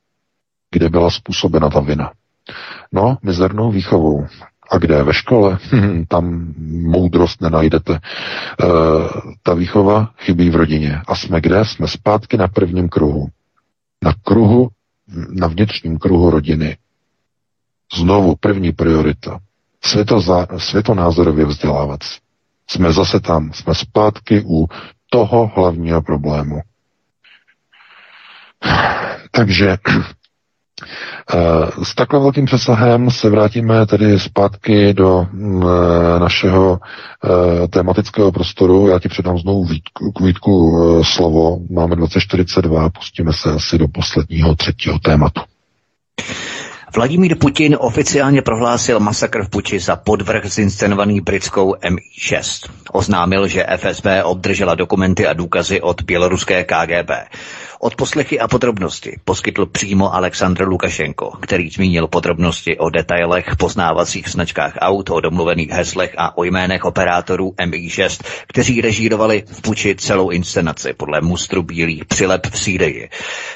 [0.72, 2.11] kde byla způsobena ta vina?
[2.91, 4.28] No, mizernou výchovou.
[4.72, 5.03] A kde?
[5.03, 5.57] Ve škole?
[5.72, 7.93] Hm, tam moudrost nenajdete.
[7.93, 7.99] E,
[9.43, 11.01] ta výchova chybí v rodině.
[11.07, 11.65] A jsme kde?
[11.65, 13.28] Jsme zpátky na prvním kruhu.
[14.03, 14.70] Na kruhu,
[15.30, 16.78] na vnitřním kruhu rodiny.
[17.95, 19.39] Znovu první priorita.
[19.84, 21.99] Světoza, světonázorově vzdělávat.
[22.67, 23.53] Jsme zase tam.
[23.53, 24.67] Jsme zpátky u
[25.09, 26.61] toho hlavního problému.
[29.32, 29.78] Takže
[31.84, 36.80] s takhle velkým přesahem se vrátíme tedy zpátky do mm, eh, našeho
[37.64, 38.88] eh, tematického prostoru.
[38.88, 39.68] Já ti předám znovu
[40.16, 41.58] k Vítku slovo.
[41.72, 45.42] Máme 2042, pustíme se asi do posledního třetího tématu.
[46.96, 52.70] Vladimír Putin oficiálně prohlásil masakr v Puči za podvrh zinscenovaný britskou MI6.
[52.92, 57.10] Oznámil, že FSB obdržela dokumenty a důkazy od běloruské KGB.
[57.82, 64.74] Od poslechy a podrobnosti poskytl přímo Aleksandr Lukašenko, který zmínil podrobnosti o detailech poznávacích značkách
[64.80, 70.94] aut, o domluvených heslech a o jménech operátorů MI6, kteří režírovali v Puči celou inscenaci
[70.94, 73.10] podle mustru bílých přilep v Sýrii.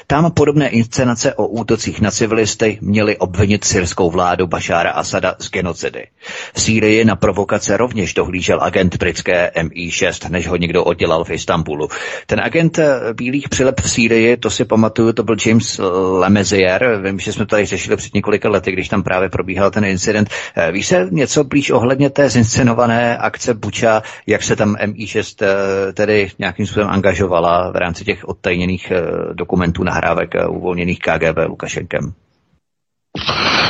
[0.06, 6.06] Tam podobné inscenace o útocích na civilisty měli obvinit syrskou vládu Bašára Asada z genocidy.
[6.54, 11.88] V Sýrii na provokace rovněž dohlížel agent britské MI6, než ho někdo oddělal v Istanbulu.
[12.26, 12.78] Ten agent
[13.12, 15.80] bílých přilep v Sýrii to si pamatuju, to byl James
[16.18, 20.28] Lemezier, vím, že jsme tady řešili před několika lety, když tam právě probíhal ten incident.
[20.56, 25.92] Eh, víš se něco blíž ohledně té zinscenované akce Buča, jak se tam MI6 eh,
[25.92, 29.02] tedy nějakým způsobem angažovala v rámci těch odtajněných eh,
[29.34, 32.12] dokumentů nahrávek uvolněných KGB Lukašenkem?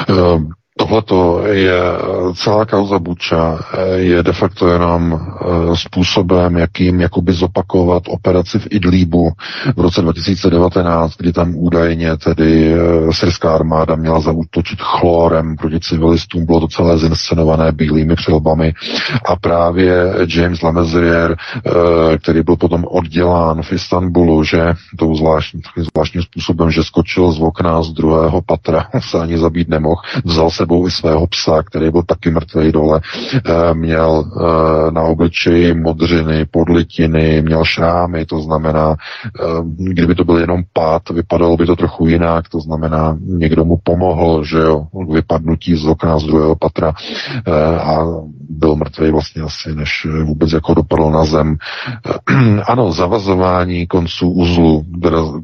[0.08, 0.54] Um
[0.88, 1.02] Tohle
[1.50, 1.82] je
[2.34, 3.58] celá kauza Buča,
[3.94, 9.30] je de facto jenom eh, způsobem, jakým jakoby zopakovat operaci v Idlíbu
[9.76, 16.46] v roce 2019, kdy tam údajně tedy eh, syrská armáda měla zautočit chlorem proti civilistům,
[16.46, 18.74] bylo to celé zinscenované bílými přilbami.
[19.24, 21.70] A právě James Lemezrier, eh,
[22.18, 27.82] který byl potom oddělán v Istanbulu, že tou zvláštní, zvláštním způsobem, že skočil z okna
[27.82, 32.02] z druhého patra, se ani zabít nemohl, vzal se sebou i svého psa, který byl
[32.02, 33.00] taky mrtvý dole.
[33.34, 39.44] Eh, měl eh, na obličeji modřiny, podlitiny, měl šrámy, to znamená, eh,
[39.78, 44.44] kdyby to byl jenom pád, vypadalo by to trochu jinak, to znamená, někdo mu pomohl,
[44.44, 46.92] že jo, vypadnutí z okna z druhého patra
[47.80, 48.04] a
[48.50, 51.56] byl mrtvý vlastně asi, než vůbec jako dopadl na zem.
[52.66, 54.84] ano, zavazování konců uzlu,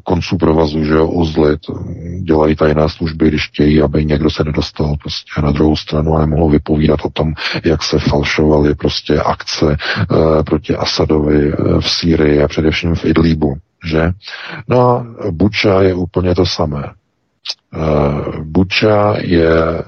[0.03, 1.73] konců provazu, že jo, uzly, to
[2.21, 6.49] dělají tajné služby, když chtějí, aby někdo se nedostal prostě na druhou stranu a nemohl
[6.51, 7.33] vypovídat o tom,
[7.65, 13.55] jak se falšovaly prostě akce e, proti Asadovi e, v Sýrii a především v Idlíbu,
[13.85, 14.11] že?
[14.67, 16.83] No a Buča je úplně to samé.
[16.83, 16.91] E,
[18.43, 19.83] Buča je e,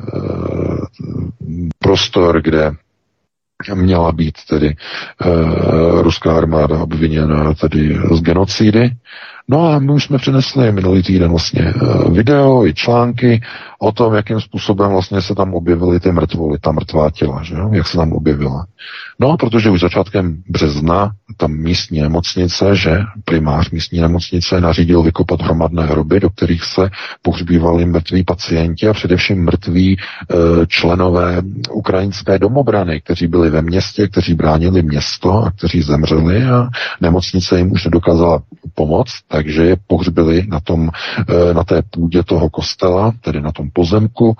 [1.79, 2.71] prostor, kde
[3.73, 4.75] měla být tedy e,
[6.01, 8.91] ruská armáda obviněna tedy z genocidy
[9.47, 11.73] No a my už jsme přinesli minulý týden vlastně
[12.11, 13.41] video i články
[13.79, 17.69] o tom, jakým způsobem vlastně se tam objevily ty mrtvoly, ta mrtvá těla, že jo?
[17.73, 18.65] jak se tam objevila.
[19.19, 25.85] No, protože už začátkem března tam místní nemocnice, že primář místní nemocnice nařídil vykopat hromadné
[25.85, 26.89] hroby, do kterých se
[27.21, 29.97] pohřbívali mrtví pacienti a především mrtví e,
[30.67, 31.41] členové
[31.71, 36.69] ukrajinské domobrany, kteří byli ve městě, kteří bránili město a kteří zemřeli a
[37.01, 38.41] nemocnice jim už nedokázala
[38.75, 40.89] pomoct, takže je pohřbili na, tom,
[41.29, 44.35] e, na té půdě toho kostela, tedy na tom pozemku,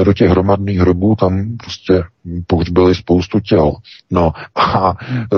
[0.00, 2.02] e, do těch hromadných hrobů tam prostě
[2.46, 3.72] pohřbili spoustu těl.
[4.10, 5.36] No a e,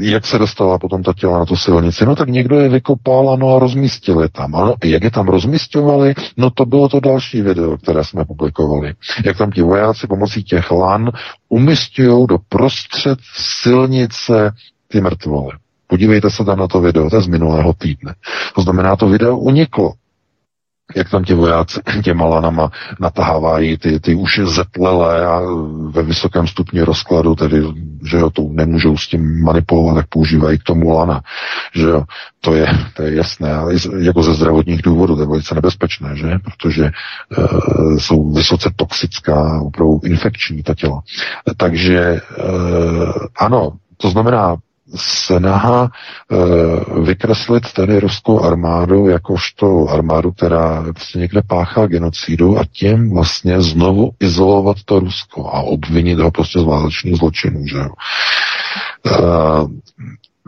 [0.00, 2.06] jak se dostala potom ta těla na tu silnici?
[2.06, 4.54] No tak někdo je vykopal ano, a rozmístil je tam.
[4.54, 6.14] Ano, jak je tam rozmístovali?
[6.36, 8.94] No to bylo to další video, které jsme publikovali.
[9.24, 11.10] Jak tam ti vojáci pomocí těch lan
[11.48, 13.18] umistují do prostřed
[13.62, 14.52] silnice
[14.88, 15.63] ty mrtvoly.
[15.86, 18.14] Podívejte se tam na to video, to je z minulého týdne.
[18.54, 19.92] To znamená, to video uniklo
[20.96, 22.70] jak tam ti vojáci těma lanama
[23.00, 25.40] natahávají ty, ty už zetlelé a
[25.90, 27.62] ve vysokém stupni rozkladu, tedy,
[28.10, 31.20] že jo, to nemůžou s tím manipulovat, tak používají k tomu lana,
[31.74, 32.04] že jo,
[32.40, 32.66] to je,
[32.96, 36.90] to je jasné, ale jako ze zdravotních důvodů, to je velice nebezpečné, že, protože e,
[38.00, 41.02] jsou vysoce toxická, opravdu infekční ta těla.
[41.56, 42.20] Takže e,
[43.38, 44.56] ano, to znamená,
[44.96, 53.10] snaha e, vykreslit tedy ruskou armádu jakožto armádu, která prostě někde páchá genocidu a tím
[53.14, 57.78] vlastně znovu izolovat to Rusko a obvinit ho prostě z válečných zločinů, že.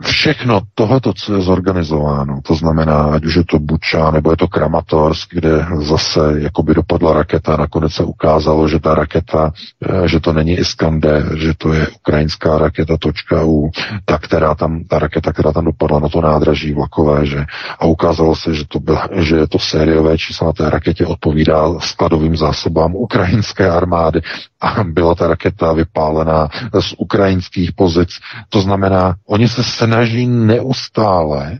[0.01, 4.47] Všechno tohleto, co je zorganizováno, to znamená, ať už je to Buča, nebo je to
[4.47, 10.33] Kramatorsk, kde zase jakoby dopadla raketa, nakonec se ukázalo, že ta raketa, eh, že to
[10.33, 13.71] není Iskander, že to je ukrajinská raketa točka U,
[14.05, 17.45] ta, která tam, ta raketa, která tam dopadla na to nádraží vlakové, že
[17.79, 22.37] a ukázalo se, že to, byla, že to sériové číslo na té raketě odpovídá skladovým
[22.37, 24.21] zásobám ukrajinské armády
[24.61, 28.09] a byla ta raketa vypálená z ukrajinských pozic.
[28.49, 31.59] To znamená, oni se snaží neustále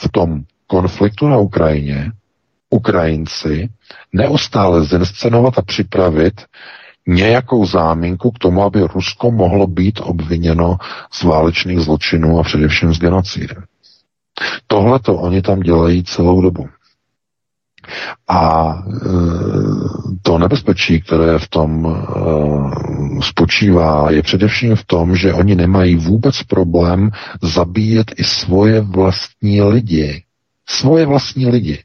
[0.00, 2.12] v tom konfliktu na Ukrajině
[2.70, 3.68] Ukrajinci
[4.12, 6.40] neustále zinscenovat a připravit
[7.06, 10.76] nějakou záminku k tomu, aby Rusko mohlo být obviněno
[11.12, 13.54] z válečných zločinů a především z genocidy.
[14.66, 16.68] Tohle to oni tam dělají celou dobu.
[18.28, 18.98] A e,
[20.32, 26.42] to nebezpečí, které v tom e, spočívá, je především v tom, že oni nemají vůbec
[26.42, 27.10] problém
[27.42, 30.22] zabíjet i svoje vlastní lidi.
[30.68, 31.82] Svoje vlastní lidi.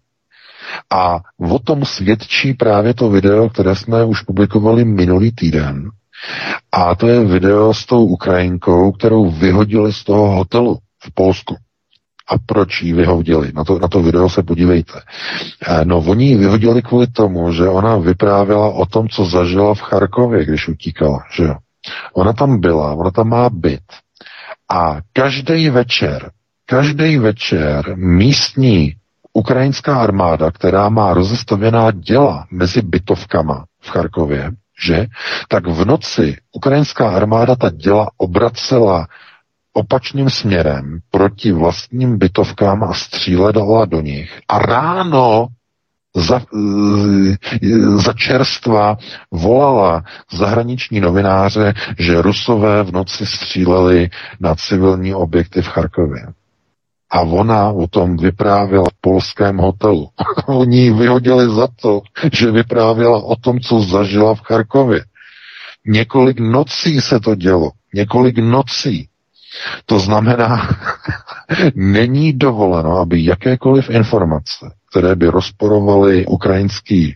[0.93, 1.19] A
[1.51, 5.89] o tom svědčí právě to video, které jsme už publikovali minulý týden.
[6.71, 11.55] A to je video s tou Ukrajinkou, kterou vyhodili z toho hotelu v Polsku.
[12.29, 13.51] A proč ji vyhodili?
[13.55, 15.01] Na to, na to video se podívejte.
[15.67, 19.81] Eh, no, oni ji vyhodili kvůli tomu, že ona vyprávěla o tom, co zažila v
[19.81, 21.55] Charkově, když utíkala, že jo.
[22.13, 23.83] Ona tam byla, ona tam má byt.
[24.71, 26.31] A každý večer,
[26.65, 28.93] každý večer místní
[29.33, 34.51] ukrajinská armáda, která má rozestavěná děla mezi bytovkama v Charkově,
[34.85, 35.05] že,
[35.47, 39.07] tak v noci ukrajinská armáda ta děla obracela
[39.77, 44.41] opačným směrem proti vlastním bytovkám a stříledala do nich.
[44.47, 45.47] A ráno
[46.15, 46.41] za,
[47.95, 48.97] za čerstva
[49.31, 54.09] volala zahraniční novináře, že Rusové v noci stříleli
[54.39, 56.27] na civilní objekty v Charkově.
[57.09, 60.09] A ona o tom vyprávěla v polském hotelu.
[60.47, 62.01] Oni ji vyhodili za to,
[62.33, 65.05] že vyprávěla o tom, co zažila v Charkově.
[65.85, 67.71] Několik nocí se to dělo.
[67.93, 69.09] Několik nocí.
[69.85, 70.69] To znamená,
[71.75, 77.15] není dovoleno, aby jakékoliv informace, které by rozporovaly ukrajinský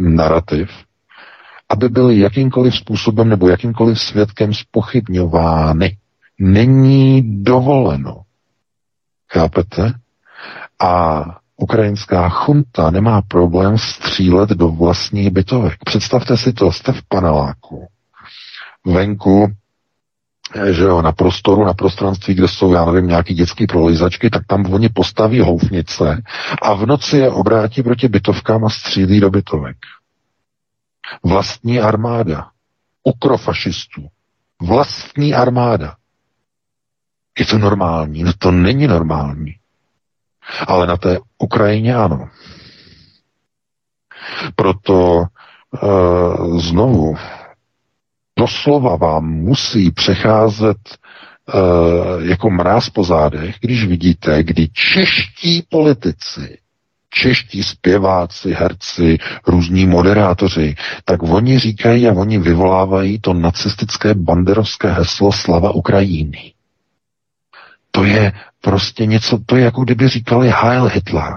[0.00, 0.70] narrativ,
[1.68, 5.96] aby byly jakýmkoliv způsobem nebo jakýmkoliv svědkem spochybňovány.
[6.38, 8.22] Není dovoleno.
[9.32, 9.92] Chápete?
[10.80, 11.24] A
[11.56, 15.74] ukrajinská chunta nemá problém střílet do vlastních bytovek.
[15.84, 17.86] Představte si to, jste v paneláku.
[18.86, 19.46] Venku
[20.70, 24.72] že jo, na prostoru, na prostranství, kde jsou, já nevím, nějaký dětský prolizačky, tak tam
[24.74, 26.22] oni postaví houfnice
[26.62, 29.76] a v noci je obrátí proti bytovkám a střílí do bytovek.
[31.22, 32.48] Vlastní armáda.
[33.02, 34.08] Ukrofašistů.
[34.62, 35.96] Vlastní armáda.
[37.38, 38.22] Je to normální?
[38.22, 39.54] No to není normální.
[40.66, 42.28] Ale na té Ukrajině ano.
[44.56, 45.24] Proto
[45.82, 47.16] uh, znovu
[48.38, 50.76] doslova vám musí přecházet
[52.22, 56.58] jako mráz po zádech, když vidíte, kdy čeští politici
[57.14, 60.74] čeští zpěváci, herci, různí moderátoři,
[61.04, 66.52] tak oni říkají a oni vyvolávají to nacistické banderovské heslo Slava Ukrajiny.
[67.90, 71.32] To je prostě něco, to je jako kdyby říkali Heil Hitler.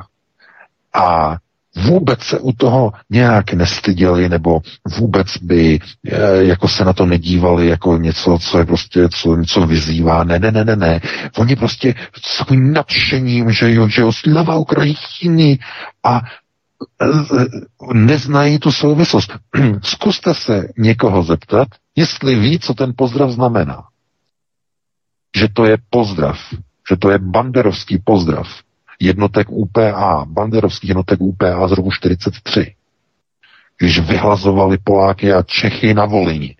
[0.93, 1.37] A
[1.77, 4.59] vůbec se u toho nějak nestyděli, nebo
[4.97, 9.67] vůbec by e, jako se na to nedívali jako něco, co je prostě, co něco
[9.67, 10.23] vyzývá.
[10.23, 11.01] Ne, ne, ne, ne, ne.
[11.37, 15.59] Oni prostě s takovým nadšením, že jo, že jo, slava Ukrajiny
[16.03, 16.21] a
[17.01, 17.07] e,
[17.93, 19.33] neznají tu souvislost.
[19.83, 23.83] Zkuste se někoho zeptat, jestli ví, co ten pozdrav znamená.
[25.37, 26.39] Že to je pozdrav,
[26.89, 28.47] že to je banderovský pozdrav
[28.99, 32.75] jednotek UPA, banderovských jednotek UPA z roku 43,
[33.77, 36.55] když vyhlazovali Poláky a Čechy na Volini.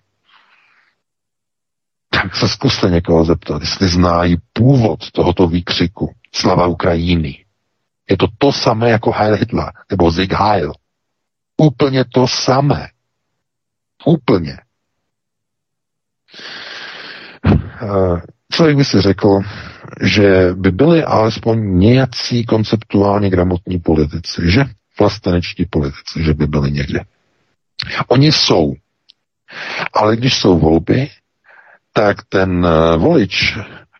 [2.10, 7.44] Tak se zkuste někoho zeptat, jestli znají původ tohoto výkřiku Slava Ukrajiny.
[8.10, 10.72] Je to to samé jako Heil Hitler, nebo Zig Heil.
[11.56, 12.88] Úplně to samé.
[14.04, 14.56] Úplně.
[17.82, 18.20] Eh,
[18.52, 19.40] člověk by si řekl,
[20.02, 24.64] že by byli alespoň nějací konceptuálně gramotní politici, že?
[25.00, 27.00] Vlastenečtí politici, že by byli někde.
[28.08, 28.74] Oni jsou.
[29.92, 31.08] Ale když jsou volby,
[31.92, 33.58] tak ten eh, volič,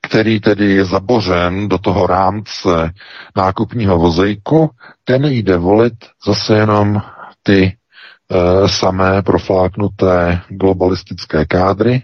[0.08, 2.90] který tedy je zabořen do toho rámce
[3.36, 4.70] nákupního vozejku,
[5.04, 5.94] ten jde volit
[6.26, 7.02] zase jenom
[7.42, 12.02] ty e, samé profláknuté globalistické kádry,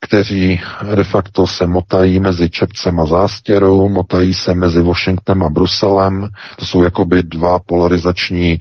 [0.00, 0.60] kteří
[0.94, 6.28] de facto se motají mezi Čepcem a Zástěrou, motají se mezi Washingtonem a Bruselem.
[6.58, 8.58] To jsou jakoby dva polarizační e,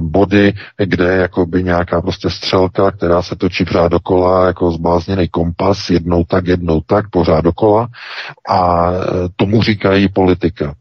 [0.00, 0.52] body,
[0.84, 6.24] kde je jakoby nějaká prostě střelka, která se točí pořád dokola, jako zblázněný kompas, jednou
[6.24, 7.88] tak, jednou tak, pořád dokola.
[8.48, 8.96] A e,
[9.36, 10.74] tomu říkají politika.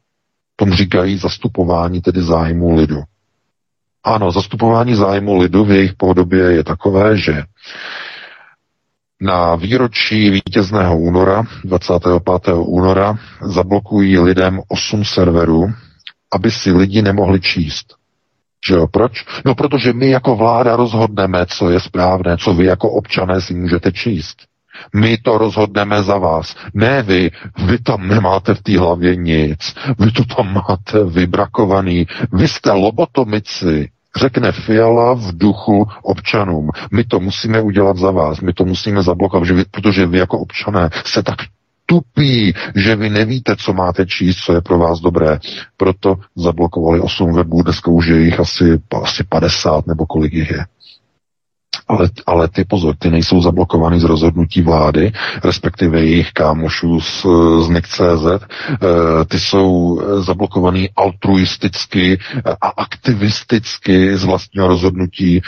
[0.55, 3.01] Tomu říkají zastupování tedy zájmu lidu.
[4.03, 7.43] Ano, zastupování zájmu lidu v jejich podobě je takové, že
[9.21, 12.53] na výročí vítězného února, 25.
[12.55, 15.67] února, zablokují lidem 8 serverů,
[16.33, 17.93] aby si lidi nemohli číst.
[18.67, 19.25] Že jo, proč?
[19.45, 23.91] No, protože my jako vláda rozhodneme, co je správné, co vy jako občané si můžete
[23.91, 24.37] číst.
[24.95, 26.55] My to rozhodneme za vás.
[26.73, 27.31] Ne vy,
[27.65, 29.75] vy tam nemáte v té hlavě nic.
[29.99, 32.07] Vy to tam máte vybrakovaný.
[32.33, 36.69] Vy jste lobotomici řekne Fiala v duchu občanům.
[36.91, 41.23] My to musíme udělat za vás, my to musíme zablokovat, protože vy jako občané se
[41.23, 41.35] tak
[41.85, 45.39] tupí, že vy nevíte, co máte číst, co je pro vás dobré.
[45.77, 50.65] Proto zablokovali 8 webů, dneska už je jich asi, asi 50 nebo kolik jich je.
[51.87, 55.11] Ale, ale ty pozor, ty nejsou zablokovány z rozhodnutí vlády,
[55.43, 57.25] respektive jejich kámošů z,
[57.65, 62.19] z NIC.cz, e, ty jsou zablokovaný altruisticky
[62.61, 65.41] a aktivisticky z vlastního rozhodnutí e,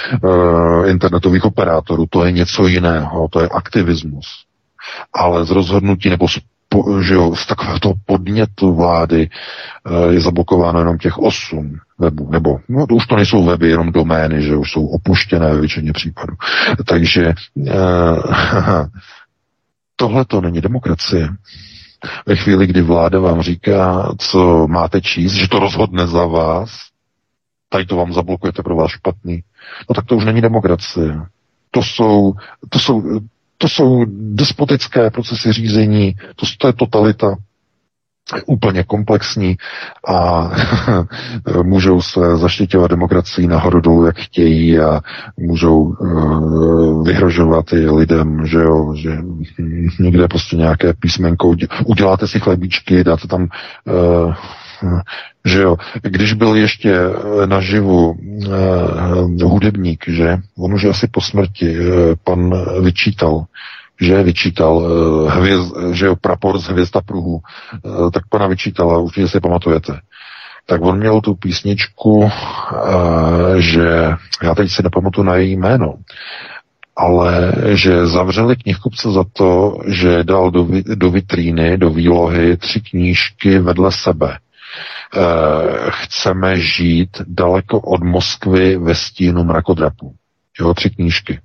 [0.89, 2.05] internetových operátorů.
[2.09, 4.28] To je něco jiného, to je aktivismus.
[5.13, 6.39] Ale z rozhodnutí nebo z
[6.70, 12.59] po, že jo, z takového podnětu vlády e, je zablokováno jenom těch osm webů, nebo
[12.70, 16.34] no, to už to nejsou weby, jenom domény, že už jsou opuštěné ve většině případů.
[16.86, 17.34] Takže e,
[19.95, 21.30] tohle to není demokracie.
[22.26, 26.70] Ve chvíli, kdy vláda vám říká, co máte číst, že to rozhodne za vás,
[27.70, 29.43] tady to vám zablokujete pro vás špatný,
[29.89, 31.22] no tak to už není demokracie.
[31.72, 32.34] To jsou,
[32.70, 33.20] to jsou
[33.58, 37.36] to jsou despotické procesy řízení, to, to je totalita.
[38.45, 39.58] Úplně komplexní
[40.08, 40.51] a
[41.64, 45.01] můžou se zaštiťovat demokracii nahoru dolů, jak chtějí a
[45.38, 49.18] můžou uh, vyhrožovat i lidem, že jo, že
[49.99, 51.55] někde prostě nějaké písmenko,
[51.86, 54.36] uděláte si chlebíčky, dáte tam uh,
[55.47, 61.80] že jo, když byl ještě eh, naživu uh, hudebník, že, on už asi po smrti,
[61.80, 61.86] uh,
[62.23, 62.53] pan
[62.84, 63.45] vyčítal,
[64.01, 67.39] že vyčítal uh, hvězd, že jo, prapor z hvězda pruhu,
[67.84, 69.99] uh, tak pana vyčítala, určitě si pamatujete.
[70.65, 72.29] Tak on měl tu písničku, uh,
[73.58, 74.12] že
[74.43, 75.93] já teď si nepamatuju na její jméno,
[76.95, 83.59] ale že zavřeli knihkupce za to, že dal do, do vitríny, do výlohy tři knížky
[83.59, 84.37] vedle sebe
[85.89, 90.16] chceme žít daleko od Moskvy ve stínu mrakodrapu.
[90.59, 91.39] Jo, tři knížky.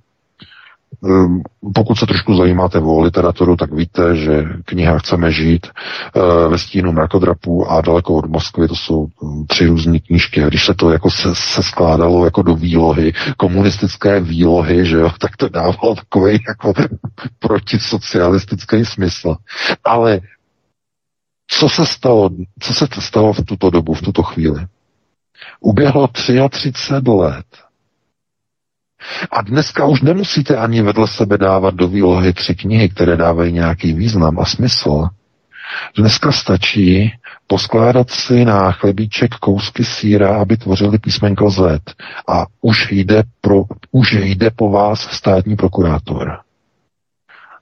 [1.05, 1.41] Ehm,
[1.75, 6.91] pokud se trošku zajímáte o literaturu, tak víte, že kniha Chceme žít eh, ve stínu
[6.91, 10.43] mrakodrapů a daleko od Moskvy, to jsou hm, tři různé knížky.
[10.43, 15.09] A když se to jako se, se skládalo jako do výlohy, komunistické výlohy, že jo,
[15.19, 16.73] tak to dávalo takový jako
[17.39, 19.35] protisocialistický smysl.
[19.83, 20.19] Ale
[21.47, 22.29] co se stalo,
[22.59, 24.65] co se stalo v tuto dobu, v tuto chvíli?
[25.59, 27.45] Uběhlo 33 let
[29.31, 33.93] a dneska už nemusíte ani vedle sebe dávat do výlohy tři knihy, které dávají nějaký
[33.93, 35.07] význam a smysl.
[35.97, 37.11] Dneska stačí
[37.47, 41.81] poskládat si na chlebíček kousky síra, aby tvořili písmenko Z.
[42.27, 46.39] A už jde, pro, už jde po vás státní prokurátor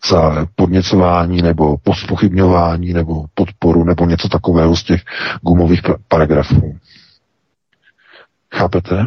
[0.09, 5.01] za podněcování nebo pospochybňování nebo podporu nebo něco takového z těch
[5.41, 6.77] gumových paragrafů.
[8.55, 9.05] Chápete?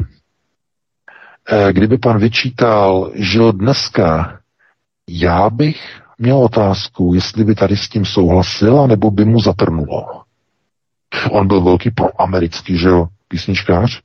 [1.50, 4.38] Eh, kdyby pan vyčítal, že dneska,
[5.08, 10.22] já bych měl otázku, jestli by tady s tím souhlasil, nebo by mu zatrnulo.
[11.30, 14.00] On byl velký proamerický, že jo, písničkář,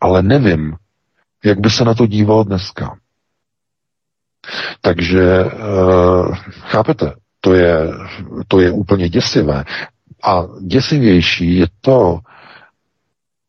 [0.00, 0.76] ale nevím,
[1.44, 2.96] jak by se na to díval dneska.
[4.80, 7.88] Takže uh, chápete, to je,
[8.48, 9.64] to je úplně děsivé.
[10.24, 12.18] A děsivější je to,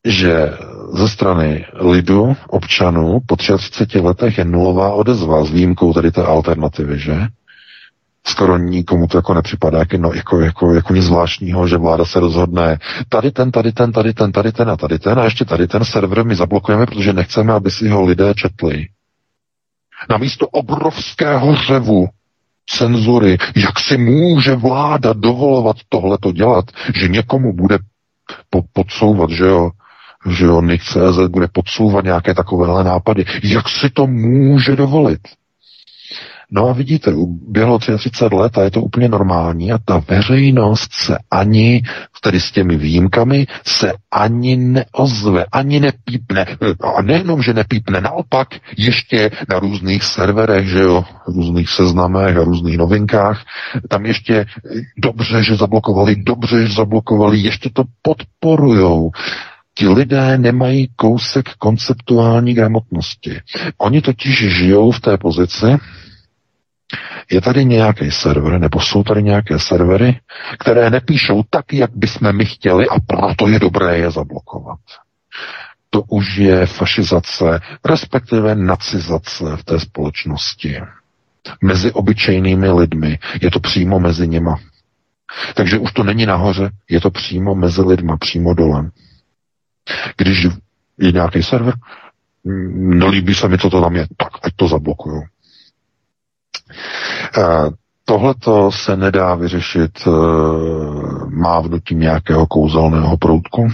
[0.04, 0.50] že
[0.92, 6.98] ze strany lidu, občanů, po 30 letech je nulová odezva s výjimkou tady té alternativy,
[6.98, 7.16] že?
[8.26, 12.20] Skoro nikomu to jako nepřipadá jako, no, jako, jako, jako nic zvláštního, že vláda se
[12.20, 15.66] rozhodne tady ten, tady ten, tady ten, tady ten a tady ten a ještě tady
[15.66, 18.86] ten server my zablokujeme, protože nechceme, aby si ho lidé četli.
[20.10, 22.06] Namísto obrovského řevu
[22.70, 26.64] cenzury, jak si může vláda dovolovat tohleto dělat,
[26.94, 27.78] že někomu bude
[28.50, 29.70] po- podsouvat, že jo,
[30.30, 33.24] že jo, CZ bude podsouvat nějaké takovéhle nápady.
[33.42, 35.20] Jak si to může dovolit?
[36.52, 41.18] No a vidíte, uběhlo 33 let a je to úplně normální a ta veřejnost se
[41.30, 41.82] ani,
[42.20, 46.46] tedy s těmi výjimkami, se ani neozve, ani nepípne.
[46.98, 52.78] A nejenom, že nepípne, naopak ještě na různých serverech, že jo, různých seznamech a různých
[52.78, 53.44] novinkách,
[53.88, 54.46] tam ještě
[54.96, 59.10] dobře, že zablokovali, dobře, že zablokovali, ještě to podporujou.
[59.74, 63.40] Ti lidé nemají kousek konceptuální gramotnosti.
[63.78, 65.66] Oni totiž žijou v té pozici,
[67.30, 70.20] je tady nějaký server, nebo jsou tady nějaké servery,
[70.58, 74.78] které nepíšou tak, jak bychom my chtěli a proto je dobré je zablokovat.
[75.90, 80.80] To už je fašizace, respektive nacizace v té společnosti.
[81.62, 83.18] Mezi obyčejnými lidmi.
[83.42, 84.56] Je to přímo mezi nima.
[85.54, 88.90] Takže už to není nahoře, je to přímo mezi lidma, přímo dolem.
[90.16, 90.46] Když
[90.98, 91.74] je nějaký server,
[92.74, 95.22] nelíbí se mi, co to tam je, tak ať to zablokuju.
[98.04, 98.34] Tohle
[98.70, 103.68] se nedá vyřešit uh, mávnutím nějakého kouzelného proutku.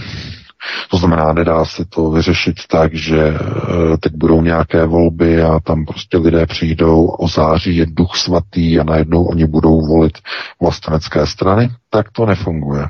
[0.91, 5.85] To znamená, nedá se to vyřešit tak, že uh, teď budou nějaké volby a tam
[5.85, 10.17] prostě lidé přijdou, o září je duch svatý a najednou oni budou volit
[10.61, 11.69] vlastenecké strany.
[11.89, 12.87] Tak to nefunguje.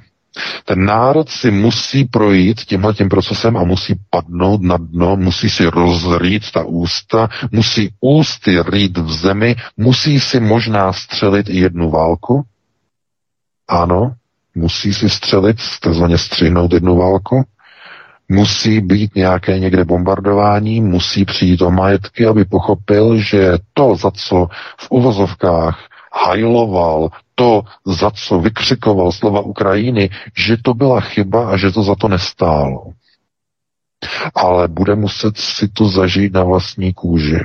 [0.66, 5.66] Ten národ si musí projít tímhle tím procesem a musí padnout na dno, musí si
[5.66, 12.44] rozrýt ta ústa, musí ústy rýt v zemi, musí si možná střelit i jednu válku.
[13.68, 14.14] Ano,
[14.56, 17.44] musí si střelit, takzvaně střihnout jednu válku.
[18.30, 24.48] Musí být nějaké někde bombardování, musí přijít o majetky, aby pochopil, že to, za co
[24.80, 25.80] v uvozovkách
[26.26, 31.96] hajloval, to, za co vykřikoval slova Ukrajiny, že to byla chyba a že to za
[31.96, 32.86] to nestálo.
[34.36, 37.40] Ale bude muset si to zažít na vlastní kůži.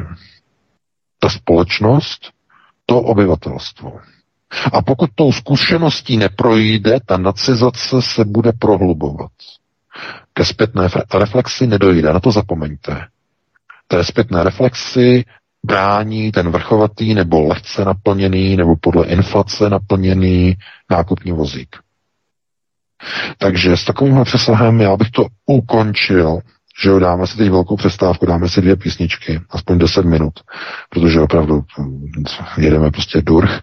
[1.18, 2.30] Ta společnost,
[2.86, 4.00] to obyvatelstvo.
[4.72, 9.30] A pokud tou zkušeností neprojde, ta nacizace se bude prohlubovat.
[10.32, 13.06] Ke zpětné reflexi nedojde, na to zapomeňte.
[13.88, 15.24] Té zpětné reflexi
[15.66, 20.56] brání ten vrchovatý nebo lehce naplněný nebo podle inflace naplněný
[20.90, 21.76] nákupní vozík.
[23.38, 26.40] Takže s takovým přesahem já bych to ukončil,
[26.82, 30.32] že jo, dáme si teď velkou přestávku, dáme si dvě písničky, aspoň 10 minut,
[30.90, 31.64] protože opravdu
[32.58, 33.60] jedeme prostě durch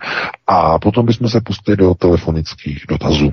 [0.48, 3.32] a potom bychom se pustili do telefonických dotazů.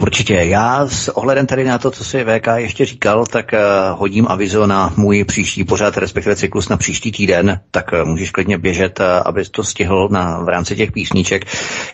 [0.00, 0.34] Určitě.
[0.34, 4.66] Já s ohledem tady na to, co si VK ještě říkal, tak uh, hodím avizo
[4.66, 9.06] na můj příští pořád, respektive cyklus na příští týden, tak uh, můžeš klidně běžet, uh,
[9.24, 11.44] abys to stihl na, v rámci těch písniček.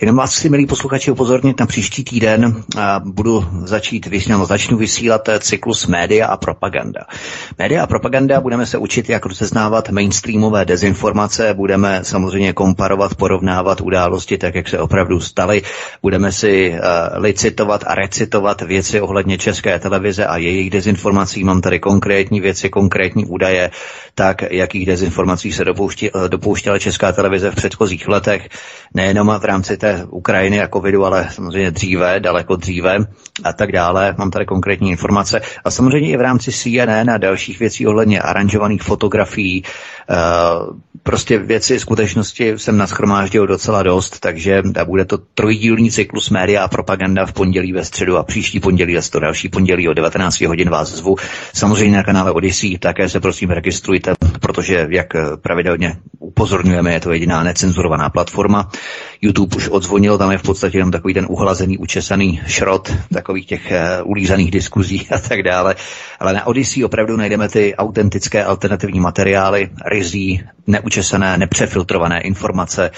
[0.00, 2.62] Jenom vás si, milí posluchači, upozornit na příští týden.
[3.04, 7.00] Budu začít vysílat, začnu vysílat cyklus média a propaganda.
[7.58, 14.38] Média a propaganda budeme se učit, jak rozeznávat mainstreamové dezinformace, budeme samozřejmě komparovat, porovnávat události
[14.38, 15.62] tak, jak se opravdu staly.
[16.02, 21.44] Budeme si uh, licitovat a recitovat věci ohledně české televize a jejich dezinformací.
[21.44, 23.70] Mám tady konkrétní věci, konkrétní údaje,
[24.14, 28.48] tak jakých dezinformací se dopouští, eh, dopouštěla česká televize v předchozích letech,
[28.94, 32.98] nejenom v rámci té Ukrajiny a covidu, ale samozřejmě dříve, daleko dříve
[33.44, 34.14] a tak dále.
[34.18, 38.82] Mám tady konkrétní informace a samozřejmě i v rámci CNN a dalších věcí ohledně aranžovaných
[38.82, 46.64] fotografií, uh, prostě věci skutečnosti jsem naschromáždil docela dost, takže bude to trojdílný cyklus média
[46.64, 50.40] a propaganda v pondělí ve středu a příští pondělí a to další pondělí o 19
[50.40, 51.16] hodin vás zvu.
[51.54, 55.06] Samozřejmě na kanále Odyssey také se prosím registrujte, protože jak
[55.42, 58.70] pravidelně upozorňujeme, je to jediná necenzurovaná platforma.
[59.20, 63.72] YouTube už odzvonil, tam je v podstatě jenom takový ten uhlazený, učesaný šrot takových těch
[63.72, 65.74] uh, ulízaných diskuzí a tak dále.
[66.20, 72.90] Ale na Odyssey opravdu najdeme ty autentické alternativní materiály, rizí, neučesané, nepřefiltrované informace,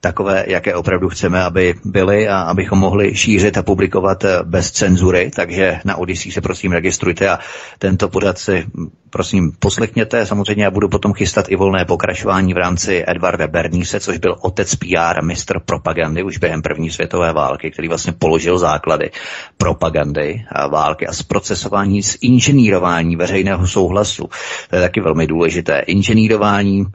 [0.00, 3.75] takové, jaké opravdu chceme, aby byly a abychom mohli šířit a publikovat
[4.24, 5.30] eh, bez cenzury.
[5.36, 7.38] Takže na Odyssey se prosím registrujte a
[7.78, 8.66] tento pořad si
[9.10, 10.26] prosím poslechněte.
[10.26, 14.74] Samozřejmě já budu potom chystat i volné pokračování v rámci Edvarda Berníse, což byl otec
[14.76, 19.10] PR, mistr propagandy už během první světové války, který vlastně položil základy
[19.58, 24.28] propagandy a války a zprocesování, zinženírování veřejného souhlasu.
[24.70, 25.78] To je taky velmi důležité.
[25.78, 26.86] Inženírování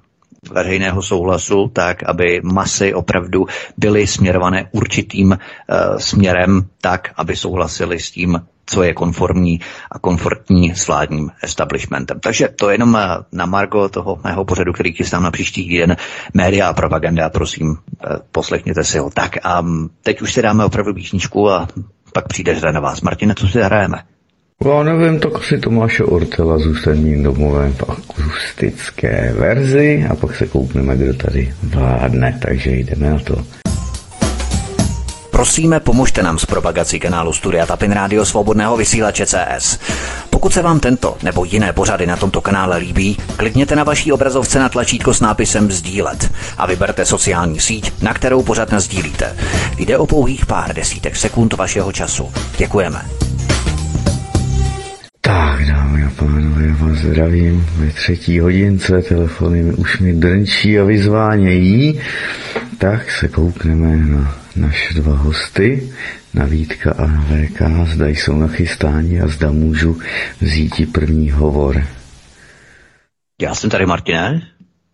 [0.49, 3.45] veřejného souhlasu, tak aby masy opravdu
[3.77, 9.59] byly směrované určitým uh, směrem tak, aby souhlasili s tím, co je konformní
[9.91, 12.19] a komfortní s vládním establishmentem.
[12.19, 15.97] Takže to je jenom eh, na margo toho mého pořadu, který chystám na příští týden.
[16.33, 19.09] Média a propaganda, prosím, eh, poslechněte si ho.
[19.09, 19.65] Tak a
[20.03, 21.67] teď už si dáme opravdu písničku a
[22.13, 23.01] pak přijde hra na vás.
[23.01, 24.03] Martine, co si hrajeme?
[24.65, 30.97] Já nevím, tak asi Tomáše Ortela zůstaním domovém v akustické verzi a pak se koupneme,
[30.97, 33.45] kdo tady vládne, takže jdeme na to.
[35.31, 39.79] Prosíme, pomožte nám s propagací kanálu Studia Tapin Rádio Svobodného vysílače CS.
[40.29, 44.59] Pokud se vám tento nebo jiné pořady na tomto kanále líbí, klikněte na vaší obrazovce
[44.59, 49.35] na tlačítko s nápisem Sdílet a vyberte sociální síť, na kterou pořad sdílíte.
[49.77, 52.31] Jde o pouhých pár desítek sekund vašeho času.
[52.57, 53.01] Děkujeme.
[55.31, 60.83] Tak, dámy a pánové, já vás zdravím ve třetí hodince, telefony už mi drnčí a
[60.83, 62.01] vyzvánějí,
[62.77, 65.93] tak se koukneme na naše dva hosty,
[66.33, 67.61] na Vítka a na VK,
[67.93, 69.99] zda jsou nachystáni a zda můžu
[70.41, 71.83] vzít první hovor.
[73.41, 74.41] Já jsem tady, Martine.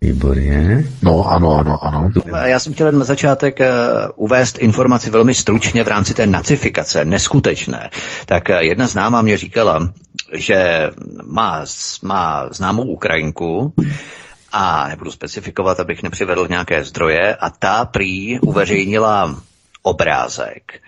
[0.01, 0.85] Výborně.
[1.01, 2.11] No, ano, ano, ano.
[2.45, 3.65] Já jsem chtěl na začátek uh,
[4.15, 7.89] uvést informaci velmi stručně v rámci té nacifikace, neskutečné.
[8.26, 9.93] Tak uh, jedna známá mě říkala,
[10.33, 10.89] že
[11.23, 11.65] má,
[12.01, 13.73] má známou Ukrajinku,
[14.51, 19.35] a nebudu specifikovat, abych nepřivedl nějaké zdroje, a ta prý uveřejnila
[19.81, 20.81] obrázek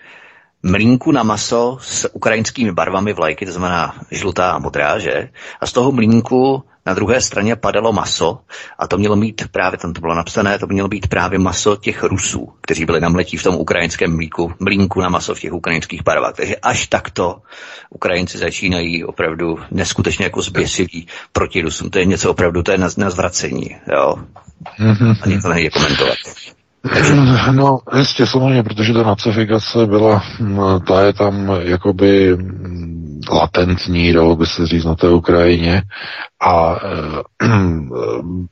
[0.64, 5.30] mlínku na maso s ukrajinskými barvami vlajky, to znamená žlutá a modrá, že?
[5.61, 8.40] A z toho mlínku na druhé straně padalo maso
[8.80, 12.03] a to mělo mít právě, tam to bylo napsané, to mělo být právě maso těch
[12.03, 16.36] Rusů, kteří byli namletí v tom ukrajinském mlíku, mlínku na maso v těch ukrajinských barvách.
[16.36, 17.41] Takže až takto
[17.90, 21.90] Ukrajinci začínají opravdu neskutečně jako zběsilí proti Rusům.
[21.90, 24.16] To je něco opravdu, to je na, na zvracení, jo.
[24.80, 25.16] Mm-hmm.
[25.22, 26.18] Ani to nejde komentovat.
[27.52, 30.24] No, jistě, samozřejmě, protože ta nacifikace byla,
[30.88, 32.38] ta je tam jakoby
[33.32, 35.82] latentní, dalo by se říct, na té Ukrajině.
[36.41, 37.48] A eh,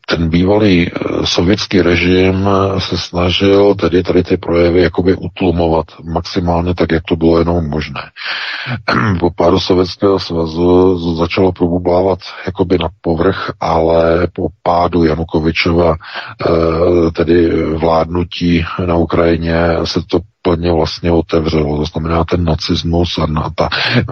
[0.07, 6.91] ten bývalý eh, sovětský režim se snažil tedy tady ty projevy jakoby utlumovat maximálně tak,
[6.91, 8.01] jak to bylo jenom možné.
[9.19, 17.63] Po pádu Sovětského svazu začalo probublávat jakoby na povrch, ale po pádu Janukovičova eh, tedy
[17.77, 21.77] vládnutí na Ukrajině se to plně vlastně otevřelo.
[21.77, 23.69] To znamená ten nacismus a ta,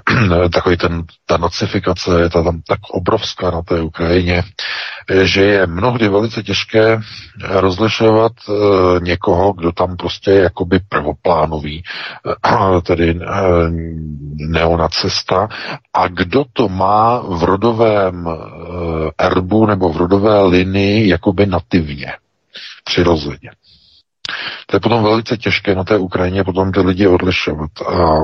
[0.54, 4.44] takový ten, ta nacifikace je ta tam tak obrovská na té Ukrajině,
[5.24, 7.00] že je mnohdy velice těžké
[7.44, 8.52] rozlišovat e,
[9.00, 11.84] někoho, kdo tam prostě je jakoby prvoplánový,
[12.84, 13.20] tedy
[14.36, 15.48] neonacista,
[15.94, 18.28] a kdo to má v rodovém
[19.18, 22.14] erbu nebo v rodové linii jakoby nativně,
[22.84, 23.52] přirozeně.
[24.66, 27.70] To je potom velice těžké na té Ukrajině potom ty lidi odlišovat.
[27.88, 28.20] A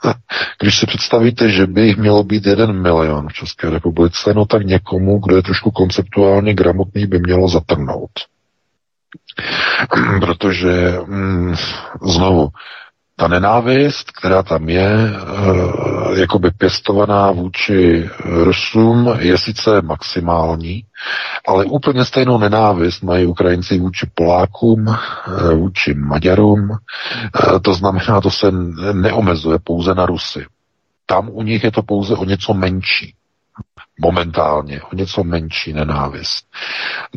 [0.60, 4.66] když si představíte, že by jich mělo být jeden milion v České republice, no tak
[4.66, 8.10] někomu, kdo je trošku konceptuálně gramotný, by mělo zatrnout.
[10.20, 11.54] Protože mm,
[12.02, 12.48] znovu,
[13.20, 20.84] ta nenávist, která tam je, e, jakoby pěstovaná vůči Rusům, je sice maximální,
[21.48, 24.96] ale úplně stejnou nenávist mají Ukrajinci vůči Polákům, e,
[25.54, 26.70] vůči Maďarům.
[26.70, 28.52] E, to znamená, to se
[28.92, 30.46] neomezuje pouze na Rusy.
[31.06, 33.14] Tam u nich je to pouze o něco menší
[34.00, 36.44] momentálně, o něco menší nenávist.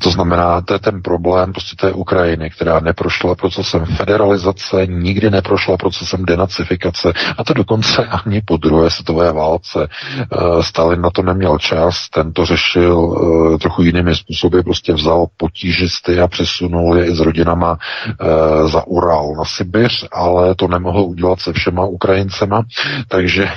[0.02, 5.78] To znamená, to je ten problém prostě té Ukrajiny, která neprošla procesem federalizace, nikdy neprošla
[5.78, 9.88] procesem denacifikace, a to dokonce ani po druhé světové válce.
[10.20, 13.16] Eh, Stalin na to neměl čas, ten to řešil
[13.56, 17.78] eh, trochu jinými způsoby, prostě vzal potížisty a přesunul je i s rodinama
[18.08, 22.64] eh, za Ural na Sibiř, ale to nemohl udělat se všema Ukrajincema,
[23.08, 23.50] takže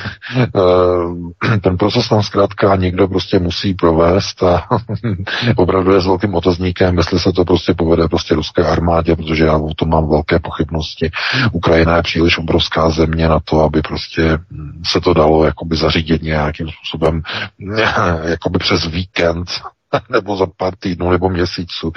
[1.60, 4.68] ten proces tam zkrátka někdo prostě musí provést a
[5.56, 9.56] opravdu je s velkým otazníkem, jestli se to prostě povede prostě ruské armádě, protože já
[9.56, 11.10] o tom mám velké pochybnosti.
[11.52, 14.38] Ukrajina je příliš obrovská země na to, aby prostě
[14.86, 17.22] se to dalo jakoby zařídit nějakým způsobem
[18.24, 19.48] jakoby přes víkend
[20.10, 21.92] nebo za pár týdnů nebo měsíců,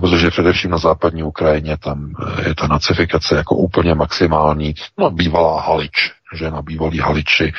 [0.00, 2.12] protože především na západní Ukrajině tam
[2.46, 4.74] je ta nacifikace jako úplně maximální.
[4.98, 7.52] No, bývalá Halič, že na bývalý Haliči,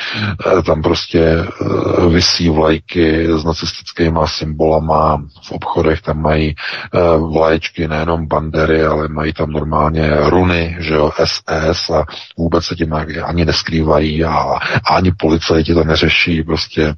[0.58, 7.88] eh, tam prostě eh, vysí vlajky s nacistickými symbolama, v obchodech tam mají eh, vlaječky
[7.88, 12.06] nejenom bandery, ale mají tam normálně runy, že jo, SS a
[12.38, 12.94] vůbec se tím
[13.24, 16.96] ani neskrývají a, a ani policajti to neřeší, prostě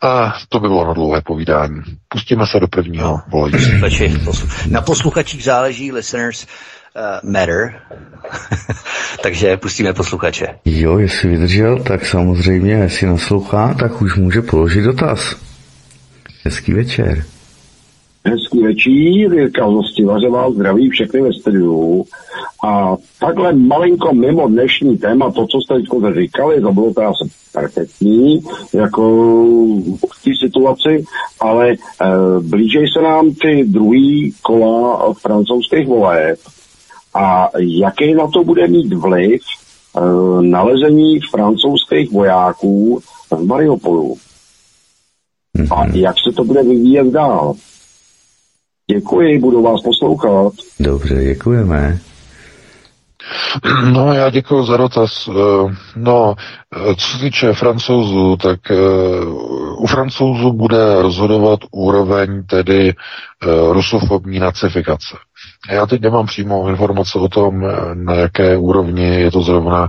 [0.00, 1.82] a to by bylo na dlouhé povídání.
[2.08, 3.80] Pustíme se do prvního volení.
[4.70, 6.46] Na posluchačích záleží, listeners,
[6.96, 7.80] uh, matter.
[9.22, 10.46] Takže pustíme posluchače.
[10.64, 15.36] Jo, jestli vydržel, tak samozřejmě, jestli naslouchá, tak už může položit dotaz.
[16.44, 17.24] Hezký večer.
[18.28, 22.04] Hezký večer, Jirka Hostivaře vás zdraví všechny ve studiu.
[22.64, 27.30] A takhle malinko mimo dnešní téma, to, co jste teď říkali, to bylo to asi
[27.52, 28.40] perfektní,
[28.74, 29.34] jako
[30.12, 31.04] v té situaci,
[31.40, 31.76] ale e,
[32.40, 36.38] blížej se nám ty druhý kola francouzských voleb
[37.14, 40.00] a jaký na to bude mít vliv e,
[40.42, 43.00] nalezení francouzských vojáků
[43.30, 44.16] v Mariupolu.
[45.70, 45.94] A mhm.
[45.94, 47.54] jak se to bude vyvíjet dál?
[48.90, 50.52] Děkuji, budu vás poslouchat.
[50.80, 51.98] Dobře, děkujeme.
[53.92, 55.28] No, já děkuji za dotaz.
[55.28, 56.34] Eh, no,
[56.76, 58.76] eh, co se týče francouzů, tak eh,
[59.78, 62.94] u francouzů bude rozhodovat úroveň tedy
[63.72, 65.16] rusofobní nacifikace.
[65.70, 67.62] Já teď nemám přímo informace o tom,
[67.94, 69.88] na jaké úrovni je to zrovna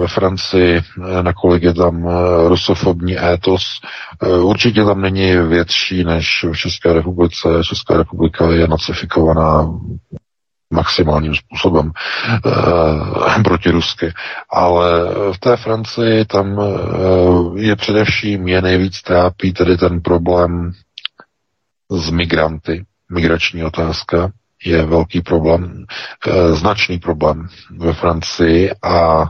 [0.00, 0.82] ve Francii,
[1.22, 2.08] nakolik je tam
[2.48, 3.62] rusofobní étos.
[4.42, 7.48] Určitě tam není větší než v České republice.
[7.64, 9.68] Česká republika je nacifikovaná
[10.70, 11.90] maximálním způsobem
[13.38, 14.12] e, protirusky.
[14.50, 14.90] Ale
[15.32, 16.64] v té Francii tam e,
[17.60, 20.72] je především, je nejvíc trápí tedy ten problém
[21.90, 24.32] s migranty, migrační otázka
[24.64, 25.84] je velký problém,
[26.26, 29.26] e, značný problém ve Francii a e,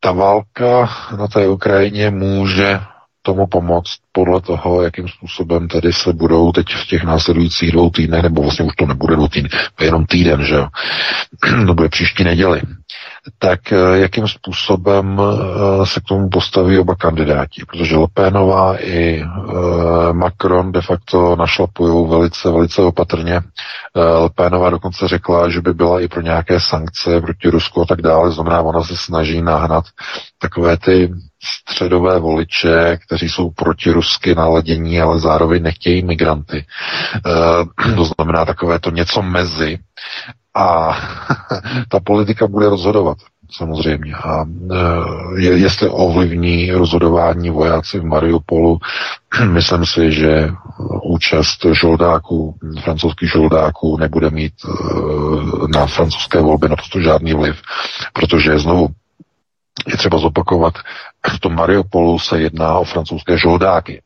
[0.00, 2.80] ta válka na té Ukrajině může
[3.22, 8.22] tomu pomoct podle toho, jakým způsobem tedy se budou teď v těch následujících dvou týdnech,
[8.22, 9.48] nebo vlastně už to nebude dvou týdny,
[9.80, 10.68] jenom týden, že jo,
[11.66, 12.62] to bude příští neděli,
[13.38, 20.12] tak eh, jakým způsobem eh, se k tomu postaví oba kandidáti, protože Lepénová i eh,
[20.12, 23.40] Macron de facto našlapují velice, velice opatrně.
[23.94, 28.32] Lepénová dokonce řekla, že by byla i pro nějaké sankce proti Rusku a tak dále,
[28.32, 29.84] znamená, ona se snaží nahnat
[30.38, 31.12] takové ty
[31.44, 36.56] středové voliče, kteří jsou proti rusky naladění, ale zároveň nechtějí migranty.
[36.58, 39.78] E, to znamená takové to něco mezi.
[40.56, 40.96] A
[41.88, 43.18] ta politika bude rozhodovat
[43.50, 44.14] samozřejmě.
[44.14, 44.44] A
[45.40, 48.78] e, jestli ovlivní rozhodování vojáci v Mariupolu,
[49.52, 50.48] myslím si, že
[51.02, 54.68] účast žoldáků, francouzských žoldáků nebude mít e,
[55.78, 57.62] na francouzské volby naprosto žádný vliv,
[58.12, 58.88] protože znovu
[59.86, 60.74] je třeba zopakovat,
[61.36, 64.02] v tom Mariupolu se jedná o francouzské žoldáky.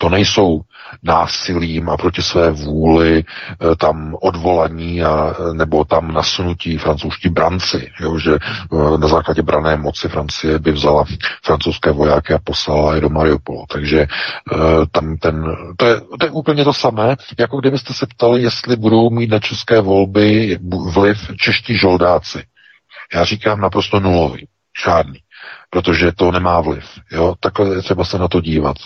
[0.00, 0.60] To nejsou
[1.02, 8.18] násilím a proti své vůli eh, tam odvolaní a, nebo tam nasunutí francouzští branci, jo,
[8.18, 11.04] že eh, na základě brané moci Francie by vzala
[11.44, 13.64] francouzské vojáky a poslala je do Mariupolu.
[13.72, 14.56] Takže eh,
[14.92, 19.10] tam ten, to je, to je úplně to samé, jako kdybyste se ptali, jestli budou
[19.10, 20.58] mít na české volby
[20.92, 22.42] vliv čeští žoldáci.
[23.14, 24.46] Já říkám naprosto nulový,
[24.84, 25.20] žádný
[25.70, 26.84] protože to nemá vliv.
[27.12, 27.34] Jo?
[27.40, 28.76] Takhle je třeba se na to dívat.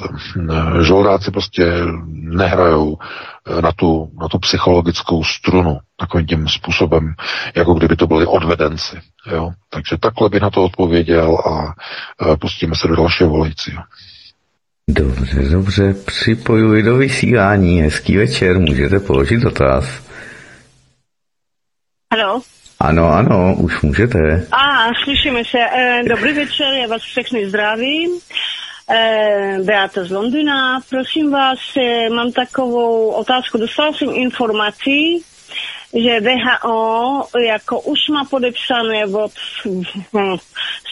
[0.82, 1.72] Žoldáci prostě
[2.12, 2.98] nehrajou
[3.46, 7.14] eh, na tu, na tu psychologickou strunu takovým tím způsobem,
[7.56, 8.96] jako kdyby to byli odvedenci.
[9.32, 9.50] Jo?
[9.70, 11.74] Takže takhle by na to odpověděl a
[12.32, 13.82] eh, pustíme se do dalšího volajícího.
[14.88, 17.80] Dobře, dobře, připojuji do vysílání.
[17.80, 19.84] Hezký večer, můžete položit dotaz.
[22.12, 22.42] Halo?
[22.84, 24.46] Ano, ano, už můžete.
[24.52, 25.58] A, slyšíme se.
[25.58, 28.10] E, dobrý večer, já vás všechny zdravím.
[28.90, 30.80] E, Beata z Londýna.
[30.90, 33.58] Prosím vás, e, mám takovou otázku.
[33.58, 35.24] Dostal jsem informací,
[35.94, 39.32] že VHO jako už má podepsané od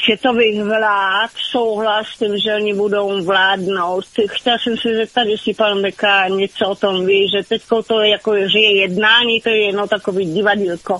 [0.04, 4.04] světových vlád souhlas s tím, že oni budou vládnout.
[4.30, 8.10] Chtěla jsem se zeptat, jestli pan Beka něco o tom ví, že teď to je
[8.10, 10.98] jako, že je jednání, to je jenom takový divadílko.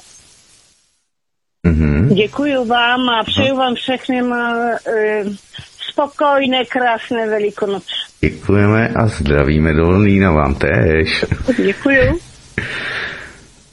[1.66, 2.14] Mm-hmm.
[2.14, 4.32] Děkuji vám a přeju vám všechny uh,
[5.90, 7.92] spokojné, krásné velikonoce.
[8.20, 11.24] Děkujeme a zdravíme do Londýna vám též.
[11.56, 12.18] Děkuji.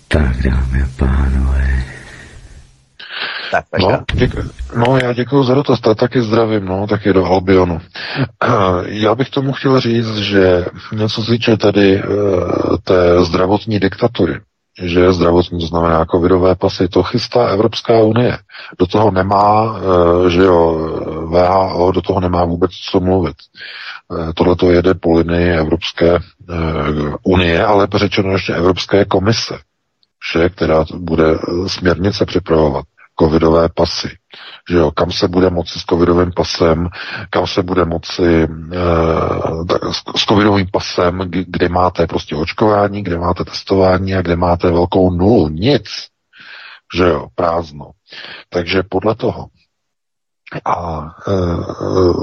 [0.07, 1.83] tak dámy a pánové.
[3.51, 4.49] Tak, no, děkuji.
[4.75, 7.81] no, já děkuji za dotaz, tak taky zdravím, no, taky do Albionu.
[8.85, 14.39] Já bych tomu chtěl říct, že něco se týče tady uh, té zdravotní diktatury,
[14.81, 18.37] že zdravotní, to znamená covidové pasy, to chystá Evropská unie.
[18.79, 20.77] Do toho nemá, eh, že jo,
[21.29, 23.35] VHO do toho nemá vůbec co mluvit.
[24.29, 26.21] Eh, Tohle to jede po linii Evropské eh,
[27.23, 29.59] unie, ale řečeno ještě Evropské komise,
[30.33, 31.25] že, která bude
[31.67, 32.85] směrnice připravovat
[33.19, 34.09] covidové pasy.
[34.69, 36.89] Že jo, kam se bude moci s covidovým pasem,
[37.29, 39.65] kam se bude moci uh,
[40.15, 45.49] s covidovým pasem, kde máte prostě očkování, kde máte testování a kde máte velkou nulu.
[45.49, 45.85] Nic.
[46.95, 47.91] Že jo, prázdno.
[48.49, 49.47] Takže podle toho.
[50.65, 51.31] A e,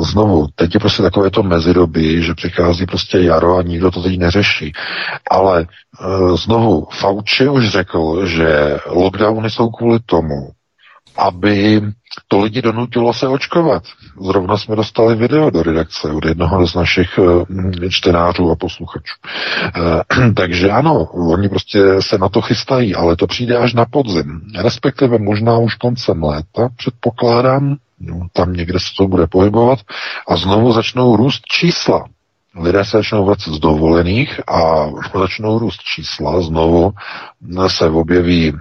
[0.05, 4.19] znovu, teď je prostě takové to mezidobí, že přichází prostě jaro a nikdo to teď
[4.19, 4.73] neřeší.
[5.31, 5.67] Ale e,
[6.37, 10.51] znovu, Fauci už řekl, že lockdowny jsou kvůli tomu,
[11.19, 11.83] aby
[12.29, 13.83] to lidi donutilo se očkovat.
[14.21, 17.45] Zrovna jsme dostali video do redakce od jednoho z našich uh,
[17.91, 19.15] čtenářů a posluchačů.
[20.19, 24.41] Uh, takže ano, oni prostě se na to chystají, ale to přijde až na podzim.
[24.59, 29.79] Respektive možná už koncem léta, předpokládám, no, tam někde se to bude pohybovat
[30.29, 32.05] a znovu začnou růst čísla.
[32.61, 34.87] Lidé se začnou vracet z dovolených a
[35.21, 36.93] začnou růst čísla, znovu
[37.67, 38.53] se objeví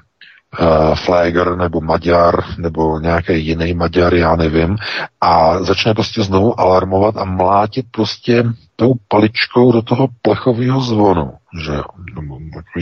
[0.60, 4.77] uh, Flager nebo Maďar nebo nějaký jiný Maďar, já nevím,
[5.22, 8.44] a začne prostě znovu alarmovat a mlátit prostě
[8.76, 11.32] tou paličkou do toho plechového zvonu,
[11.65, 11.72] že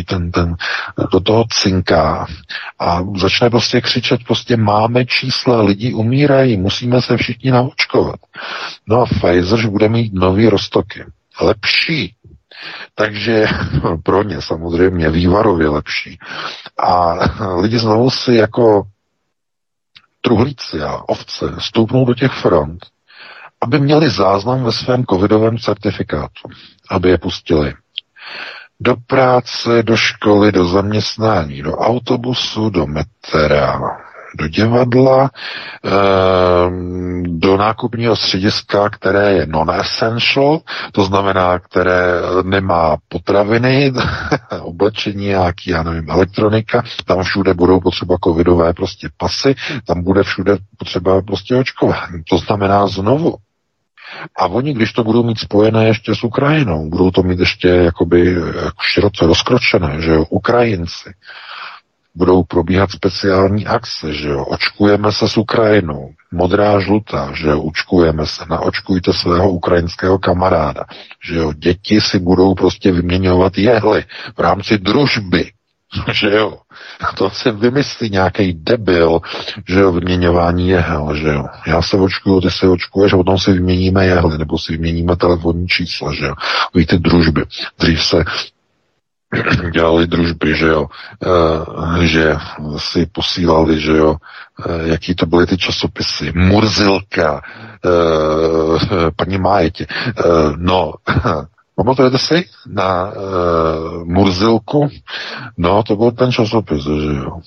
[0.07, 0.55] ten, ten,
[1.11, 2.27] do toho cinká
[2.79, 8.19] a začne prostě křičet, prostě máme čísla, lidi umírají, musíme se všichni naočkovat.
[8.87, 11.05] No a Pfizer že bude mít nový roztoky.
[11.41, 12.15] Lepší,
[12.95, 13.45] takže
[14.03, 16.19] pro ně samozřejmě vývarově lepší.
[16.79, 17.13] A
[17.55, 18.83] lidi znovu si jako
[20.21, 22.85] truhlíci a ovce stoupnou do těch front,
[23.61, 26.49] aby měli záznam ve svém covidovém certifikátu,
[26.89, 27.73] aby je pustili
[28.79, 33.79] do práce, do školy, do zaměstnání, do autobusu, do metra,
[34.35, 35.29] do divadla,
[35.83, 40.59] ehm, do nákupního střediska, které je non-essential,
[40.91, 42.03] to znamená, které
[42.43, 43.93] nemá potraviny,
[44.61, 49.55] oblečení, nějaký, já nevím, elektronika, tam všude budou potřeba covidové prostě pasy,
[49.87, 52.23] tam bude všude potřeba prostě očkování.
[52.29, 53.35] To znamená znovu,
[54.37, 58.33] a oni, když to budou mít spojené ještě s Ukrajinou, budou to mít ještě jakoby
[58.63, 61.13] jako široce rozkročené, že jo, Ukrajinci,
[62.15, 68.25] budou probíhat speciální akce, že jo, očkujeme se s Ukrajinou, modrá, žlutá, že jo, očkujeme
[68.25, 70.85] se, naočkujte svého ukrajinského kamaráda,
[71.23, 74.05] že jo, děti si budou prostě vyměňovat jehly
[74.37, 75.51] v rámci družby,
[76.11, 76.57] že jo,
[77.17, 79.19] to se vymyslí nějaký debil,
[79.67, 81.45] že jo, vyměňování jehel, že jo.
[81.67, 86.13] Já se očkuju, ty se očkuješ potom si vyměníme jehly, nebo si vyměníme telefonní čísla,
[86.13, 86.33] že jo.
[86.75, 87.45] Víte, družby.
[87.79, 88.23] Dřív se
[89.73, 90.85] dělali družby, že jo,
[92.01, 92.35] e, že
[92.77, 99.85] si posílali, že jo, e, jaký to byly ty časopisy, Murzilka, e, paní Májetě,
[100.57, 100.93] no,
[101.75, 103.13] Pamatujete si na
[104.03, 104.89] Murzilku?
[105.57, 107.39] No, to byl ten časopis, že jo.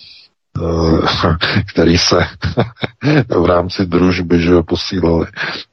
[0.56, 1.36] Eh,
[1.72, 2.16] který se
[3.40, 5.26] v rámci družby že posílali.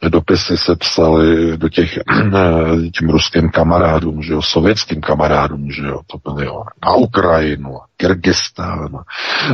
[0.10, 6.00] Dopisy se psali do těch eh, těm ruským kamarádům, že jo, sovětským kamarádům, že jo,
[6.08, 8.90] to byly jo, na Ukrajinu, Kyrgyzstán,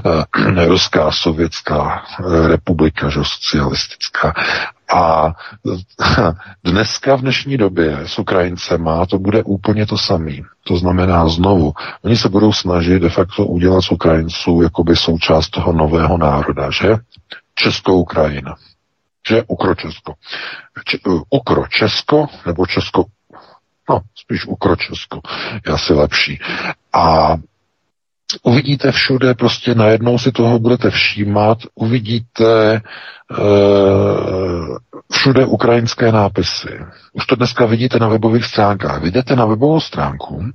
[0.06, 2.04] eh, Ruská sovětská
[2.48, 4.34] republika, že jo, socialistická.
[4.94, 5.34] A
[6.64, 10.36] dneska v dnešní době s Ukrajincema to bude úplně to samé.
[10.64, 15.74] To znamená znovu, oni se budou snažit de facto udělat z Ukrajinců jakoby součást toho
[15.74, 16.96] nového národa, že?
[17.56, 18.56] Česko-Ukrajina.
[19.30, 20.14] Že Ukro-Česko.
[21.30, 23.06] Ukro-Česko nebo Česko
[23.90, 25.22] No, spíš Ukro-Česko
[25.66, 26.40] je asi lepší.
[26.94, 27.36] A
[28.44, 32.82] uvidíte všude, prostě najednou si toho budete všímat, uvidíte e,
[35.12, 36.80] všude ukrajinské nápisy.
[37.14, 39.02] Už to dneska vidíte na webových stránkách.
[39.02, 40.46] Vidíte na webovou stránku,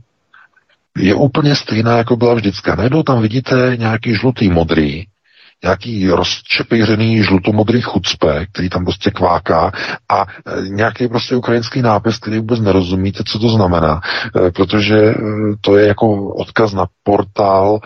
[0.99, 2.71] je úplně stejná, jako byla vždycky.
[2.77, 5.05] Najednou tam vidíte nějaký žlutý modrý,
[5.65, 9.73] nějaký rozčepěřený žlutomodrý chucpe, který tam prostě kváká
[10.09, 14.01] a e, nějaký prostě ukrajinský nápis, který vůbec nerozumíte, co to znamená,
[14.47, 15.15] e, protože e,
[15.61, 17.79] to je jako odkaz na portál,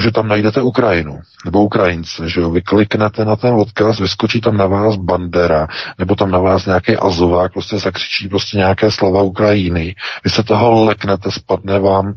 [0.00, 4.56] že tam najdete Ukrajinu nebo Ukrajince, že jo, vy kliknete na ten odkaz, vyskočí tam
[4.56, 5.66] na vás bandera,
[5.98, 10.84] nebo tam na vás nějaký azovák, prostě zakřičí prostě nějaké slova Ukrajiny, vy se toho
[10.84, 12.14] leknete, spadne vám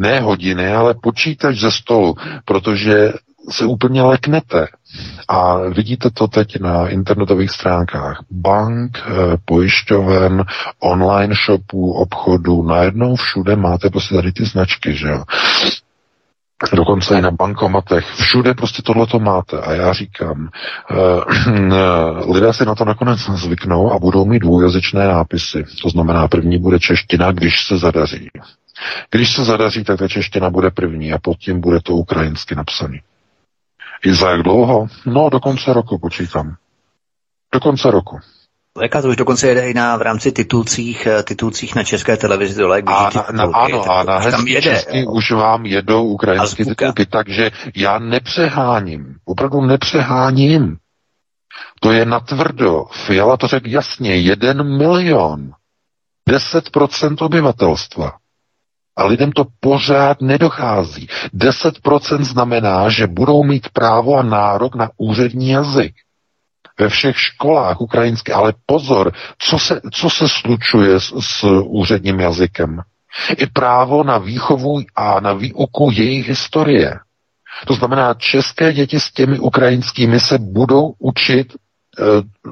[0.00, 2.14] ne hodiny, ale počítač ze stolu,
[2.44, 3.12] protože
[3.50, 4.66] se úplně leknete.
[5.28, 10.44] A vidíte to teď na internetových stránkách bank, eh, pojišťoven,
[10.80, 15.24] online shopů, obchodů, najednou všude máte prostě tady ty značky, že jo.
[16.74, 18.04] Dokonce i na bankomatech.
[18.14, 19.60] Všude prostě tohle to máte.
[19.60, 20.48] A já říkám,
[20.90, 25.64] uh, lidé si na to nakonec zvyknou a budou mít dvoujazyčné nápisy.
[25.82, 28.28] To znamená, první bude čeština, když se zadaří.
[29.10, 33.00] Když se zadaří, tak ta čeština bude první a pod tím bude to ukrajinsky napsaný.
[34.04, 34.86] I za jak dlouho?
[35.06, 36.56] No, do konce roku počítám.
[37.54, 38.18] Do konce roku.
[38.82, 42.60] Jaká to už dokonce jede i na, v rámci titulcích, eh, titulcích na české televizi
[42.60, 45.10] dole, a na, na, ano, a na hezký jede, český jo.
[45.10, 50.76] už vám jedou ukrajinské titulky, takže já nepřeháním, opravdu nepřeháním.
[51.80, 52.84] To je natvrdo.
[52.84, 55.52] Fiala to řekl jasně, jeden milion.
[56.28, 58.12] 10% obyvatelstva.
[59.00, 61.08] A lidem to pořád nedochází.
[61.34, 65.94] 10% znamená, že budou mít právo a nárok na úřední jazyk.
[66.80, 72.80] Ve všech školách ukrajinské, ale pozor, co se, co se slučuje s, s úředním jazykem?
[73.36, 76.98] I právo na výchovu a na výuku jejich historie.
[77.66, 81.56] To znamená, české děti s těmi ukrajinskými se budou učit, e,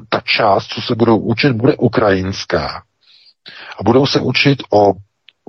[0.09, 2.81] ta část, co se budou učit, bude ukrajinská.
[3.79, 4.93] A budou se učit o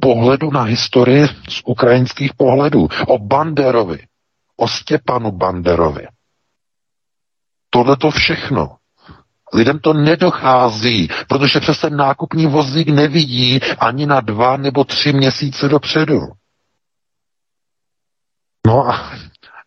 [0.00, 2.88] pohledu na historii z ukrajinských pohledů.
[3.06, 3.98] O Banderovi,
[4.56, 6.06] o Stěpanu Banderovi.
[7.70, 8.76] Tohle to všechno.
[9.54, 15.68] Lidem to nedochází, protože přes ten nákupní vozík nevidí ani na dva nebo tři měsíce
[15.68, 16.20] dopředu.
[18.66, 18.96] No a,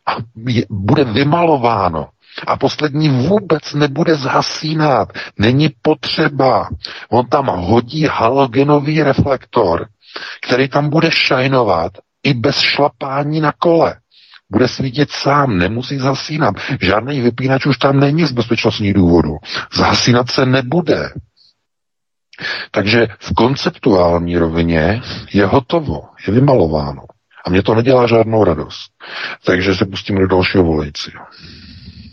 [0.08, 2.10] a je, bude vymalováno.
[2.48, 5.10] A poslední vůbec nebude zhasínat.
[5.40, 6.70] Není potřeba.
[7.10, 9.88] On tam hodí halogenový reflektor
[10.42, 11.92] který tam bude šajnovat
[12.24, 13.96] i bez šlapání na kole.
[14.52, 16.56] Bude svítit sám, nemusí zasínat.
[16.82, 19.38] Žádný vypínač už tam není z bezpečnostních důvodů.
[19.74, 21.10] Zasínat se nebude.
[22.72, 25.02] Takže v konceptuální rovině
[25.34, 27.02] je hotovo, je vymalováno.
[27.46, 28.92] A mě to nedělá žádnou radost.
[29.46, 31.24] Takže se pustíme do dalšího volajícího.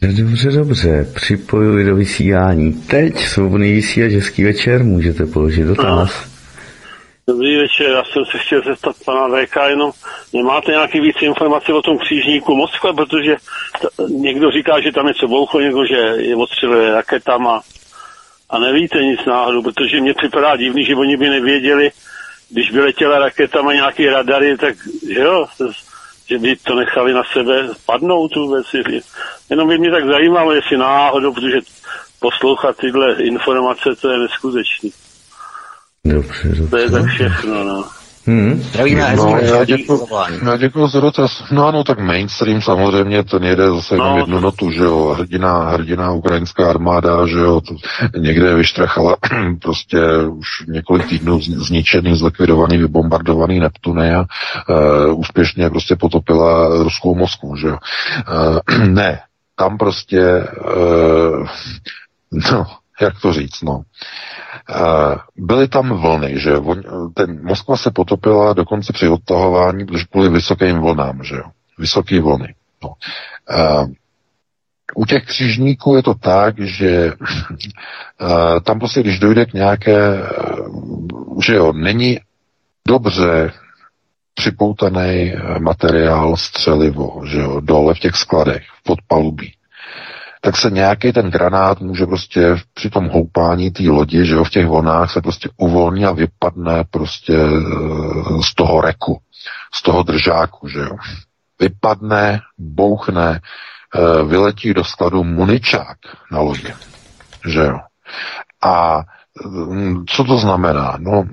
[0.02, 2.72] Dobře, dobře, připojuji do vysílání.
[2.72, 6.29] Teď svobodný vysílač, hezký večer, můžete položit dotaz.
[7.30, 9.92] Dobrý večer, já jsem se chtěl zeptat pana VK jenom,
[10.32, 13.36] nemáte nějaký víc informací o tom křížníku Moskva, protože
[13.80, 17.60] t- někdo říká, že tam něco bouchlo, někdo, že je odstřeluje raketama
[18.50, 21.90] a nevíte nic náhodou, protože mě připadá divný, že oni by nevěděli,
[22.50, 24.74] když by letěla raketama nějaký radary, tak
[25.14, 25.46] že jo,
[26.26, 28.66] že by to nechali na sebe padnout vůbec.
[29.50, 31.58] Jenom by mě tak zajímalo, jestli náhodou, protože
[32.20, 34.92] poslouchat tyhle informace, to je neskutečný.
[36.06, 36.66] Dobře, dobře.
[36.66, 37.84] To je tak všechno, no.
[38.26, 38.54] Hmm.
[38.62, 40.06] Zdravíme, no, já děkuji,
[40.44, 41.44] já děkuji za dotaz.
[41.50, 44.16] No ano, tak mainstream samozřejmě, ten jede zase no.
[44.16, 47.74] jednu notu, že jo, hrdina, hrdina ukrajinská armáda, že jo, to
[48.18, 49.16] někde vyštrachala
[49.62, 49.98] prostě
[50.30, 57.68] už několik týdnů zničený, zlikvidovaný, vybombardovaný Neptuny a uh, úspěšně prostě potopila ruskou Moskvu, že
[57.68, 57.78] jo.
[58.78, 59.20] Uh, ne,
[59.56, 60.46] tam prostě
[60.76, 61.46] uh,
[62.52, 62.66] no,
[63.00, 63.82] jak to říct, no.
[65.36, 66.52] Byly tam vlny, že
[67.14, 71.44] ten Moskva se potopila dokonce při odtahování, protože kvůli vysokým vlnám, že jo.
[71.78, 72.54] Vysoký vlny.
[72.84, 72.94] No.
[74.94, 77.12] U těch křižníků je to tak, že
[78.64, 80.22] tam prostě, když dojde k nějaké,
[81.44, 82.18] že jo, není
[82.88, 83.52] dobře
[84.34, 89.52] připoutaný materiál střelivo, že jo, dole v těch skladech, v podpalubí
[90.40, 94.50] tak se nějaký ten granát může prostě při tom houpání té lodi, že jo, v
[94.50, 99.20] těch vlnách se prostě uvolní a vypadne prostě eh, z toho reku,
[99.74, 100.96] z toho držáku, že jo.
[101.60, 105.98] Vypadne, bouchne, eh, vyletí do skladu muničák
[106.32, 106.74] na lodi,
[107.48, 107.78] že jo.
[108.62, 109.00] A
[109.46, 110.96] mm, co to znamená?
[110.98, 111.24] No,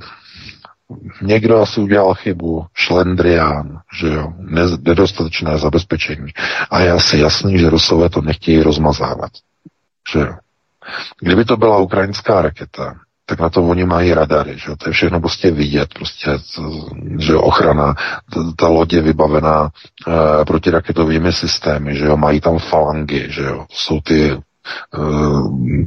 [1.21, 4.33] Někdo asi udělal chybu, šlendrián, že jo,
[4.79, 6.31] nedostatečné zabezpečení.
[6.69, 9.31] A je asi jasný, že Rusové to nechtějí rozmazávat.
[10.13, 10.33] Že jo.
[11.21, 12.95] Kdyby to byla ukrajinská raketa,
[13.25, 14.75] tak na to oni mají radary, že jo?
[14.75, 16.31] to je všechno prostě vidět, prostě,
[17.19, 17.95] že jo, ochrana,
[18.55, 24.01] ta, loď je vybavená e, protiraketovými systémy, že jo, mají tam falangy, že jo, jsou
[24.01, 24.37] ty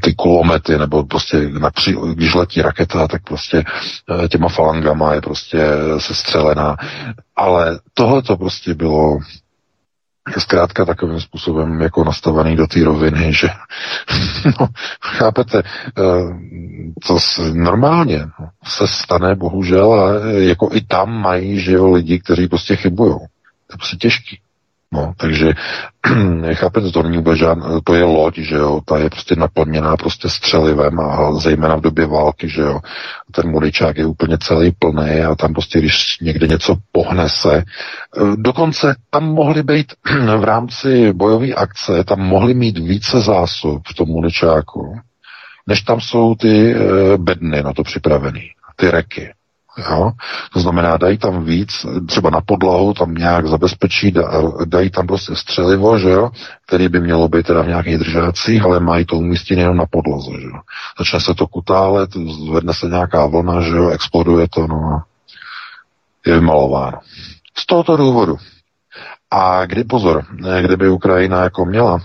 [0.03, 3.65] ty kulomety, nebo prostě napří, když letí raketa, tak prostě
[4.25, 5.59] eh, těma falangama je prostě
[5.99, 6.77] sestřelená.
[7.37, 9.19] Ale tohle to prostě bylo
[10.39, 13.49] zkrátka takovým způsobem jako nastavený do té roviny, že
[14.61, 14.69] no,
[15.03, 15.63] chápete,
[15.99, 22.19] eh, se, normálně no, se stane bohužel a jako i tam mají, že jo, lidi,
[22.19, 23.15] kteří prostě chybují.
[23.67, 24.41] To je prostě těžký.
[24.93, 25.53] No, takže
[26.55, 30.29] chápete, to není vůbec žádný, to je loď, že jo, ta je prostě naplněná prostě
[30.29, 32.81] střelivem a zejména v době války, že jo,
[33.33, 37.65] ten modičák je úplně celý plný a tam prostě, když někde něco pohne se, e,
[38.37, 39.93] dokonce tam mohly být
[40.39, 44.99] v rámci bojové akce, tam mohly mít více zásob v tom modičáku,
[45.67, 46.77] než tam jsou ty e,
[47.17, 49.31] bedny na to připravený, ty reky.
[49.79, 50.11] Jo?
[50.53, 54.15] To znamená, dají tam víc, třeba na podlahu tam nějak zabezpečí,
[54.65, 56.31] dají tam prostě střelivo, že jo?
[56.67, 60.31] který by mělo být teda v nějakých držácích, ale mají to umístěné jenom na podlaze.
[60.41, 60.61] Že jo?
[60.99, 62.11] Začne se to kutálet,
[62.47, 63.89] zvedne se nějaká vlna, že jo?
[63.89, 65.07] exploduje to, no a
[66.27, 66.99] je vymalováno.
[67.59, 68.37] Z tohoto důvodu.
[69.31, 70.25] A kdy pozor,
[70.63, 71.99] kdyby Ukrajina jako měla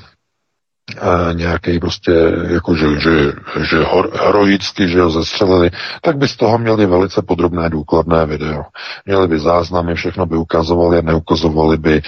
[1.33, 2.11] nějaký prostě,
[2.47, 3.33] jako že, že,
[3.69, 3.77] že
[4.23, 5.71] heroicky, že ho zestřelili,
[6.01, 8.63] tak by z toho měli velice podrobné důkladné video.
[9.05, 12.01] Měli by záznamy, všechno by ukazovali a neukazovali by e,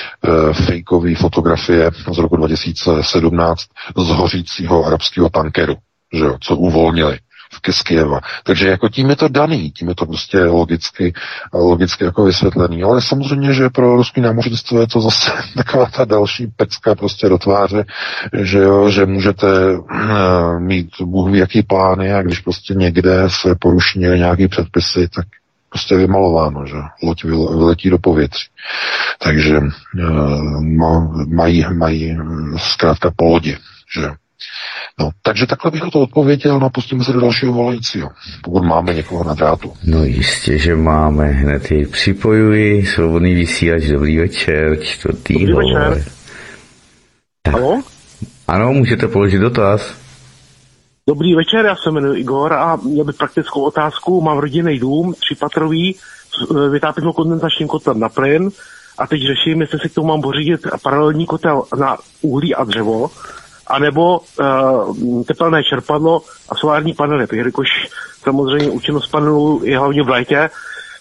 [0.54, 3.62] fejkové fotografie z roku 2017
[3.98, 5.76] z hořícího arabského tankeru,
[6.14, 7.20] že jo, co uvolnili
[7.72, 8.20] z Kieva.
[8.44, 11.14] Takže jako tím je to daný, tím je to prostě logicky,
[11.54, 12.84] logicky jako vysvětlený.
[12.84, 17.38] Ale samozřejmě, že pro ruský námořnictvo je to zase taková ta další pecka prostě do
[17.38, 17.86] tváře,
[18.42, 19.48] že jo, že můžete
[19.78, 25.26] uh, mít Bůh ví jaký plány a když prostě někde se poruší nějaký předpisy, tak
[25.70, 28.48] prostě vymalováno, že loď vyletí do povětří.
[29.20, 30.62] Takže uh,
[31.28, 32.18] mají, mají
[32.58, 33.58] zkrátka po lodi,
[33.98, 34.10] že
[35.00, 38.10] No, takže takhle bych to odpověděl, no pustíme se do dalšího volajícího,
[38.44, 39.74] pokud máme někoho na drátu.
[39.84, 45.90] No jistě, že máme, hned jej připojuji, svobodný vysílač, dobrý večer, čtvrtý Dobrý hovor.
[45.90, 46.12] večer.
[47.42, 47.54] Tak.
[47.54, 47.82] Halo?
[48.48, 49.96] Ano, můžete položit dotaz.
[51.10, 54.22] Dobrý večer, já se jmenuji Igor a měl bych praktickou otázku.
[54.22, 58.50] Mám rodinný dům, třípatrový, s vytápěnou kondenzačním kotlem na plyn
[58.98, 63.10] a teď řeším, jestli si k tomu mám pořídit paralelní kotel na uhlí a dřevo
[63.70, 67.68] anebo uh, tepelné čerpadlo a solární panely, jelikož
[68.24, 70.50] samozřejmě účinnost panelů je hlavně v létě,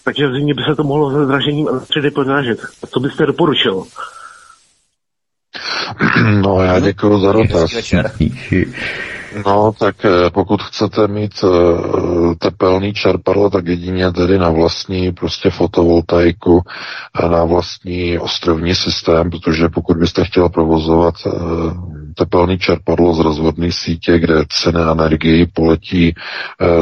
[0.05, 2.59] takže v zimě by se to mohlo se zdražením elektřiny podnážit.
[2.89, 3.85] Co byste doporučil?
[6.43, 7.71] No, já děkuji za dotaz.
[9.45, 15.51] No, tak eh, pokud chcete mít uh, tepelný čerpadlo, tak jedině tedy na vlastní prostě
[15.51, 16.63] fotovoltaiku,
[17.31, 21.33] na vlastní ostrovní systém, protože pokud byste chtěl provozovat uh,
[22.15, 26.15] tepelný čerpadlo z rozvodné sítě, kde ceny energii poletí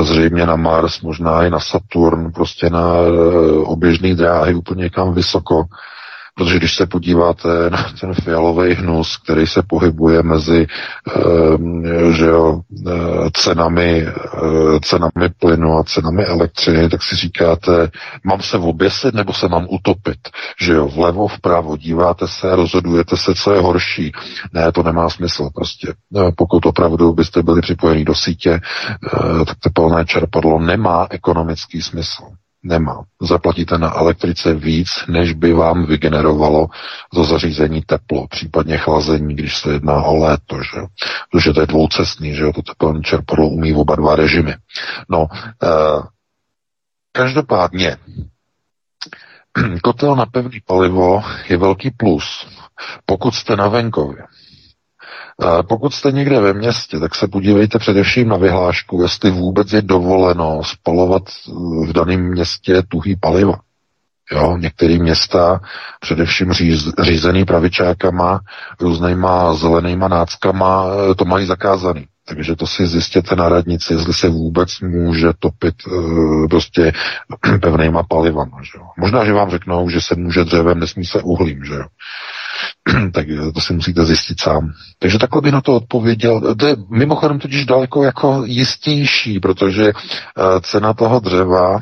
[0.03, 2.87] zřejmě na Mars, možná i na Saturn, prostě na
[3.65, 5.65] oběžné dráhy úplně kam vysoko,
[6.37, 10.67] Protože když se podíváte na ten fialový hnus, který se pohybuje mezi
[11.17, 12.91] ehm, že jo, eh,
[13.33, 17.91] cenami, eh, cenami plynu a cenami elektřiny, tak si říkáte,
[18.25, 20.19] mám se oběsit nebo se mám utopit?
[20.61, 24.13] Že jo, vlevo, vpravo, díváte se, rozhodujete se, co je horší.
[24.53, 25.95] Ne, to nemá smysl prostě.
[26.17, 28.61] Eh, pokud opravdu byste byli připojeni do sítě,
[29.47, 32.23] tak tepelné čerpadlo nemá ekonomický smysl.
[32.65, 33.05] Nemá.
[33.23, 36.67] Zaplatíte na elektrice víc, než by vám vygenerovalo
[37.15, 40.81] to zařízení teplo, případně chlazení, když se jedná o léto, že
[41.31, 42.53] Protože to je dvoucestný, že jo?
[42.53, 44.55] To teplné čerpadlo umí v oba dva režimy.
[45.09, 45.27] No,
[45.63, 46.03] eh,
[47.13, 47.97] každopádně,
[49.83, 52.47] kotel na pevný palivo je velký plus,
[53.07, 54.25] pokud jste na venkově.
[55.69, 60.61] Pokud jste někde ve městě, tak se podívejte především na vyhlášku, jestli vůbec je dovoleno
[60.65, 61.23] spalovat
[61.89, 63.61] v daném městě tuhý paliva.
[64.33, 65.61] Jo, některé města,
[66.01, 68.41] především říz, řízený pravičákama,
[68.81, 70.87] různýma zelenýma náckama,
[71.17, 72.07] to mají zakázaný.
[72.29, 76.93] Takže to si zjistěte na radnici, jestli se vůbec může topit e, prostě
[77.61, 78.63] pevnýma palivama.
[78.63, 78.87] Že jo.
[78.99, 81.65] Možná, že vám řeknou, že se může dřevem, nesmí se uhlím.
[81.65, 81.87] Že jo.
[83.13, 84.73] tak to si musíte zjistit sám.
[84.99, 86.55] Takže takhle by na to odpověděl.
[86.55, 91.79] To je mimochodem totiž daleko jako jistější, protože uh, cena toho dřeva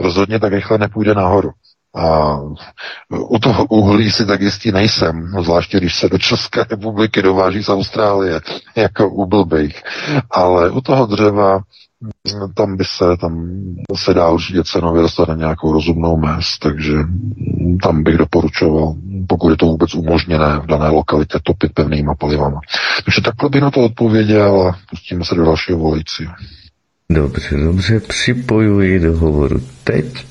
[0.00, 1.50] rozhodně tak rychle nepůjde nahoru.
[1.96, 2.36] A
[3.10, 7.68] u toho uhlí si tak jistý nejsem, zvláště když se do České republiky dováží z
[7.68, 8.40] Austrálie,
[8.76, 9.82] jako u blbých.
[10.30, 11.58] Ale u toho dřeva
[12.54, 13.48] tam by se, tam
[13.96, 16.92] se dá určitě cenově dostat na nějakou rozumnou mez, takže
[17.82, 18.94] tam bych doporučoval,
[19.28, 22.60] pokud je to vůbec umožněné v dané lokalitě, topit pevnýma palivama.
[23.04, 26.32] Takže takhle bych na to odpověděl a pustíme se do dalšího volajícího.
[27.10, 30.26] Dobře, dobře, připojuji do hovoru teď.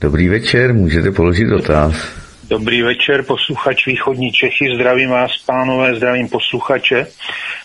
[0.00, 2.23] Dobrý večer, můžete položit dotaz.
[2.48, 7.06] Dobrý večer, posluchač Východní Čechy, zdravím vás, pánové, zdravím posluchače.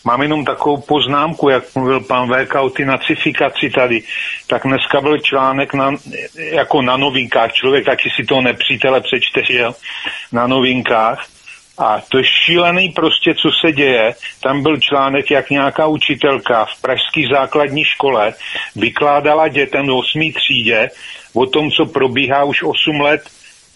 [0.05, 4.03] Mám jenom takovou poznámku, jak mluvil pan VK o ty nacifikaci tady,
[4.47, 5.91] tak dneska byl článek na,
[6.35, 9.65] jako na novinkách, člověk taky si toho nepřítele přečte, že
[10.31, 11.27] na novinkách.
[11.77, 14.15] A to je šílený prostě, co se děje.
[14.43, 18.33] Tam byl článek, jak nějaká učitelka v pražské základní škole
[18.75, 20.31] vykládala dětem v 8.
[20.33, 20.89] třídě
[21.33, 23.21] o tom, co probíhá už 8 let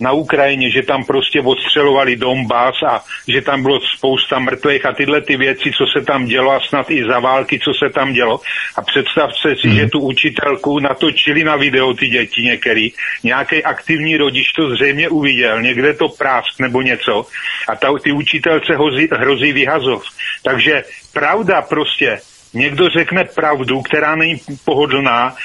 [0.03, 5.21] na Ukrajině, že tam prostě odstřelovali Donbass a že tam bylo spousta mrtvých a tyhle
[5.21, 8.39] ty věci, co se tam dělo a snad i za války, co se tam dělo.
[8.75, 9.75] A představte si, mm.
[9.75, 12.91] že tu učitelku natočili na video ty děti některý.
[13.23, 17.25] Nějaký aktivní rodič to zřejmě uviděl, někde to prásk nebo něco
[17.67, 20.03] a ta, ty učitelce hrozí, hrozí vyhazov.
[20.43, 22.19] Takže pravda prostě
[22.53, 25.35] někdo řekne pravdu, která není pohodlná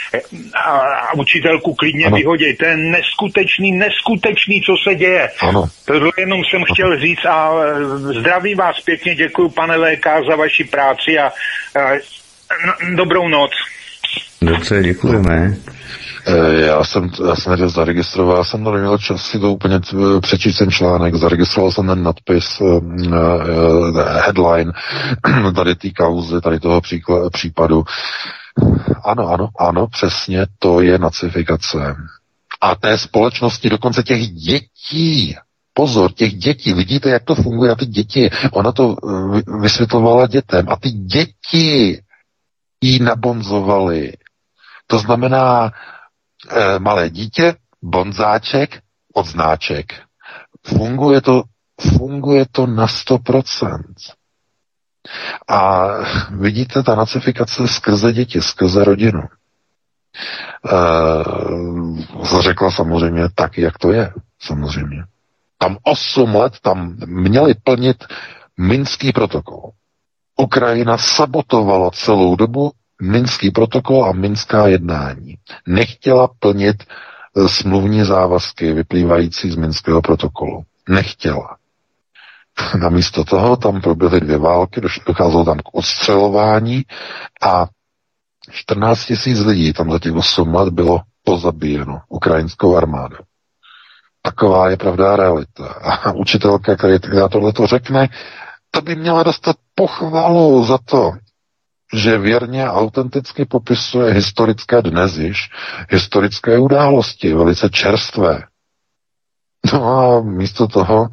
[0.55, 2.17] a, a učitelku klidně ano.
[2.17, 2.57] vyhodí.
[2.57, 5.29] To je neskutečný, neskutečný, co se děje.
[5.41, 5.65] Ano.
[5.85, 10.65] Tohle jenom jsem chtěl říct a e, zdravím vás pěkně, děkuji pane VK za vaši
[10.65, 11.95] práci a, a
[12.67, 13.51] no, dobrou noc.
[14.43, 15.57] Dobře, děkujeme.
[16.29, 19.81] Eh, já jsem, já jsem nevěděl, zaregistroval, jsem to neměl čas si to úplně
[20.21, 22.81] přečíst ten článek, zaregistroval jsem ten nadpis, uh,
[24.01, 24.73] headline
[25.55, 27.85] tady té kauzy, tady toho příklad, případu.
[29.05, 31.97] Ano, ano, ano, přesně, to je nacifikace.
[32.61, 35.37] A té společnosti, dokonce těch dětí,
[35.75, 38.97] pozor, těch dětí, vidíte, jak to funguje a ty děti, ona to
[39.61, 42.01] vysvětlovala dětem a ty děti
[42.81, 44.13] jí nabonzovali.
[44.87, 45.73] To znamená,
[46.51, 48.81] e, malé dítě, bonzáček,
[49.15, 49.93] odznáček.
[50.67, 51.43] Funguje to,
[51.81, 53.83] funguje to na 100%.
[55.49, 55.87] A
[56.31, 59.23] vidíte, ta nacifikace skrze děti, skrze rodinu.
[59.23, 59.29] E,
[62.43, 65.05] řekla samozřejmě tak, jak to je, samozřejmě.
[65.59, 68.05] Tam 8 let tam měli plnit
[68.59, 69.71] Minský protokol.
[70.37, 72.71] Ukrajina sabotovala celou dobu
[73.03, 75.35] Minský protokol a Minská jednání.
[75.67, 80.65] Nechtěla plnit eh, smluvní závazky vyplývající z Minského protokolu.
[80.89, 81.57] Nechtěla.
[82.81, 86.85] Namísto toho tam proběhly dvě války, docházelo tam k odstřelování
[87.43, 87.67] a
[88.51, 93.17] 14 tisíc lidí tam za těch 8 let bylo pozabíjeno ukrajinskou armádou.
[94.23, 95.67] Taková je pravda realita.
[95.67, 98.09] A učitelka, která tohle to řekne,
[98.71, 101.13] to by měla dostat pochvalu za to,
[101.95, 105.51] že věrně a autenticky popisuje historické dnes již,
[105.91, 108.43] historické události, velice čerstvé.
[109.73, 111.09] No a místo toho,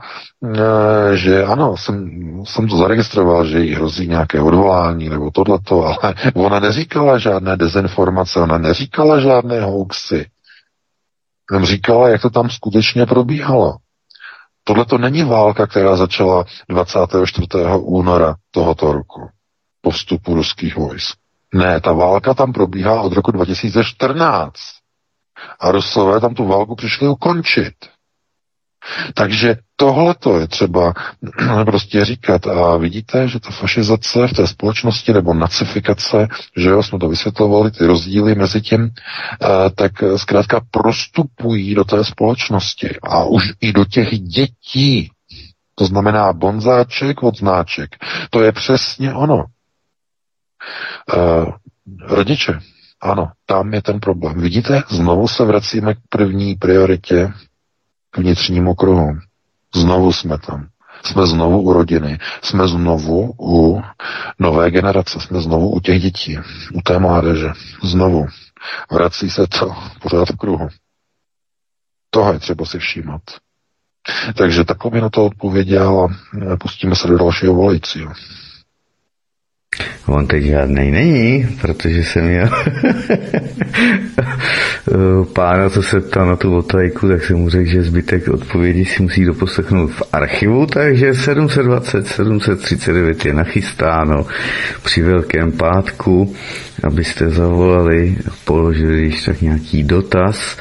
[0.55, 2.09] eh, že ano, jsem,
[2.45, 8.39] jsem to zaregistroval, že jí hrozí nějaké odvolání nebo tohleto, ale ona neříkala žádné dezinformace,
[8.39, 10.25] ona neříkala žádné hoaxy.
[11.51, 13.75] Jenom říkala, jak to tam skutečně probíhalo.
[14.63, 17.47] Tohle to není válka, která začala 24.
[17.77, 19.29] února tohoto roku
[19.85, 21.17] po vstupu ruských vojsk.
[21.53, 24.53] Ne, ta válka tam probíhá od roku 2014.
[25.59, 27.73] A Rusové tam tu válku přišli ukončit.
[29.13, 30.93] Takže tohle to je třeba
[31.65, 32.47] prostě říkat.
[32.47, 37.71] A vidíte, že ta fašizace v té společnosti nebo nacifikace, že jo, jsme to vysvětlovali,
[37.71, 43.85] ty rozdíly mezi tím, eh, tak zkrátka prostupují do té společnosti a už i do
[43.85, 45.11] těch dětí.
[45.75, 47.95] To znamená bonzáček od znáček.
[48.29, 49.45] To je přesně ono.
[51.17, 51.53] Uh,
[52.07, 52.59] rodiče,
[53.01, 54.41] ano, tam je ten problém.
[54.41, 57.33] Vidíte, znovu se vracíme k první prioritě,
[58.17, 59.17] vnitřnímu kruhu.
[59.75, 60.67] Znovu jsme tam.
[61.03, 62.19] Jsme znovu u rodiny.
[62.41, 63.81] Jsme znovu u
[64.39, 65.19] nové generace.
[65.19, 66.37] Jsme znovu u těch dětí.
[66.73, 67.47] U té mládeže.
[67.83, 68.27] Znovu.
[68.91, 70.67] Vrací se to pořád v kruhu.
[72.09, 73.21] Toho je třeba si všímat.
[74.37, 76.07] Takže takhle mi na to odpověděl
[76.53, 78.13] a pustíme se do dalšího volajícího.
[80.05, 82.49] On teď žádnej není, protože jsem měl
[85.33, 89.03] pána, co se ptal na tu otajku, tak jsem mu řekl, že zbytek odpovědi si
[89.03, 94.25] musí doposlechnout v archivu, takže 720, 739 je nachystáno
[94.83, 96.35] při Velkém pátku,
[96.83, 100.57] abyste zavolali, položili když tak nějaký dotaz,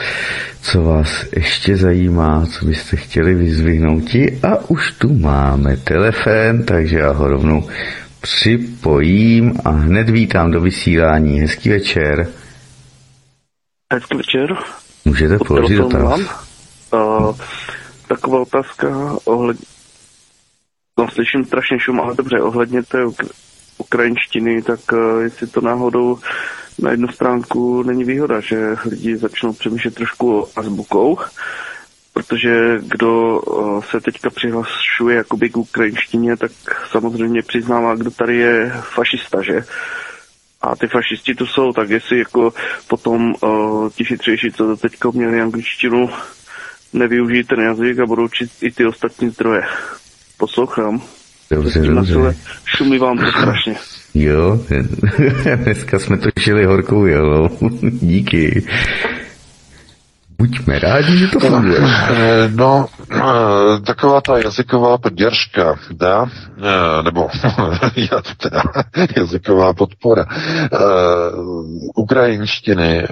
[0.63, 4.17] co vás ještě zajímá, co byste chtěli vyzvihnout.
[4.43, 7.65] A už tu máme telefon, takže já ho rovnou
[8.25, 11.41] připojím a hned vítám do vysílání.
[11.41, 12.29] Hezký večer.
[13.93, 14.57] Hezký večer.
[15.05, 16.21] Můžete položit dotaz.
[16.93, 17.37] Uh,
[18.09, 19.67] taková otázka ohledně...
[20.99, 23.31] No, slyším strašně šum, ale dobře, ohledně té uk-
[23.79, 26.19] ukrajinštiny, tak uh, jestli to náhodou
[26.79, 31.19] na jednu stránku není výhoda, že lidi začnou přemýšlet trošku azbukou,
[32.15, 36.51] protože kdo eh, se teďka přihlašuje jakoby k ukrajinštině, tak
[36.91, 39.65] samozřejmě přiznává, kdo tady je fašista, že?
[40.63, 42.53] A ty fašisti tu jsou, tak jestli jako
[42.89, 46.11] potom uh, ti chytřejší, co do teďka měli angličtinu,
[46.93, 49.63] nevyužijí ten jazyk a budou učit i ty ostatní zdroje.
[50.39, 51.03] Poslouchám.
[51.51, 52.37] Dobře, dobře.
[52.65, 53.77] Šumí vám to strašně.
[54.15, 54.61] Jo,
[55.57, 57.49] dneska jsme to šili horkou jelou.
[57.83, 58.67] Díky.
[60.45, 61.81] Buďme rádi, že to funguje.
[61.81, 67.29] Eh, no, eh, taková ta jazyková podděržka, dá, eh, nebo
[68.37, 68.63] teda,
[69.17, 70.25] jazyková podpora
[71.97, 73.09] ukrajinštiny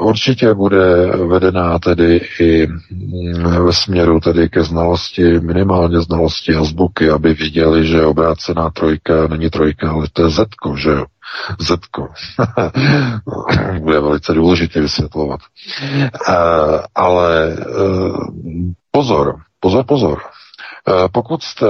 [0.00, 7.34] určitě bude vedená tedy i mm, ve směru tedy ke znalosti, minimálně znalosti azbuky, aby
[7.34, 11.04] viděli, že obrácená trojka není trojka, ale to je zetko, že jo.
[11.60, 12.08] Zetko.
[13.80, 15.40] Bude velice důležitě vysvětlovat.
[16.28, 16.34] Uh,
[16.94, 18.16] ale uh,
[18.90, 20.18] pozor, pozor, pozor.
[21.12, 21.66] Pokud jste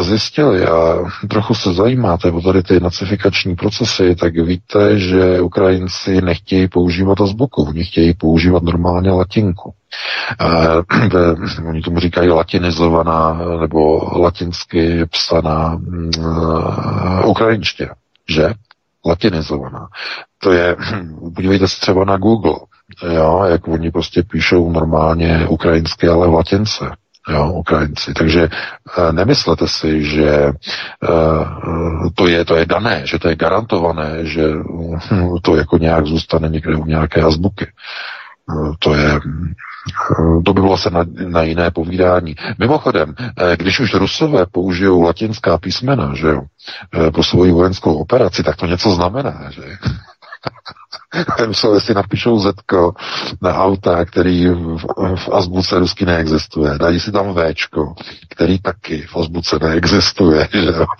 [0.00, 0.98] zjistili a
[1.28, 7.62] trochu se zajímáte o tady ty nacifikační procesy, tak víte, že Ukrajinci nechtějí používat azbuku,
[7.62, 9.74] oni chtějí používat normálně latinku.
[10.42, 15.80] Uh, oni tomu říkají latinizovaná nebo latinsky psaná
[16.18, 17.94] uh, ukrajinština,
[18.28, 18.54] že?
[19.06, 19.88] Latinizovaná.
[20.38, 20.76] To je,
[21.34, 22.56] podívejte se třeba na Google,
[23.14, 26.90] jo, jak oni prostě píšou normálně ukrajinsky, ale v latince.
[27.28, 28.14] Jo, Ukrajinci.
[28.14, 30.52] Takže e, nemyslete si, že e,
[32.14, 34.42] to, je, to je dané, že to je garantované, že
[35.10, 37.66] hm, to jako nějak zůstane někde u nějaké azbuky.
[38.50, 39.20] E, to je
[40.44, 42.34] to by bylo se na, na jiné povídání.
[42.58, 46.42] Mimochodem, eh, když už Rusové použijou latinská písmena, že jo,
[46.94, 49.62] eh, pro svoji vojenskou operaci, tak to něco znamená, že
[51.46, 52.94] Myslel, si napíšou Zetko
[53.42, 54.86] na auta, který v,
[55.16, 56.78] v azbuce rusky neexistuje.
[56.78, 57.94] Dají si tam Včko,
[58.28, 60.48] který taky v azbuce neexistuje.
[60.52, 60.86] Že jo?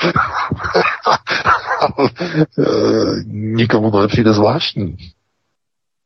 [2.59, 4.97] Eh, nikomu to nepřijde zvláštní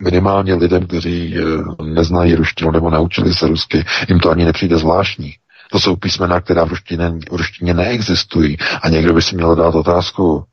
[0.01, 5.35] minimálně lidem, kteří eh, neznají ruštinu nebo naučili se rusky, jim to ani nepřijde zvláštní.
[5.73, 8.57] To jsou písmena, která v ruštině, v ruštině neexistují.
[8.83, 10.45] A někdo by si měl dát otázku,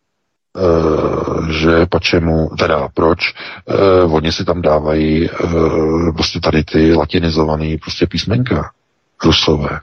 [0.57, 3.19] Uh, že pačemu, teda proč,
[4.03, 5.29] uh, oni si tam dávají
[6.15, 8.71] prostě tady ty latinizované prostě písmenka,
[9.23, 9.79] rusové.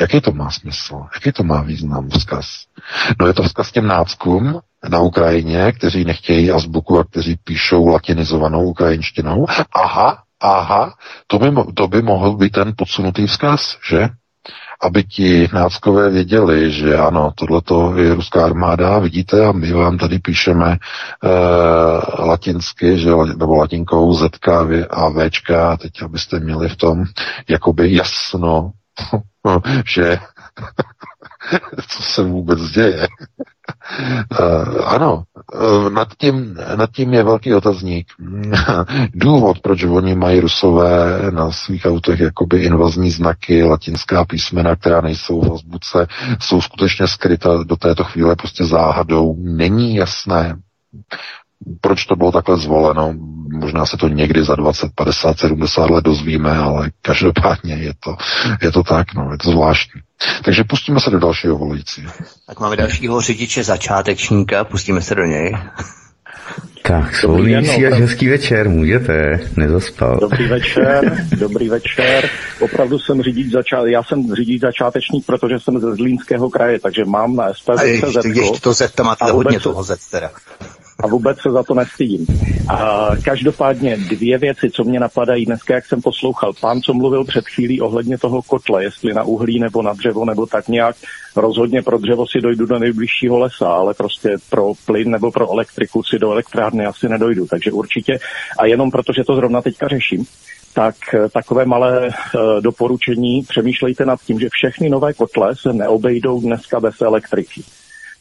[0.00, 0.94] Jaký to má smysl?
[1.14, 2.46] Jaký to má význam vzkaz?
[3.20, 8.64] No je to vzkaz těm náckům na Ukrajině, kteří nechtějí azbuku a kteří píšou latinizovanou
[8.64, 9.46] ukrajinštinou.
[9.74, 10.94] Aha, aha,
[11.26, 14.08] to by, to by mohl být ten podsunutý vzkaz, že?
[14.82, 20.18] aby ti náckové věděli, že ano, tohleto je ruská armáda, vidíte, a my vám tady
[20.18, 20.78] píšeme e,
[22.22, 24.48] latinsky, že, nebo latinkou ZK
[24.90, 27.04] a VČK, teď abyste měli v tom
[27.48, 28.70] jakoby jasno,
[29.86, 30.18] že
[31.88, 33.08] co se vůbec děje.
[34.40, 35.22] Uh, ano,
[35.54, 38.06] eh, nad tím, nad tím je velký otazník.
[39.14, 45.40] Důvod, proč oni mají rusové na svých autech jakoby invazní znaky, latinská písmena, která nejsou
[45.40, 46.06] v azbuce,
[46.40, 50.56] jsou skutečně skryta do této chvíle prostě záhadou, není jasné.
[51.80, 53.14] Proč to bylo takhle zvoleno?
[53.60, 58.16] Možná se to někdy za 20, 50, 70 let dozvíme, ale každopádně je to,
[58.62, 60.00] je to tak, no, je to zvláštní.
[60.44, 62.12] Takže pustíme se do dalšího volajícího.
[62.46, 65.52] Tak máme dalšího řidiče začátečníka, pustíme se do něj.
[66.82, 70.18] Tak, svobodný vysílač, hezký večer, můžete, nezaspal.
[70.20, 72.30] Dobrý večer, dobrý večer.
[72.60, 77.36] Opravdu jsem řidič začát, já jsem řidič začátečník, protože jsem ze Zlínského kraje, takže mám
[77.36, 80.30] na SPD A ještě, ještě to Z, to máte hodně toho Z teda
[81.02, 82.26] a vůbec se za to nestydím.
[82.68, 86.52] A každopádně dvě věci, co mě napadají dneska, jak jsem poslouchal.
[86.60, 90.46] Pán, co mluvil před chvílí ohledně toho kotle, jestli na uhlí nebo na dřevo nebo
[90.46, 90.96] tak nějak,
[91.36, 96.02] rozhodně pro dřevo si dojdu do nejbližšího lesa, ale prostě pro plyn nebo pro elektriku
[96.02, 97.46] si do elektrárny asi nedojdu.
[97.46, 98.18] Takže určitě,
[98.58, 100.24] a jenom protože to zrovna teďka řeším,
[100.74, 106.40] tak eh, takové malé uh, doporučení, přemýšlejte nad tím, že všechny nové kotle se neobejdou
[106.40, 107.62] dneska bez elektriky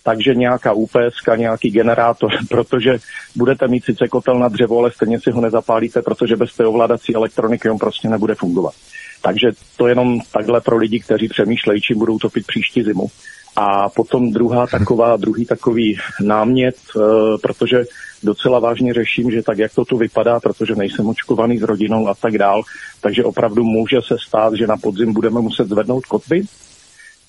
[0.03, 2.97] takže nějaká UPS, nějaký generátor, protože
[3.35, 7.15] budete mít sice kotel na dřevo, ale stejně si ho nezapálíte, protože bez té ovládací
[7.15, 8.73] elektroniky on prostě nebude fungovat.
[9.21, 13.07] Takže to jenom takhle pro lidi, kteří přemýšlejí, čím budou topit příští zimu.
[13.55, 16.99] A potom druhá taková, druhý takový námět, e,
[17.37, 17.83] protože
[18.23, 22.15] docela vážně řeším, že tak, jak to tu vypadá, protože nejsem očkovaný s rodinou a
[22.15, 22.61] tak dál,
[23.01, 26.43] takže opravdu může se stát, že na podzim budeme muset zvednout kotvy,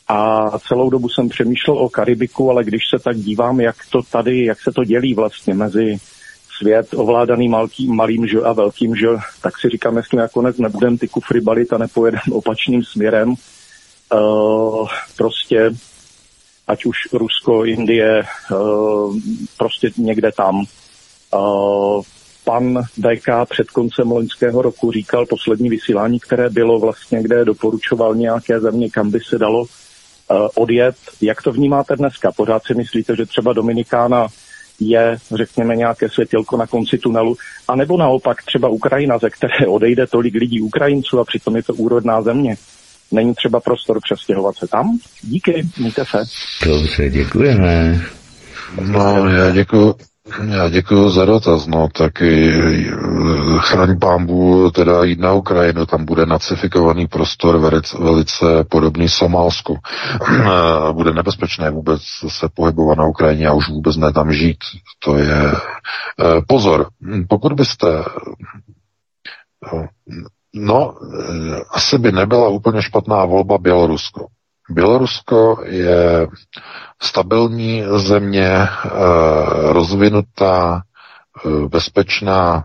[0.08, 4.44] a celou dobu jsem přemýšlel o Karibiku, ale když se tak dívám, jak to tady,
[4.44, 5.96] jak se to dělí vlastně mezi
[6.58, 9.06] svět ovládaný malkým, malým že a velkým že,
[9.42, 13.34] tak si říkám, jestli nakonec nebudem ty kufry balit a nepojedem opačným směrem.
[14.14, 15.70] Uh, prostě
[16.66, 18.22] ať už Rusko, Indie,
[18.52, 19.16] uh,
[19.58, 20.64] prostě někde tam.
[21.34, 22.02] Uh,
[22.44, 28.60] pan DK před koncem loňského roku říkal poslední vysílání, které bylo vlastně, kde doporučoval nějaké
[28.60, 29.64] země, kam by se dalo
[30.54, 30.96] odjet.
[31.20, 32.32] Jak to vnímáte dneska?
[32.32, 34.28] Pořád si myslíte, že třeba Dominikána
[34.90, 37.36] je, řekněme, nějaké světilko na konci tunelu,
[37.68, 41.74] a nebo naopak třeba Ukrajina, ze které odejde tolik lidí Ukrajinců a přitom je to
[41.74, 42.56] úrodná země.
[43.12, 44.98] Není třeba prostor přestěhovat se tam?
[45.22, 46.18] Díky, mějte se.
[46.66, 48.00] Dobře, děkujeme.
[48.80, 49.94] No, já děkuji.
[50.50, 52.12] Já děkuji za dotaz, no tak
[53.58, 59.78] chraň pámbu teda jít na Ukrajinu, tam bude nacifikovaný prostor velice, velice podobný Somálsku.
[60.92, 64.58] bude nebezpečné vůbec se pohybovat na Ukrajině a už vůbec ne tam žít.
[65.04, 66.86] To je eh, pozor,
[67.28, 68.04] pokud byste
[69.74, 69.86] eh,
[70.54, 74.26] no, eh, asi by nebyla úplně špatná volba Bělorusko.
[74.70, 76.26] Bělorusko je
[77.02, 78.68] stabilní země, eh,
[79.72, 80.82] rozvinutá,
[81.46, 82.64] eh, bezpečná,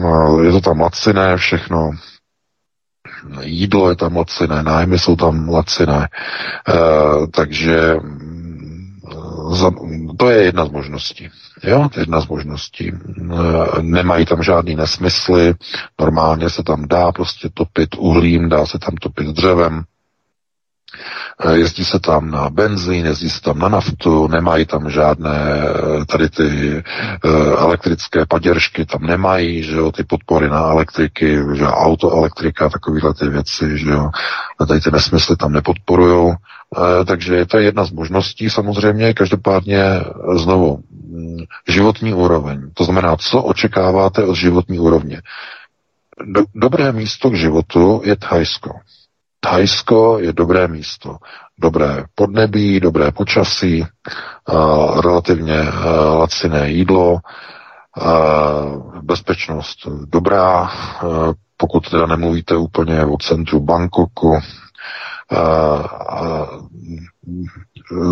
[0.00, 1.90] no, je to tam laciné všechno,
[3.40, 6.08] jídlo je tam laciné, nájmy jsou tam laciné,
[6.68, 7.96] eh, takže
[10.18, 11.28] to je jedna z možností.
[11.62, 12.92] Jo, jedna z možností.
[13.80, 15.54] Nemají tam žádný nesmysly,
[16.00, 19.84] normálně se tam dá prostě topit uhlím, dá se tam topit dřevem,
[21.52, 26.28] jezdí se tam na benzín, jezdí se tam na naftu, nemají tam žádné eh, tady
[26.28, 26.82] ty
[27.24, 33.28] uh, elektrické paděržky, tam nemají, že jo, ty podpory na elektriky, že autoelektrika, takovéhle ty
[33.28, 34.10] věci, že jo,
[34.68, 36.34] tady ty nesmysly tam nepodporujou,
[37.06, 39.84] takže to je jedna z možností samozřejmě, každopádně
[40.36, 41.36] znovu, mm,
[41.68, 45.22] životní úroveň, to znamená, co očekáváte od životní úrovně.
[46.24, 48.70] Do, dobré místo k životu je Thajsko.
[49.50, 51.16] Thajsko je dobré místo.
[51.58, 53.86] Dobré podnebí, dobré počasí,
[55.04, 55.60] relativně
[56.18, 57.18] laciné jídlo,
[59.02, 60.70] bezpečnost dobrá,
[61.56, 64.38] pokud teda nemluvíte úplně o centru Bangkoku,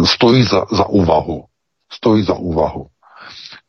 [0.05, 1.45] stojí za, za úvahu.
[1.93, 2.87] Stojí za úvahu.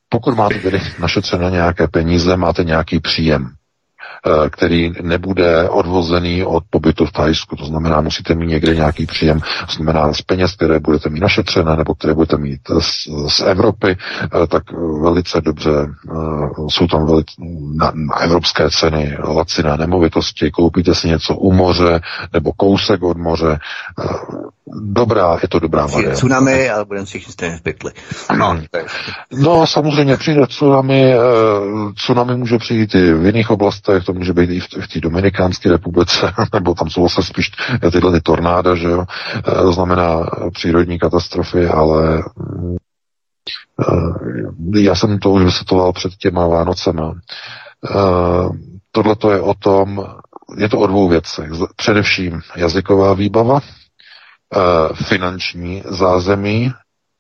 [0.10, 3.50] Pokud máte tedy našetřené nějaké peníze, máte nějaký příjem,
[4.52, 7.56] který nebude odvozený od pobytu v Thajsku.
[7.56, 11.76] To znamená, musíte mít někde nějaký příjem, to znamená z peněz, které budete mít našetřené
[11.76, 13.98] nebo které budete mít z, z Evropy,
[14.44, 14.64] eh, tak
[15.02, 16.14] velice dobře eh,
[16.70, 17.32] jsou tam velice,
[17.76, 22.02] na, na evropské ceny laciné nemovitosti, koupíte si něco u moře
[22.34, 23.60] nebo kousek od moře.
[24.68, 26.16] Dobrá, je to dobrá varianta.
[26.16, 27.92] tsunami, ale budeme si stejně v pytli.
[28.38, 28.62] No,
[29.32, 31.14] no, samozřejmě přijde tsunami,
[31.96, 36.34] tsunami může přijít i v jiných oblastech, to může být i v, té Dominikánské republice,
[36.54, 37.52] nebo tam jsou zase spíš
[37.92, 39.06] tyhle ty tornáda, že jo,
[39.38, 42.24] e, to znamená přírodní katastrofy, ale
[44.76, 47.14] Já jsem to už vysvětloval před těma Vánocema.
[48.92, 50.06] Tohle to je o tom,
[50.58, 51.50] je to o dvou věcech.
[51.76, 53.60] Především jazyková výbava,
[54.94, 56.74] finanční zázemí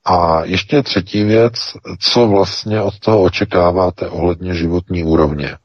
[0.05, 1.53] a ještě třetí věc,
[1.99, 5.57] co vlastně od toho očekáváte ohledně životní úrovně.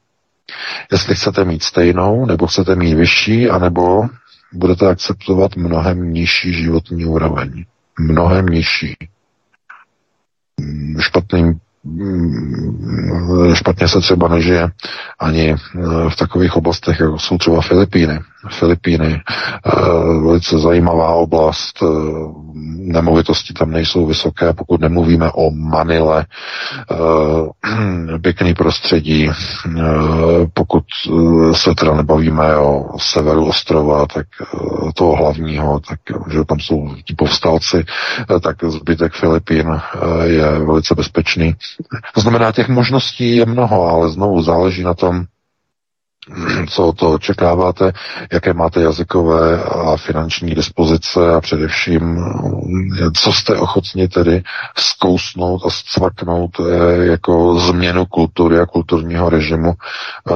[0.93, 4.03] Jestli chcete mít stejnou, nebo chcete mít vyšší, anebo
[4.53, 7.65] budete akceptovat mnohem nižší životní úroveň.
[7.99, 8.97] Mnohem nižší.
[11.01, 14.71] Špatným Mm, špatně se třeba nežije
[15.19, 15.57] ani eh,
[16.11, 18.19] v takových oblastech, jako jsou třeba Filipíny.
[18.49, 19.71] Filipíny, eh,
[20.25, 21.87] velice zajímavá oblast, eh,
[22.77, 26.27] nemovitosti tam nejsou vysoké, pokud nemluvíme o Manile,
[28.23, 29.31] pěkný prostředí,
[30.55, 30.85] pokud
[31.53, 34.27] se teda nebavíme o severu ostrova, tak
[34.95, 36.01] toho hlavního, tak
[36.33, 37.85] že tam jsou ti povstalci,
[38.43, 39.81] tak zbytek Filipín
[40.23, 41.55] je velice bezpečný.
[42.15, 45.25] To znamená, těch možností je mnoho, ale znovu záleží na tom,
[46.69, 47.93] co to očekáváte,
[48.33, 52.25] jaké máte jazykové a finanční dispozice a především,
[53.17, 54.43] co jste ochotni tedy
[54.79, 60.35] zkousnout a zcvaknout eh, jako změnu kultury a kulturního režimu, eh,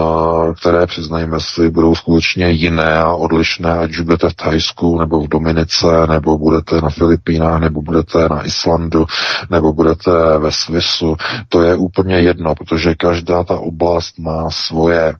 [0.61, 5.29] které, přiznajme si, budou skutečně jiné a odlišné, ať už budete v Thajsku, nebo v
[5.29, 9.07] Dominice, nebo budete na Filipínách, nebo budete na Islandu,
[9.51, 11.17] nebo budete ve Svisu.
[11.49, 15.15] To je úplně jedno, protože každá ta oblast má svoje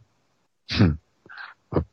[0.73, 0.95] hm,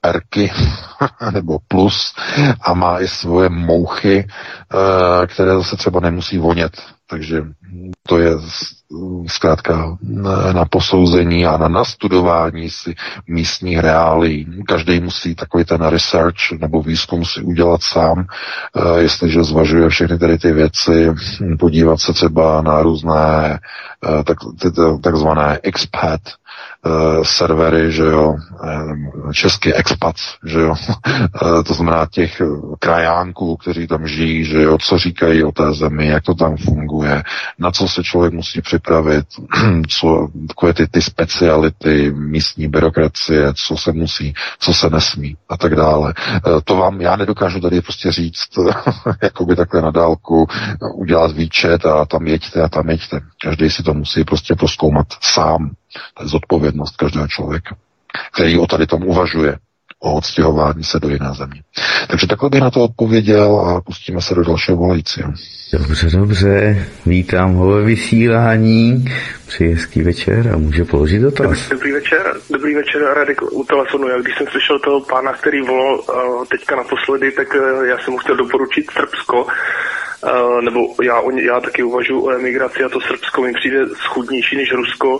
[0.02, 0.52] perky
[1.32, 2.14] nebo plus
[2.62, 6.72] a má i svoje mouchy, eh, které zase třeba nemusí vonět.
[7.10, 7.44] Takže
[8.08, 8.32] to je
[9.28, 9.98] zkrátka
[10.54, 12.96] na posouzení a na nastudování si
[13.28, 14.64] místních reálí.
[14.68, 18.26] Každý musí takový ten research nebo výzkum si udělat sám,
[18.76, 21.14] eh, jestliže zvažuje všechny tady ty věci,
[21.60, 23.60] podívat se třeba na různé
[24.20, 24.38] eh, tak,
[25.02, 26.22] takzvané expat
[26.86, 30.16] uh, servery, že jo, uh, český expat,
[30.46, 30.76] že jo,
[31.42, 32.42] uh, to znamená těch
[32.80, 37.24] krajánků, kteří tam žijí, že jo, co říkají o té zemi, jak to tam funguje,
[37.60, 39.26] na co se člověk musí připravit,
[39.90, 45.76] co, takové ty, ty speciality místní byrokracie, co se musí, co se nesmí a tak
[45.76, 46.14] dále.
[46.64, 48.50] To vám já nedokážu tady prostě říct,
[49.24, 50.48] jakoby takhle na dálku,
[50.94, 53.20] udělat výčet a tam jeďte a tam jeďte.
[53.44, 55.72] Každý si to musí prostě proskoumat sám.
[56.14, 57.76] To je zodpovědnost každého člověka,
[58.34, 59.58] který o tady tom uvažuje,
[60.00, 61.62] o odstěhování se do jiné země.
[62.08, 65.34] Takže takhle bych na to odpověděl a pustíme se do dalšího volajícího.
[65.74, 66.86] Dobře, dobře.
[67.06, 69.06] Vítám ho ve vysílání.
[69.48, 71.70] Přeji hezký večer a může položit dotaz.
[71.70, 74.08] Dobrý večer, dobrý večer, Radek u telefonu.
[74.08, 78.12] Já když jsem slyšel toho pána, který volal uh, teďka naposledy, tak uh, já jsem
[78.14, 79.48] mu chtěl doporučit Srbsko.
[80.24, 84.72] Uh, nebo já, já taky uvažuji o emigraci a to Srbsko mi přijde schudnější než
[84.72, 85.18] Rusko.
[85.18, 85.20] Uh,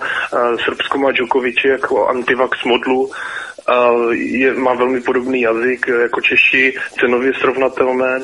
[0.66, 7.34] Srbsko má Djokoviči jako antivax modlu, uh, je, má velmi podobný jazyk jako Češi, cenově
[7.34, 8.22] srovnatelné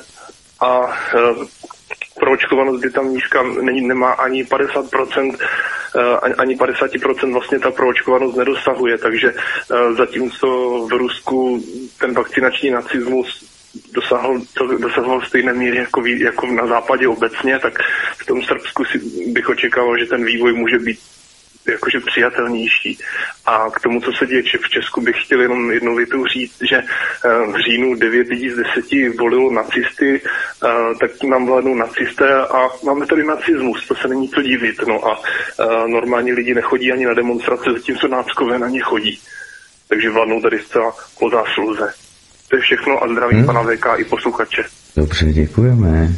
[0.62, 0.98] a
[2.20, 5.38] proočkovanost by tam nízká, není, nemá ani 50%,
[6.38, 9.34] ani 50% vlastně ta proočkovanost nedosahuje, takže
[9.98, 10.48] zatímco
[10.88, 11.64] v Rusku
[11.99, 13.57] ten vakcinační nacismus
[13.94, 17.80] dosáhl, to, dosahoval stejné míry jako, jako na západě obecně, tak
[18.18, 20.99] v tom Srbsku si bych očekával, že ten vývoj může být
[21.72, 22.99] jakože přijatelnější.
[23.45, 26.78] A k tomu, co se děje v Česku, bych chtěl jenom jednou větou říct, že
[26.78, 30.68] eh, v říjnu 9 lidí z 10 volilo nacisty, eh,
[30.99, 34.76] tak nám vládnou nacisté a máme tady nacismus, to se není co divit.
[34.88, 35.22] No a
[35.60, 39.20] eh, normální lidi nechodí ani na demonstrace, zatímco náckové na ně chodí.
[39.88, 41.94] Takže vládnou tady zcela po zásluze.
[42.49, 43.45] To je všechno a zdravím hmm.
[43.45, 44.64] pana VK i posluchače.
[44.95, 46.10] Dobře, děkujeme.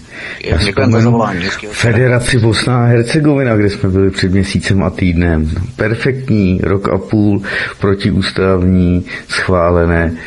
[0.43, 1.23] Já vzpomenu
[1.71, 5.51] Federaci Bosna a Hercegovina, kde jsme byli před měsícem a týdnem.
[5.75, 7.41] Perfektní, rok a půl,
[7.79, 10.17] protiústavní, schválené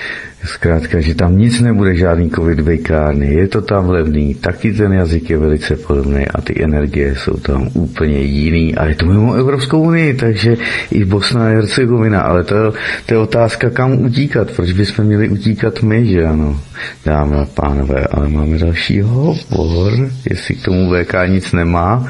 [0.44, 5.30] Zkrátka, že tam nic nebude, žádný covid vejkárny, je to tam levný, taky ten jazyk
[5.30, 8.74] je velice podobný a ty energie jsou tam úplně jiný.
[8.74, 10.56] A je to mimo Evropskou unii, takže
[10.90, 12.74] i Bosna a Hercegovina, ale to,
[13.06, 16.60] to je otázka, kam utíkat, proč bychom měli utíkat my, že ano,
[17.04, 19.92] dámy a pánové, ale máme další hovor,
[20.30, 22.06] jestli k tomu VK nic nemá,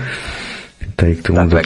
[0.96, 1.64] tady k tomu tak,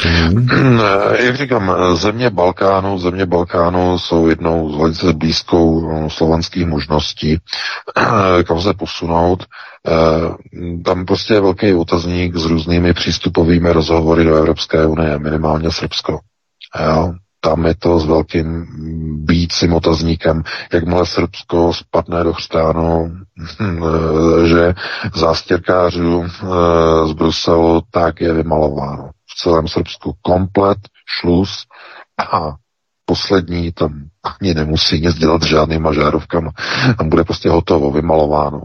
[1.24, 7.39] Jak říkám, země Balkánu, země Balkánu jsou jednou z velice blízkou no, slovanských možností,
[8.44, 9.44] kam se posunout.
[9.89, 16.19] Eh, tam prostě je velký otazník s různými přístupovými rozhovory do Evropské unie, minimálně Srbsko.
[16.81, 17.12] Jo?
[17.40, 18.66] Tam je to s velkým
[19.24, 20.43] bícím otazníkem,
[20.73, 23.12] jakmile Srbsko spadne do chřtánu,
[24.44, 24.74] že
[25.15, 26.47] zástěrkářů eh,
[27.09, 31.51] z Bruselu tak je vymalováno celém Srbsku komplet, šluz
[32.33, 32.55] a
[33.05, 34.09] poslední tam
[34.41, 36.51] ani nemusí nic dělat s žádnýma žárovkama.
[36.99, 38.63] Tam bude prostě hotovo, vymalováno.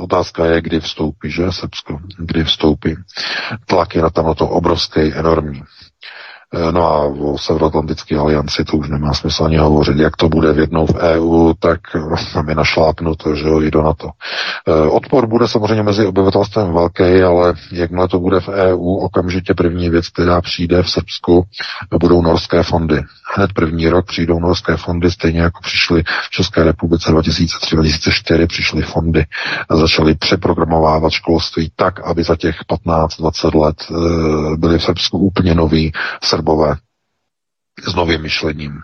[0.00, 2.00] Otázka je, kdy vstoupí, že Srbsko?
[2.18, 2.96] Kdy vstoupí?
[3.66, 5.62] Tlak je na tam na to obrovský, enormní.
[6.54, 9.96] Eh, no a o Severoatlantické alianci to už nemá smysl ani hovořit.
[9.98, 11.80] Jak to bude v jednou v EU, tak
[12.32, 14.08] tam je našlápnuto, že jo, i do NATO.
[14.68, 19.90] Eh, odpor bude samozřejmě mezi obyvatelstvem velký, ale jakmile to bude v EU, okamžitě první
[19.90, 21.44] věc, která přijde v Srbsku,
[22.00, 23.02] budou norské fondy.
[23.36, 29.24] Hned první rok přijdou norské fondy, stejně jako přišly v České republice 2003-2004 přišly fondy
[29.68, 32.56] a začaly přeprogramovávat školství tak, aby za těch
[32.86, 35.92] 15-20 let eh, byly v Srbsku úplně noví
[36.42, 36.76] Srbové
[37.88, 38.80] s novým myšlením.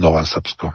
[0.00, 0.72] Nové Srbsko.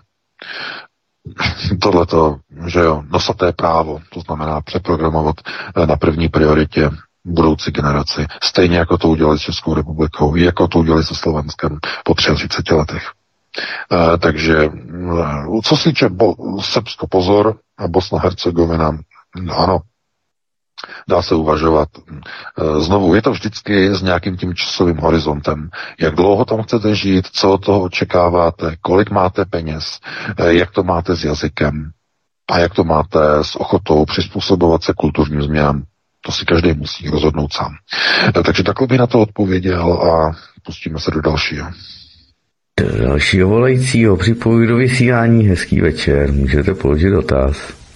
[1.82, 2.38] Tohle to,
[2.68, 5.36] že jo, nosaté právo, to znamená přeprogramovat
[5.76, 6.90] eh, na první prioritě
[7.26, 8.26] budoucí generaci.
[8.44, 13.12] Stejně jako to udělali s Českou republikou, jako to udělali se Slovenskem po 33 letech.
[13.92, 14.70] E, takže
[15.64, 18.98] co se týče Bo- Srbsko, pozor, a Bosna Hercegovina,
[19.58, 19.80] ano,
[21.10, 21.90] dá se uvažovat.
[21.98, 25.70] E, znovu, je to vždycky s nějakým tím časovým horizontem.
[26.00, 30.00] Jak dlouho tam chcete žít, co od toho očekáváte, kolik máte peněz,
[30.38, 31.90] e, jak to máte s jazykem
[32.52, 35.84] a jak to máte s ochotou přizpůsobovat se kulturním změnám.
[36.26, 37.72] To si každý musí rozhodnout sám.
[38.40, 41.68] E, takže takhle by na to odpověděl a pustíme se do dalšího.
[42.80, 45.44] Do dalšího volajícího připojuji do vysílání.
[45.44, 46.32] Hezký večer.
[46.32, 47.87] Můžete položit dotaz.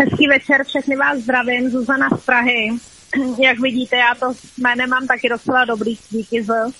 [0.00, 2.68] Hezký večer, všechny vás zdravím, Zuzana z Prahy.
[3.38, 6.50] Jak vidíte, já to jménem mám taky docela dobrý, díky z.
[6.50, 6.72] Uh,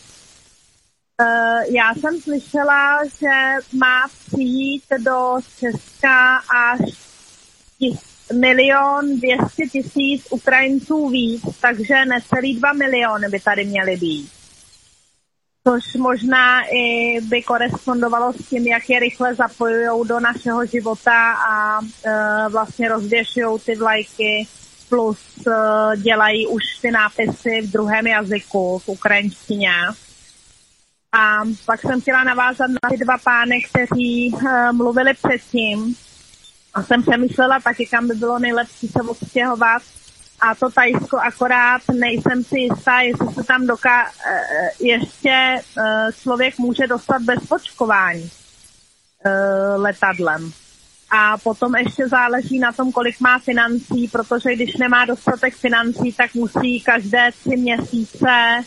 [1.74, 6.80] já jsem slyšela, že má přijít do Česka až
[8.34, 14.37] milion dvěstě tisíc Ukrajinců víc, takže necelý dva miliony by tady měly být
[15.68, 21.80] což možná i by korespondovalo s tím, jak je rychle zapojují do našeho života a
[21.80, 24.46] e, vlastně rozvěšují ty vlajky,
[24.88, 25.50] plus e,
[25.96, 29.70] dělají už ty nápisy v druhém jazyku, v ukrajinštině.
[31.12, 35.94] A pak jsem chtěla navázat na ty dva pány, kteří e, mluvili předtím.
[36.74, 39.82] A jsem přemýšlela taky, kam by bylo nejlepší se odstěhovat
[40.40, 46.58] a to Tajsko akorát nejsem si jistá, jestli se tam doká, eh, ještě eh, člověk
[46.58, 48.30] může dostat bez počkování
[49.24, 50.52] eh, letadlem.
[51.10, 56.34] A potom ještě záleží na tom, kolik má financí, protože když nemá dostatek financí, tak
[56.34, 58.60] musí každé tři měsíce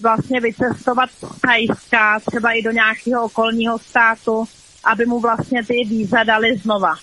[0.00, 4.44] vlastně vycestovat z Tajska, třeba i do nějakého okolního státu,
[4.84, 6.94] aby mu vlastně ty víza dali znova.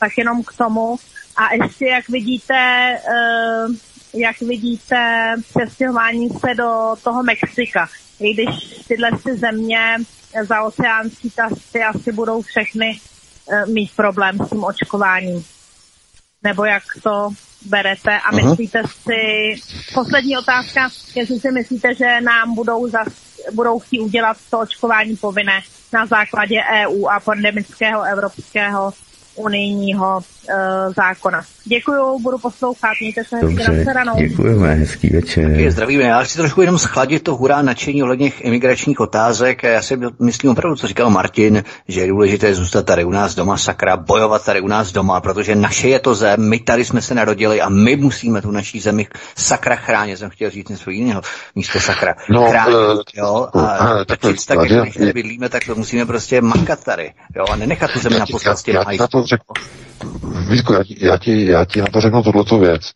[0.00, 0.98] Tak jenom k tomu.
[1.38, 3.66] A ještě, jak vidíte, eh,
[4.14, 7.88] jak vidíte přestěhování se do toho Mexika.
[8.20, 8.48] I když
[8.88, 9.96] tyhle ty země
[10.42, 11.32] za oceánský
[11.72, 13.00] ty asi budou všechny
[13.50, 15.44] eh, mít problém s tím očkováním.
[16.42, 17.30] Nebo jak to
[17.66, 19.54] berete a myslíte si,
[19.94, 23.08] poslední otázka, jestli si myslíte, že nám budou, zas,
[23.52, 25.60] budou chtít udělat to očkování povinné
[25.92, 28.92] na základě EU a pandemického evropského
[29.34, 31.42] unijního uh, zákona.
[31.64, 35.50] Děkuju, budu poslouchat, mějte se hezky na děkujeme, hezký večer.
[35.50, 39.62] Taky zdravíme, já chci trošku jenom schladit to hurá nadšení ohledně imigračních otázek.
[39.62, 43.56] Já si myslím opravdu, co říkal Martin, že je důležité zůstat tady u nás doma,
[43.56, 47.14] sakra, bojovat tady u nás doma, protože naše je to zem, my tady jsme se
[47.14, 49.06] narodili a my musíme tu naší zemi
[49.36, 50.16] sakra chránit.
[50.16, 51.22] Jsem chtěl říct něco jiného
[51.54, 52.14] místo sakra.
[52.28, 56.84] No, chránit, uh, jo, a uh, tak, tak, když nebydlíme, tak to musíme prostě makat
[56.84, 58.72] tady, jo, a nenechat tu zemi na posledstě.
[58.72, 59.54] Já, já, to řeknu.
[60.38, 62.92] Vítku, já, já, ti, já ti na to řeknu tuto věc.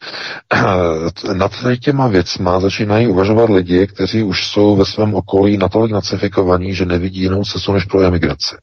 [1.32, 6.86] Nad těma věcma začínají uvažovat lidi, kteří už jsou ve svém okolí natolik nacifikovaní, že
[6.86, 8.56] nevidí jinou cestu než pro emigraci.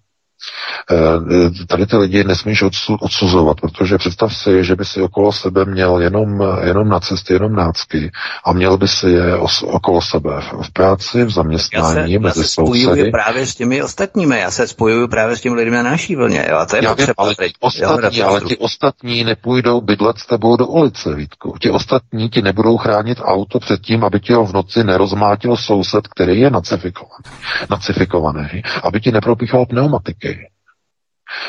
[0.92, 2.64] Eh, tady ty lidi nesmíš
[3.02, 8.12] odsuzovat, protože představ si, že by si okolo sebe měl jenom, jenom nacisty, jenom nácky
[8.46, 12.40] a měl by si je os, okolo sebe v práci, v zaměstnání, já se, mezi
[12.40, 15.84] já se spojuju právě s těmi ostatními, já se spojuju právě s těmi lidmi na
[15.84, 19.24] naší vlně, jo, a to je já vím, ale, ti ostatní, jo, ale ti ostatní
[19.24, 21.56] nepůjdou bydlet s tebou do ulice, Vítku.
[21.62, 26.08] Ti ostatní ti nebudou chránit auto před tím, aby ti ho v noci nerozmátil soused,
[26.08, 27.24] který je nacifikovaný,
[27.70, 30.29] nacifikovaný aby ti nepropíchal pneumatiky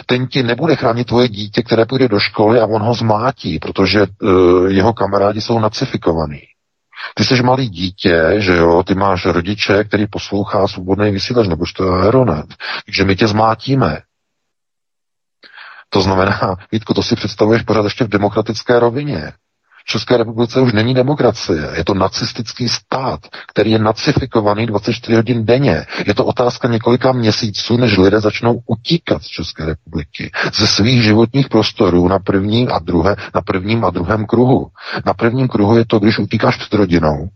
[0.06, 4.06] ten ti nebude chránit tvoje dítě, které půjde do školy a on ho zmátí, protože
[4.22, 6.40] uh, jeho kamarádi jsou nacifikovaní.
[7.14, 11.84] Ty jsi malý dítě, že jo, ty máš rodiče, který poslouchá svobodný vysílač, nebo to
[11.84, 12.46] je Aeronet,
[12.86, 13.98] takže my tě zmátíme.
[15.88, 19.32] To znamená, Vítku, to si představuješ pořád ještě v demokratické rovině.
[19.90, 21.70] České republice už není demokracie.
[21.74, 25.86] Je to nacistický stát, který je nacifikovaný 24 hodin denně.
[26.06, 31.48] Je to otázka několika měsíců, než lidé začnou utíkat z České republiky ze svých životních
[31.48, 34.66] prostorů na prvním a druhé, na prvním a druhém kruhu.
[35.06, 37.28] Na prvním kruhu je to, když utíkáš před rodinou,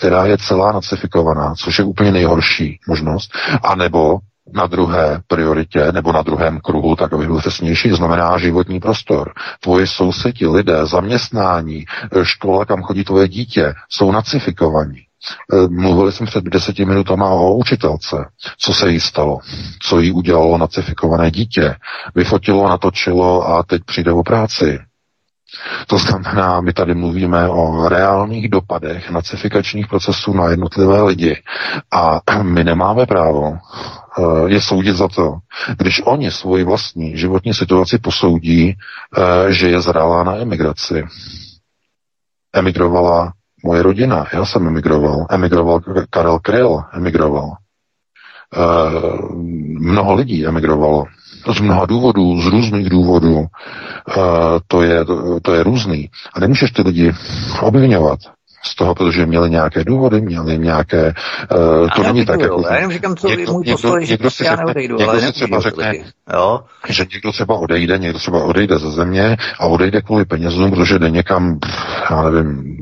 [0.00, 4.18] která je celá nacifikovaná, což je úplně nejhorší možnost, anebo
[4.54, 9.32] na druhé prioritě nebo na druhém kruhu, tak aby byl přesnější, znamená životní prostor.
[9.60, 11.84] Tvoje sousedi, lidé, zaměstnání,
[12.22, 14.98] škola, kam chodí tvoje dítě, jsou nacifikovaní.
[14.98, 18.16] E, mluvili jsme před deseti minutama o učitelce.
[18.58, 19.38] Co se jí stalo?
[19.82, 21.74] Co jí udělalo nacifikované dítě?
[22.14, 24.78] Vyfotilo, natočilo a teď přijde o práci.
[25.86, 31.42] To znamená, my tady mluvíme o reálných dopadech nacifikačních procesů na jednotlivé lidi
[31.90, 35.38] a my nemáme právo eh, je soudit za to,
[35.78, 41.04] když oni svoji vlastní životní situaci posoudí, eh, že je zrálá na emigraci.
[42.54, 43.32] Emigrovala
[43.64, 45.80] moje rodina, já jsem emigroval, emigroval
[46.10, 47.56] Karel Kryl, emigroval.
[48.56, 49.18] Eh,
[49.78, 51.04] mnoho lidí emigrovalo
[51.50, 53.46] z mnoha důvodů, z různých důvodů, uh,
[54.66, 55.04] to, je,
[55.42, 56.10] to je různý.
[56.34, 57.12] A nemůžeš ty lidi
[57.60, 58.18] obvinovat
[58.64, 61.14] z toho, protože měli nějaké důvody, měli nějaké,
[61.82, 62.62] uh, to není tak jako...
[62.70, 65.20] Já jenom říkám, co někdo, můj postoj, někdo, že někdo si, já neodejdu, někdo ale
[65.20, 66.04] si třeba řekne, lidi.
[66.32, 66.60] jo?
[66.88, 71.10] že někdo třeba odejde, někdo třeba odejde ze země a odejde kvůli penězům, protože jde
[71.10, 71.58] někam,
[72.10, 72.76] já nevím,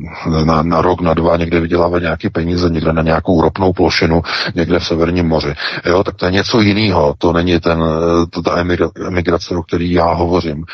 [0.45, 4.23] na, na rok, na dva, někde vydělává nějaké peníze, někde na nějakou ropnou plošinu,
[4.55, 5.55] někde v Severním moři.
[5.87, 7.85] Jo, tak to je něco jiného, to není ten,
[8.31, 8.65] to, ta
[9.07, 10.65] emigrace, o který já hovořím.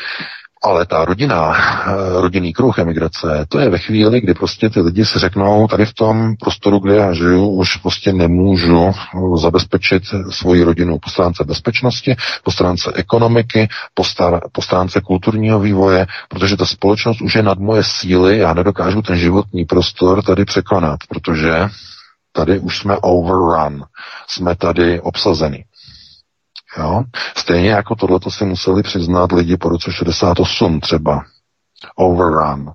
[0.67, 5.05] Ale ta rodina, eh, rodinný kruh emigrace, to je ve chvíli, kdy prostě ty lidi
[5.05, 8.91] si řeknou, tady v tom prostoru, kde já žiju, už prostě nemůžu
[9.35, 16.07] zabezpečit svoji rodinu po stránce bezpečnosti, po stránce ekonomiky, po, star, po stránce kulturního vývoje,
[16.29, 20.99] protože ta společnost už je nad moje síly, já nedokážu ten životní prostor tady překonat,
[21.09, 21.69] protože
[22.31, 23.83] tady už jsme overrun,
[24.27, 25.65] jsme tady obsazeni.
[26.77, 27.03] Jo?
[27.37, 31.21] Stejně jako tohle si museli přiznat lidi po roce 68 třeba.
[31.95, 32.71] Overrun.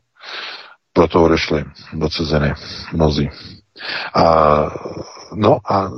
[0.92, 2.54] Proto odešli do ciziny
[2.92, 3.30] mnozí.
[4.14, 4.24] A,
[5.34, 5.90] no a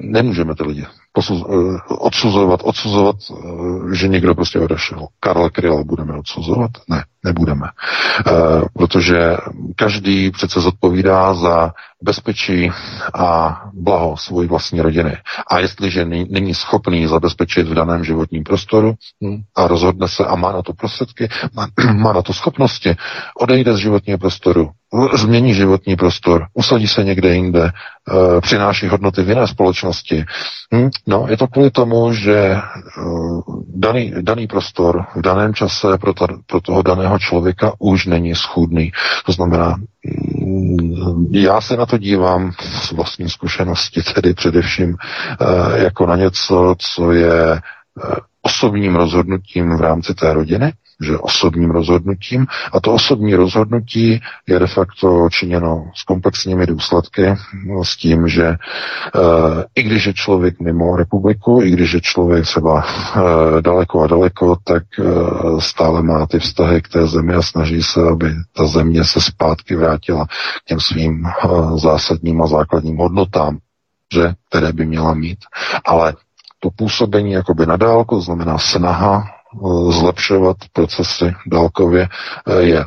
[0.00, 0.86] nemůžeme ty lidi
[1.18, 5.06] eh, odsuzovat, odsuzovat, eh, že někdo prostě odešel.
[5.20, 6.70] Karla Kryla budeme odsuzovat?
[6.88, 7.66] Ne, nebudeme.
[7.66, 8.32] E,
[8.72, 9.36] protože
[9.76, 11.72] každý přece zodpovídá za
[12.02, 12.70] bezpečí
[13.14, 15.16] a blaho svojí vlastní rodiny.
[15.50, 20.52] A jestliže není schopný zabezpečit v daném životním prostoru hm, a rozhodne se a má
[20.52, 21.28] na to prostředky,
[21.92, 22.96] má na to schopnosti,
[23.40, 24.70] odejde z životního prostoru,
[25.14, 30.24] změní životní prostor, usadí se někde jinde, e, přináší hodnoty v jiné společnosti.
[30.74, 32.60] Hm, no, je to kvůli tomu, že e,
[33.74, 38.92] daný, daný prostor v daném čase pro, ta, pro toho daného člověka už není schůdný.
[39.26, 39.76] To znamená,
[40.40, 44.96] mm, já se na to dívám z vlastní zkušenosti, tedy především
[45.40, 47.60] e, jako na něco, co je
[48.42, 54.66] osobním rozhodnutím v rámci té rodiny, že osobním rozhodnutím a to osobní rozhodnutí je de
[54.66, 57.34] facto činěno s komplexními důsledky,
[57.66, 58.56] no, s tím, že e,
[59.74, 64.56] i když je člověk mimo republiku, i když je člověk třeba e, daleko a daleko,
[64.64, 65.04] tak e,
[65.58, 69.76] stále má ty vztahy k té zemi a snaží se, aby ta země se zpátky
[69.76, 71.30] vrátila k těm svým e,
[71.78, 73.58] zásadním a základním hodnotám,
[74.14, 75.38] že, které by měla mít.
[75.84, 76.14] Ale
[76.60, 79.39] to působení jakoby na dálku, znamená snaha
[79.90, 82.08] zlepšovat procesy dálkově,
[82.48, 82.86] eh, je eh,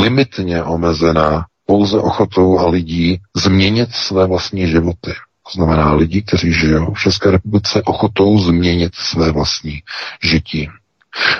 [0.00, 5.10] limitně omezená pouze ochotou a lidí změnit své vlastní životy.
[5.52, 9.82] To znamená lidi, kteří žijou v České republice, ochotou změnit své vlastní
[10.22, 10.68] žití.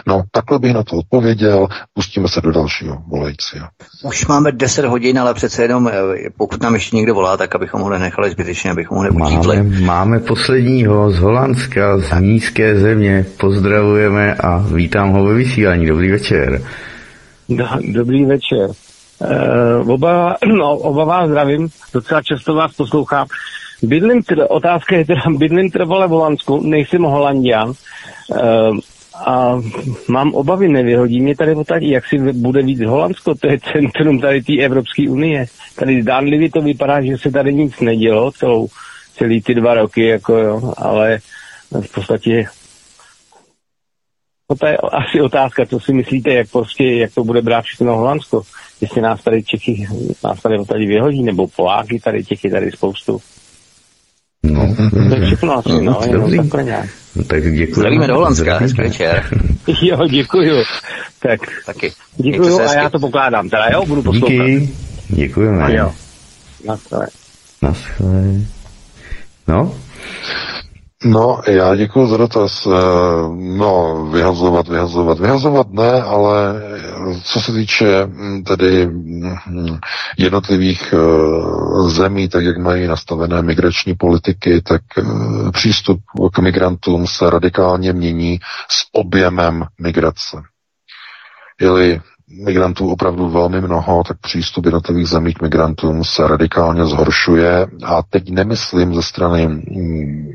[0.06, 1.68] No, takhle bych na to odpověděl.
[1.94, 3.66] Pustíme se do dalšího volajícího.
[4.04, 5.92] Už máme 10 hodin, ale přece jenom, eh,
[6.38, 9.56] pokud nám ještě někdo volá, tak abychom ho nenechali zbytečně, abychom ho neutídli.
[9.56, 13.26] Máme, máme posledního z Holandska, z nízké země.
[13.40, 15.86] Pozdravujeme a vítám ho ve vysílání.
[15.86, 16.62] Dobrý večer.
[17.48, 18.70] Do, dobrý večer.
[19.20, 23.26] Uh, oba, no, oba vás zdravím, docela často vás poslouchám.
[23.82, 27.68] Bydlím, otázka je teda, bydlím trvale v Holandsku, nejsem holandian.
[27.68, 28.78] Uh,
[29.26, 29.60] a
[30.08, 34.42] mám obavy, nevyhodí mě tady tady, jak si bude víc Holandsko, to je centrum tady
[34.42, 35.46] té Evropské unie.
[35.76, 38.68] Tady zdánlivě to vypadá, že se tady nic nedělo celou,
[39.16, 41.18] celý ty dva roky, jako jo, ale
[41.80, 42.46] v podstatě
[44.50, 47.96] No to je asi otázka, co si myslíte, jak prostě, jak to bude brát všechno
[47.96, 48.42] Holandsko.
[48.80, 49.86] Jestli nás tady Čechy,
[50.24, 53.20] nás tady tady vyhodí, nebo Poláky, tady Čechy tady spoustu.
[54.42, 54.74] No,
[55.08, 56.86] to je všechno asi, no, no jenom takhle nějak.
[57.16, 57.74] No, tak děkuji.
[57.74, 59.24] Zdravíme do Holandska, hezký večer.
[59.82, 60.64] Jo, děkuju.
[61.22, 61.92] Tak Taky.
[62.16, 63.48] děkuju a já to pokládám.
[63.48, 64.30] Teda jo, budu poslouchat.
[64.30, 64.70] Díky.
[65.08, 65.76] Děkujeme.
[65.76, 65.92] Jo.
[66.66, 67.06] Naschle.
[67.62, 68.22] Naschle.
[69.48, 69.74] No,
[71.04, 72.66] No, já děkuji za dotaz.
[72.66, 72.70] Eh,
[73.36, 76.62] No, vyhazovat, vyhazovat, vyhazovat ne, ale
[77.24, 79.78] co se týče mm, tedy mm,
[80.18, 85.02] jednotlivých eh, zemí, tak jak mají nastavené migrační politiky, tak eh,
[85.52, 86.00] přístup
[86.32, 88.40] k migrantům se radikálně mění
[88.70, 90.36] s objemem migrace.
[91.60, 92.00] Jeli
[92.30, 98.30] migrantů opravdu velmi mnoho, tak přístup jednotlivých zemí k migrantům se radikálně zhoršuje a teď
[98.30, 100.28] nemyslím ze strany mm,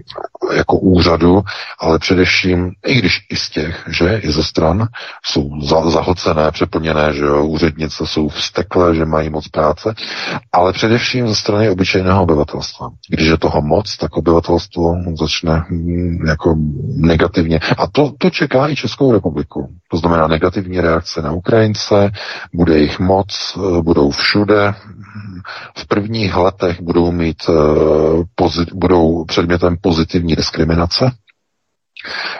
[0.56, 1.42] jako úřadu,
[1.80, 4.88] ale především, i když i z těch, že i ze stran
[5.26, 9.94] jsou za, zahlcené, přeplněné, že jo, úřednice jsou vsteklé, že mají moc práce,
[10.54, 12.90] ale především ze strany obyčejného obyvatelstva.
[13.10, 16.56] Když je toho moc, tak obyvatelstvo začne mm, jako
[16.96, 17.60] negativně.
[17.78, 19.70] A to, to čeká i Českou republiku.
[19.92, 21.85] To znamená negativní reakce na Ukrajince,
[22.54, 24.74] bude jich moc, eh, budou všude.
[25.78, 28.24] V prvních letech budou mít, eh,
[28.74, 31.12] budou předmětem pozitivní diskriminace.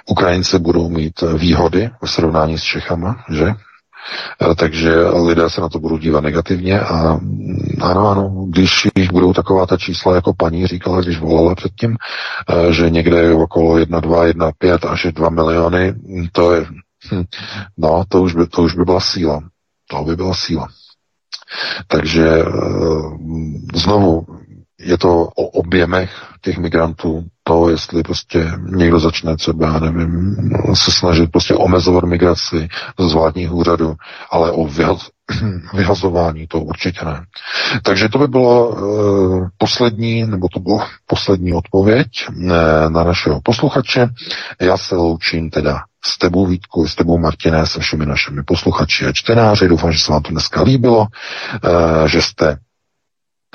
[0.10, 3.54] Ukrajinci budou mít eh, výhody v srovnání s Čechama, že?
[4.58, 9.34] Takže lidé se na to budou dívat negativně a mm, ano, ano, když jich budou
[9.34, 11.98] taková ta čísla, jako paní říkala, když volala předtím,
[12.70, 15.94] že někde okolo 1, 2, 1, 5 až 2 miliony,
[16.32, 16.66] to je
[17.12, 17.24] Hm.
[17.78, 19.42] No, to už, by, to už by byla síla.
[19.90, 20.68] To by byla síla.
[21.88, 22.46] Takže eh,
[23.76, 24.26] znovu
[24.80, 26.12] je to o objemech
[26.42, 30.36] těch migrantů, to, jestli prostě někdo začne třeba, já nevím,
[30.74, 32.68] se snažit prostě omezovat migraci
[33.00, 33.96] z vládních úřadů,
[34.32, 35.10] ale o vyhaz,
[35.74, 37.26] vyhazování to určitě ne.
[37.84, 44.08] Takže to by bylo uh, poslední, nebo to bylo poslední odpověď ne, na našeho posluchače.
[44.62, 49.12] Já se loučím teda s tebou Vítku, s tebou Martiné, se všemi našimi posluchači a
[49.12, 49.68] čtenáři.
[49.68, 52.58] Doufám, že se vám to dneska líbilo, uh, že jste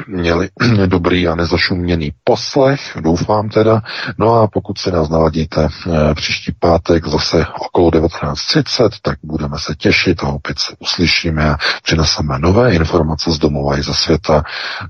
[0.07, 0.49] měli
[0.87, 3.83] dobrý a nezašuměný poslech, doufám teda.
[4.19, 9.75] No a pokud se nás naladíte e, příští pátek zase okolo 19.30, tak budeme se
[9.75, 14.43] těšit a opět se uslyšíme a přineseme nové informace z domova i ze světa.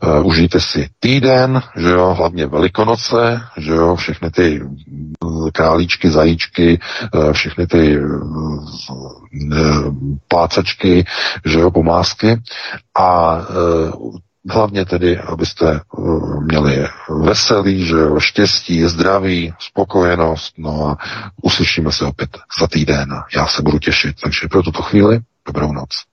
[0.03, 4.62] E, užijte si týden, že jo, hlavně Velikonoce, že jo, všechny ty
[5.53, 6.81] králíčky, zajíčky,
[7.32, 7.99] všechny ty
[10.28, 11.05] plácačky,
[11.45, 12.41] že jo, pomázky
[12.99, 13.39] a
[14.49, 16.87] Hlavně tedy, abyste uh, měli
[17.25, 20.97] veselý, že štěstí, zdraví, spokojenost, no a
[21.43, 23.09] uslyšíme se opět za týden.
[23.37, 24.17] Já se budu těšit.
[24.23, 26.10] Takže pro tuto chvíli dobrou noc.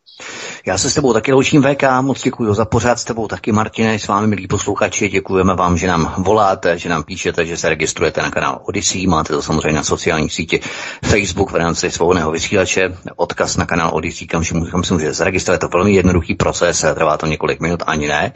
[0.65, 3.99] Já se s tebou taky loučím VK, moc děkuji za pořád s tebou taky Martine,
[3.99, 8.21] s vámi milí posluchači, děkujeme vám, že nám voláte, že nám píšete, že se registrujete
[8.21, 10.59] na kanál Odyssey, máte to samozřejmě na sociální síti
[11.05, 15.67] Facebook v rámci svobodného vysílače, odkaz na kanál Odyssey, kam, kam se může zaregistrovat, to
[15.67, 18.33] velmi jednoduchý proces, trvá to několik minut, ani ne.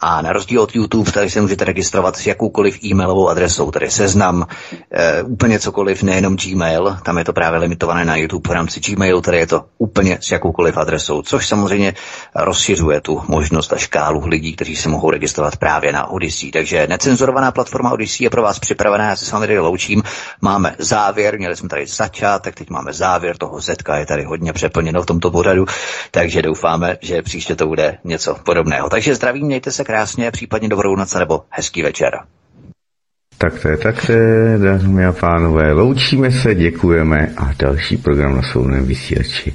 [0.00, 4.46] A na rozdíl od YouTube, tady se můžete registrovat s jakoukoliv e-mailovou adresou, tedy seznam,
[4.90, 9.20] e, úplně cokoliv, nejenom Gmail, tam je to právě limitované na YouTube v rámci Gmailu,
[9.20, 11.94] tady je to úplně s jakoukoliv adresou, což samozřejmě
[12.34, 16.50] rozšiřuje tu možnost a škálu lidí, kteří se mohou registrovat právě na Odyssey.
[16.50, 20.02] Takže necenzurovaná platforma Odyssey je pro vás připravená, já se s vámi tady loučím.
[20.40, 25.02] Máme závěr, měli jsme tady začátek, teď máme závěr toho Zetka, je tady hodně přeplněno
[25.02, 25.66] v tomto pořadu,
[26.10, 28.88] takže doufáme, že příště to bude něco podobného.
[28.88, 32.18] Takže zdravím, mějte se krásně, případně dobrou noc nebo hezký večer.
[33.38, 34.10] Tak to je, tak
[34.58, 39.54] dámy a pánové, loučíme se, děkujeme a další program na svobodném vysílači